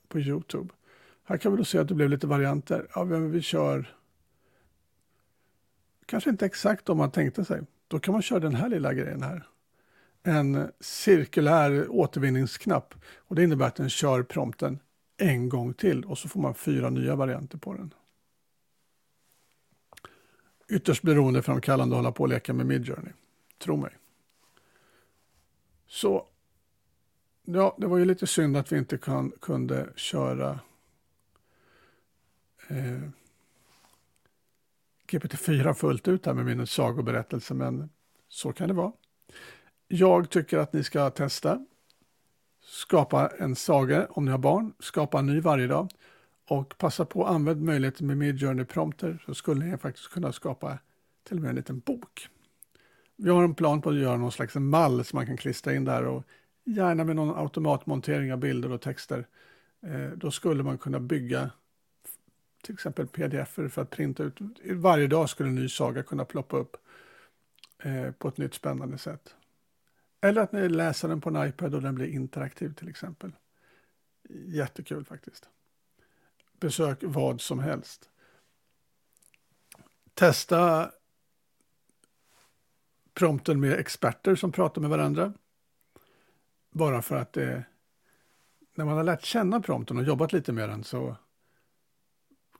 på 0.07 0.19
Youtube. 0.19 0.73
Här 1.23 1.37
kan 1.37 1.51
vi 1.51 1.57
då 1.57 1.65
se 1.65 1.77
att 1.77 1.87
det 1.87 1.95
blev 1.95 2.09
lite 2.09 2.27
varianter. 2.27 2.87
Ja, 2.95 3.03
vi 3.03 3.41
kör 3.41 3.96
kanske 6.07 6.29
inte 6.29 6.45
exakt 6.45 6.89
om 6.89 6.97
man 6.97 7.11
tänkte 7.11 7.45
sig. 7.45 7.61
Då 7.87 7.99
kan 7.99 8.11
man 8.11 8.21
köra 8.21 8.39
den 8.39 8.55
här 8.55 8.69
lilla 8.69 8.93
grejen 8.93 9.23
här. 9.23 9.47
En 10.23 10.71
cirkulär 10.79 11.87
återvinningsknapp. 11.89 12.95
Och 13.17 13.35
det 13.35 13.43
innebär 13.43 13.67
att 13.67 13.75
den 13.75 13.89
kör 13.89 14.23
prompten 14.23 14.79
en 15.17 15.49
gång 15.49 15.73
till 15.73 16.05
och 16.05 16.17
så 16.17 16.29
får 16.29 16.39
man 16.39 16.55
fyra 16.55 16.89
nya 16.89 17.15
varianter 17.15 17.57
på 17.57 17.73
den. 17.73 17.93
Ytterst 20.69 21.01
beroendeframkallande 21.01 21.95
att 21.95 21.99
hålla 21.99 22.11
på 22.11 22.23
och 22.23 22.29
leka 22.29 22.53
med 22.53 22.65
Midjourney. 22.65 23.13
Tro 23.57 23.77
mig. 23.77 23.97
Så, 25.87 26.27
ja, 27.43 27.75
det 27.77 27.87
var 27.87 27.97
ju 27.97 28.05
lite 28.05 28.27
synd 28.27 28.57
att 28.57 28.71
vi 28.71 28.77
inte 28.77 28.97
kan, 28.97 29.31
kunde 29.41 29.89
köra 29.95 30.59
eh, 32.67 33.09
GPT-4 35.07 35.73
fullt 35.73 36.07
ut 36.07 36.25
här 36.25 36.33
med 36.33 36.45
min 36.45 36.67
sagoberättelse, 36.67 37.53
men 37.53 37.89
så 38.29 38.53
kan 38.53 38.67
det 38.67 38.73
vara. 38.73 38.91
Jag 39.87 40.29
tycker 40.29 40.57
att 40.57 40.73
ni 40.73 40.83
ska 40.83 41.09
testa. 41.09 41.65
Skapa 42.61 43.31
en 43.39 43.55
saga 43.55 44.07
om 44.09 44.25
ni 44.25 44.31
har 44.31 44.37
barn, 44.37 44.73
skapa 44.79 45.19
en 45.19 45.25
ny 45.25 45.39
varje 45.39 45.67
dag 45.67 45.89
och 46.49 46.77
passa 46.77 47.05
på 47.05 47.25
att 47.25 47.31
använda 47.31 47.65
möjligheten 47.65 48.07
med 48.07 48.17
Midjourney 48.17 48.65
prompter 48.65 49.23
så 49.25 49.33
skulle 49.33 49.65
ni 49.65 49.77
faktiskt 49.77 50.11
kunna 50.11 50.31
skapa 50.31 50.77
till 51.27 51.37
och 51.37 51.41
med 51.41 51.49
en 51.49 51.55
liten 51.55 51.79
bok. 51.79 52.27
Vi 53.15 53.29
har 53.29 53.43
en 53.43 53.55
plan 53.55 53.81
på 53.81 53.89
att 53.89 53.95
göra 53.95 54.17
någon 54.17 54.31
slags 54.31 54.55
mall 54.55 55.05
som 55.05 55.17
man 55.17 55.25
kan 55.25 55.37
klistra 55.37 55.75
in 55.75 55.85
där 55.85 56.05
och 56.05 56.23
gärna 56.63 57.03
med 57.03 57.15
någon 57.15 57.37
automatmontering 57.37 58.33
av 58.33 58.39
bilder 58.39 58.71
och 58.71 58.81
texter. 58.81 59.27
Eh, 59.85 60.09
då 60.15 60.31
skulle 60.31 60.63
man 60.63 60.77
kunna 60.77 60.99
bygga 60.99 61.49
till 62.63 62.73
exempel 62.73 63.07
pdf 63.07 63.49
för 63.49 63.79
att 63.81 63.89
printa 63.89 64.23
ut. 64.23 64.39
Varje 64.71 65.07
dag 65.07 65.29
skulle 65.29 65.49
en 65.49 65.55
ny 65.55 65.69
saga 65.69 66.03
kunna 66.03 66.25
ploppa 66.25 66.57
upp 66.57 66.77
eh, 67.83 68.11
på 68.11 68.27
ett 68.27 68.37
nytt 68.37 68.53
spännande 68.53 68.97
sätt. 68.97 69.35
Eller 70.21 70.41
att 70.41 70.51
ni 70.51 70.69
läser 70.69 71.07
den 71.07 71.21
på 71.21 71.29
en 71.29 71.47
iPad 71.49 71.75
och 71.75 71.81
den 71.81 71.95
blir 71.95 72.07
interaktiv 72.07 72.73
till 72.73 72.89
exempel. 72.89 73.31
Jättekul 74.29 75.05
faktiskt. 75.05 75.49
Besök 76.59 76.97
vad 77.01 77.41
som 77.41 77.59
helst. 77.59 78.09
Testa 80.13 80.91
prompten 83.13 83.59
med 83.59 83.79
experter 83.79 84.35
som 84.35 84.51
pratar 84.51 84.81
med 84.81 84.89
varandra. 84.89 85.33
Bara 86.71 87.01
för 87.01 87.15
att 87.15 87.33
det, 87.33 87.63
när 88.75 88.85
man 88.85 88.97
har 88.97 89.03
lärt 89.03 89.23
känna 89.23 89.61
prompten 89.61 89.97
och 89.97 90.03
jobbat 90.03 90.33
lite 90.33 90.51
med 90.51 90.69
den 90.69 90.83
så 90.83 91.15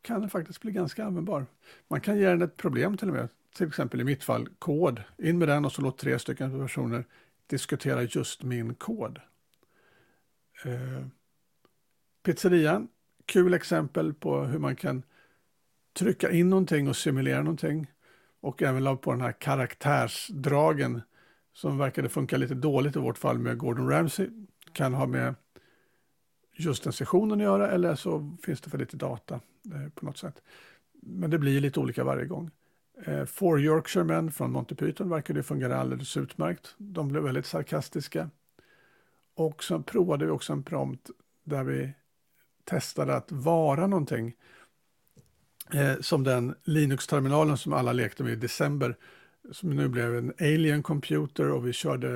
kan 0.07 0.21
den 0.21 0.29
faktiskt 0.29 0.61
bli 0.61 0.71
ganska 0.71 1.05
användbar. 1.05 1.45
Man 1.87 2.01
kan 2.01 2.17
ge 2.17 2.25
den 2.25 2.41
ett 2.41 2.57
problem 2.57 2.97
till 2.97 3.07
och 3.07 3.13
med, 3.13 3.29
till 3.55 3.67
exempel 3.67 4.01
i 4.01 4.03
mitt 4.03 4.23
fall 4.23 4.49
kod. 4.59 5.03
In 5.17 5.37
med 5.37 5.47
den 5.47 5.65
och 5.65 5.71
så 5.71 5.81
låt 5.81 5.97
tre 5.97 6.19
stycken 6.19 6.59
personer 6.59 7.05
diskutera 7.47 8.03
just 8.03 8.43
min 8.43 8.75
kod. 8.75 9.19
Eh, 10.65 11.05
pizzerian, 12.23 12.87
kul 13.25 13.53
exempel 13.53 14.13
på 14.13 14.43
hur 14.43 14.59
man 14.59 14.75
kan 14.75 15.03
trycka 15.93 16.31
in 16.31 16.49
någonting 16.49 16.87
och 16.87 16.95
simulera 16.95 17.39
någonting. 17.39 17.91
Och 18.39 18.63
även 18.63 18.83
la 18.83 18.95
på 18.95 19.11
den 19.11 19.21
här 19.21 19.31
karaktärsdragen 19.31 21.01
som 21.53 21.77
verkade 21.77 22.09
funka 22.09 22.37
lite 22.37 22.55
dåligt 22.55 22.95
i 22.95 22.99
vårt 22.99 23.17
fall 23.17 23.39
med 23.39 23.57
Gordon 23.57 23.89
Ramsay. 23.89 24.29
Kan 24.73 24.93
ha 24.93 25.05
med 25.05 25.35
just 26.57 26.83
den 26.83 26.93
sessionen 26.93 27.37
att 27.37 27.43
göra 27.43 27.71
eller 27.71 27.95
så 27.95 28.37
finns 28.43 28.61
det 28.61 28.69
för 28.69 28.77
lite 28.77 28.97
data 28.97 29.39
eh, 29.73 29.89
på 29.95 30.05
något 30.05 30.17
sätt. 30.17 30.41
Men 31.01 31.29
det 31.29 31.39
blir 31.39 31.61
lite 31.61 31.79
olika 31.79 32.03
varje 32.03 32.25
gång. 32.25 32.51
Eh, 33.05 33.25
Four 33.25 33.61
Yorkshiremen 33.61 34.31
från 34.31 34.51
Monty 34.51 34.75
Python 34.75 35.09
verkade 35.09 35.43
fungera 35.43 35.77
alldeles 35.77 36.17
utmärkt. 36.17 36.75
De 36.77 37.07
blev 37.07 37.23
väldigt 37.23 37.45
sarkastiska. 37.45 38.29
Och 39.35 39.63
så 39.63 39.81
provade 39.81 40.25
vi 40.25 40.31
också 40.31 40.53
en 40.53 40.63
prompt 40.63 41.09
där 41.43 41.63
vi 41.63 41.93
testade 42.63 43.15
att 43.15 43.31
vara 43.31 43.87
någonting. 43.87 44.35
Eh, 45.73 45.99
som 45.99 46.23
den 46.23 46.55
Linux-terminalen 46.63 47.57
som 47.57 47.73
alla 47.73 47.93
lekte 47.93 48.23
med 48.23 48.33
i 48.33 48.35
december. 48.35 48.95
Som 49.51 49.69
nu 49.69 49.87
blev 49.87 50.15
en 50.15 50.33
Alien 50.39 50.83
Computer 50.83 51.51
och 51.51 51.67
vi 51.67 51.73
körde 51.73 52.09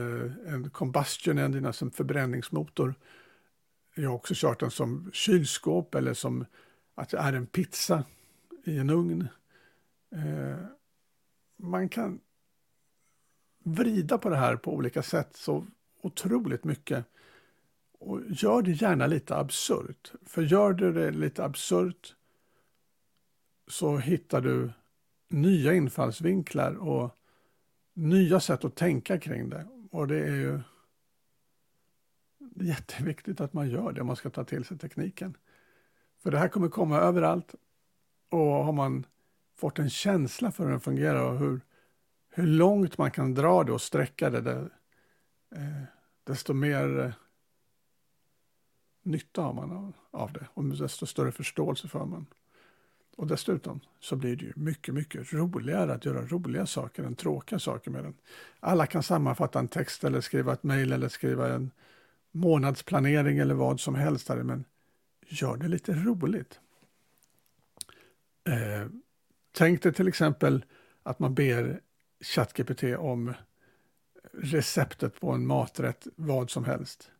en 0.47 0.69
Combustion 0.69 1.37
Engine, 1.37 1.67
alltså 1.67 1.85
en 1.85 1.91
förbränningsmotor 1.91 2.95
jag 3.95 4.09
har 4.09 4.15
också 4.15 4.33
kört 4.37 4.59
den 4.59 4.71
som 4.71 5.09
kylskåp 5.13 5.95
eller 5.95 6.13
som 6.13 6.45
att 6.95 7.09
det 7.09 7.17
är 7.17 7.33
en 7.33 7.47
pizza 7.47 8.03
i 8.63 8.77
en 8.77 8.89
ugn. 8.89 9.27
Eh, 10.11 10.65
man 11.57 11.89
kan 11.89 12.19
vrida 13.63 14.17
på 14.17 14.29
det 14.29 14.35
här 14.35 14.55
på 14.55 14.73
olika 14.73 15.03
sätt 15.03 15.35
så 15.35 15.65
otroligt 16.01 16.63
mycket. 16.63 17.05
Och 17.99 18.21
gör 18.29 18.61
det 18.61 18.71
gärna 18.71 19.07
lite 19.07 19.35
absurt. 19.35 20.11
För 20.25 20.41
gör 20.41 20.73
du 20.73 20.93
det 20.93 21.11
lite 21.11 21.43
absurt 21.43 22.15
så 23.67 23.97
hittar 23.97 24.41
du 24.41 24.71
nya 25.27 25.73
infallsvinklar 25.73 26.73
och 26.73 27.17
nya 27.93 28.39
sätt 28.39 28.65
att 28.65 28.75
tänka 28.75 29.19
kring 29.19 29.49
det. 29.49 29.67
Och 29.91 30.07
det 30.07 30.19
är 30.19 30.35
ju 30.35 30.59
jätteviktigt 32.55 33.41
att 33.41 33.53
man 33.53 33.69
gör 33.69 33.91
det 33.91 34.01
om 34.01 34.07
man 34.07 34.15
ska 34.15 34.29
ta 34.29 34.43
till 34.43 34.65
sig 34.65 34.77
tekniken. 34.77 35.37
För 36.23 36.31
det 36.31 36.37
här 36.37 36.47
kommer 36.47 36.69
komma 36.69 36.97
överallt 36.97 37.55
och 38.29 38.39
har 38.39 38.73
man 38.73 39.05
fått 39.55 39.79
en 39.79 39.89
känsla 39.89 40.51
för 40.51 40.63
hur 40.63 40.71
den 40.71 40.79
fungerar 40.79 41.31
och 41.31 41.39
hur, 41.39 41.61
hur 42.29 42.47
långt 42.47 42.97
man 42.97 43.11
kan 43.11 43.33
dra 43.33 43.63
det 43.63 43.71
och 43.71 43.81
sträcka 43.81 44.29
det, 44.29 44.41
det 44.41 44.69
eh, 45.55 45.83
desto 46.23 46.53
mer 46.53 46.99
eh, 46.99 47.11
nytta 49.03 49.41
har 49.41 49.53
man 49.53 49.71
av, 49.71 49.93
av 50.11 50.33
det 50.33 50.47
och 50.53 50.63
desto 50.63 51.05
större 51.05 51.31
förståelse 51.31 51.87
för 51.87 52.05
man. 52.05 52.25
Och 53.15 53.27
dessutom 53.27 53.79
så 53.99 54.15
blir 54.15 54.35
det 54.35 54.45
ju 54.45 54.53
mycket, 54.55 54.93
mycket 54.93 55.33
roligare 55.33 55.93
att 55.93 56.05
göra 56.05 56.25
roliga 56.25 56.65
saker 56.65 57.03
än 57.03 57.15
tråkiga 57.15 57.59
saker 57.59 57.91
med 57.91 58.03
den. 58.03 58.13
Alla 58.59 58.85
kan 58.85 59.03
sammanfatta 59.03 59.59
en 59.59 59.67
text 59.67 60.03
eller 60.03 60.21
skriva 60.21 60.53
ett 60.53 60.63
mejl 60.63 60.91
eller 60.91 61.09
skriva 61.09 61.53
en 61.53 61.71
månadsplanering 62.31 63.37
eller 63.37 63.53
vad 63.53 63.79
som 63.79 63.95
helst. 63.95 64.29
Men 64.29 64.65
gör 65.27 65.57
det 65.57 65.67
lite 65.67 65.93
roligt. 65.93 66.59
Eh, 68.47 68.87
tänk 69.51 69.83
dig 69.83 69.93
till 69.93 70.07
exempel 70.07 70.65
att 71.03 71.19
man 71.19 71.35
ber 71.35 71.81
ChatGPT 72.21 72.83
om 72.83 73.33
receptet 74.33 75.19
på 75.19 75.31
en 75.31 75.47
maträtt, 75.47 76.07
vad 76.15 76.49
som 76.49 76.65
helst. 76.65 77.11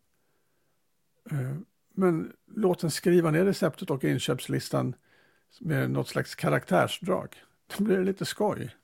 Eh, 1.32 1.58
men 1.94 2.34
låt 2.56 2.80
den 2.80 2.92
skriva 2.92 3.32
ner 3.32 3.46
receptet 3.46 3.90
och 3.90 4.04
inköpslistan 4.04 4.96
med 5.60 5.92
något 5.92 6.08
slags 6.08 6.36
karaktärsdrag. 6.36 7.36
Då 7.78 7.84
blir 7.84 7.98
det 7.98 8.04
lite 8.04 8.26
skoj. 8.26 8.76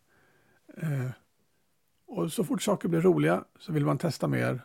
Eh, 0.78 1.10
och 2.06 2.32
så 2.32 2.44
fort 2.44 2.62
saker 2.62 2.90
blir 2.90 3.02
roliga 3.02 3.44
så 3.60 3.72
vill 3.72 3.86
man 3.86 3.98
testa 3.98 4.28
mer 4.28 4.62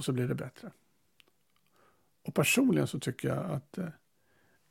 och 0.00 0.04
så 0.04 0.12
blir 0.12 0.28
det 0.28 0.34
bättre. 0.34 0.70
Och 2.22 2.34
personligen 2.34 2.86
så 2.86 2.98
tycker 2.98 3.28
jag 3.28 3.50
att 3.50 3.78
eh, 3.78 3.88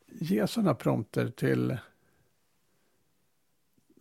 ge 0.06 0.48
sådana 0.48 0.74
prompter 0.74 1.30
till 1.30 1.78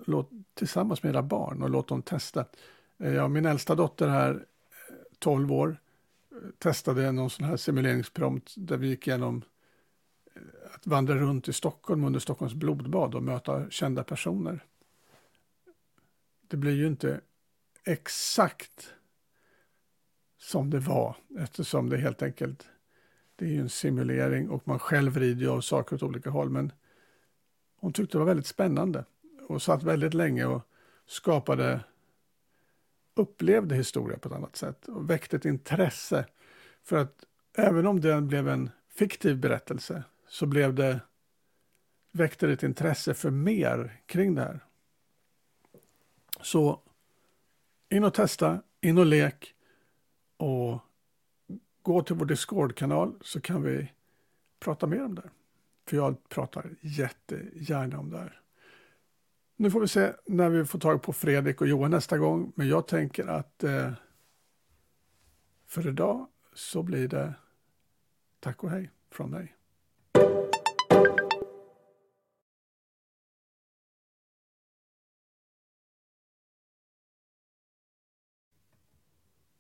låt, 0.07 0.31
tillsammans 0.55 1.03
med 1.03 1.11
era 1.11 1.23
barn 1.23 1.63
och 1.63 1.71
låt 1.71 1.89
dem 1.89 2.03
testa. 2.03 2.45
Eh, 2.99 3.13
ja, 3.13 3.29
min 3.29 3.47
äldsta 3.47 3.75
dotter 3.75 4.09
här, 4.09 4.35
eh, 4.35 4.95
12 5.19 5.53
år, 5.53 5.81
eh, 6.31 6.37
testade 6.59 7.13
någon 7.13 7.31
sån 7.31 7.47
här 7.47 7.57
simuleringsprompt 7.57 8.55
där 8.57 8.77
vi 8.77 8.89
gick 8.89 9.07
igenom 9.07 9.43
eh, 10.35 10.43
att 10.75 10.87
vandra 10.87 11.15
runt 11.15 11.49
i 11.49 11.53
Stockholm 11.53 12.05
under 12.05 12.21
Stockholms 12.21 12.55
blodbad 12.55 13.15
och 13.15 13.23
möta 13.23 13.71
kända 13.71 14.05
personer. 14.05 14.65
Det 16.41 16.57
blir 16.57 16.73
ju 16.73 16.87
inte 16.87 17.21
exakt 17.85 18.95
som 20.39 20.71
det 20.71 20.79
var 20.79 21.17
eftersom 21.39 21.89
det 21.89 21.97
helt 21.97 22.23
enkelt 22.23 22.67
det 23.37 23.45
är 23.45 23.49
ju 23.49 23.61
en 23.61 23.69
simulering 23.69 24.51
och 24.51 24.69
man 24.69 24.79
själv 24.79 25.19
rider 25.19 25.41
ju 25.41 25.51
av 25.51 25.61
saker 25.61 25.97
åt 25.97 26.03
olika 26.03 26.31
håll. 26.31 26.51
Men 26.51 26.73
Hon 27.81 27.93
tyckte 27.93 28.15
det 28.15 28.19
var 28.19 28.27
väldigt 28.27 28.47
spännande 28.47 29.05
och 29.49 29.63
satt 29.63 29.83
väldigt 29.83 30.15
länge 30.15 30.45
och 30.45 30.63
skapade, 31.07 31.81
upplevde 33.15 33.75
historia 33.75 34.19
på 34.19 34.29
ett 34.29 34.35
annat 34.35 34.57
sätt 34.57 34.89
och 34.89 35.11
väckte 35.11 35.37
ett 35.37 35.45
intresse. 35.45 36.27
För 36.83 36.97
att 36.97 37.25
även 37.57 37.87
om 37.87 38.01
det 38.01 38.21
blev 38.21 38.49
en 38.49 38.71
fiktiv 38.89 39.39
berättelse 39.39 40.05
så 40.29 40.47
blev 40.47 40.75
det, 40.75 41.01
väckte 42.13 42.47
det 42.47 42.53
ett 42.53 42.63
intresse 42.63 43.15
för 43.15 43.31
mer 43.31 44.01
kring 44.07 44.35
det 44.35 44.43
här. 44.43 44.61
Så 46.41 46.81
in 47.89 48.05
och 48.05 48.15
testa, 48.15 48.63
in 48.81 48.99
och 48.99 49.07
lek 49.07 49.55
och 50.39 50.79
gå 51.83 52.03
till 52.03 52.17
vår 52.17 52.27
Discord-kanal 52.27 53.15
så 53.21 53.41
kan 53.41 53.63
vi 53.63 53.93
prata 54.61 54.87
mer 54.87 55.05
om 55.05 55.15
det. 55.15 55.31
För 55.87 55.97
jag 55.97 56.29
pratar 56.29 56.71
jättegärna 56.81 57.99
om 57.99 58.11
det 58.11 58.19
här. 58.19 58.41
Nu 59.57 59.71
får 59.71 59.81
vi 59.81 59.89
se 59.89 60.13
när 60.27 60.49
vi 60.49 60.65
får 60.65 60.79
tag 60.79 61.03
på 61.03 61.13
Fredrik 61.13 61.61
och 61.61 61.69
Johan 61.69 61.91
nästa 61.91 62.19
gång. 62.19 62.53
Men 62.55 62.69
jag 62.69 62.89
tänker 62.89 63.27
att 63.27 63.65
eh, 63.65 63.93
för 65.67 65.89
idag 65.89 66.27
så 66.55 66.83
blir 66.83 67.09
det 67.09 67.35
tack 68.41 68.65
och 68.65 68.71
hej 68.71 68.91
från 69.11 69.31
mig. 69.31 69.58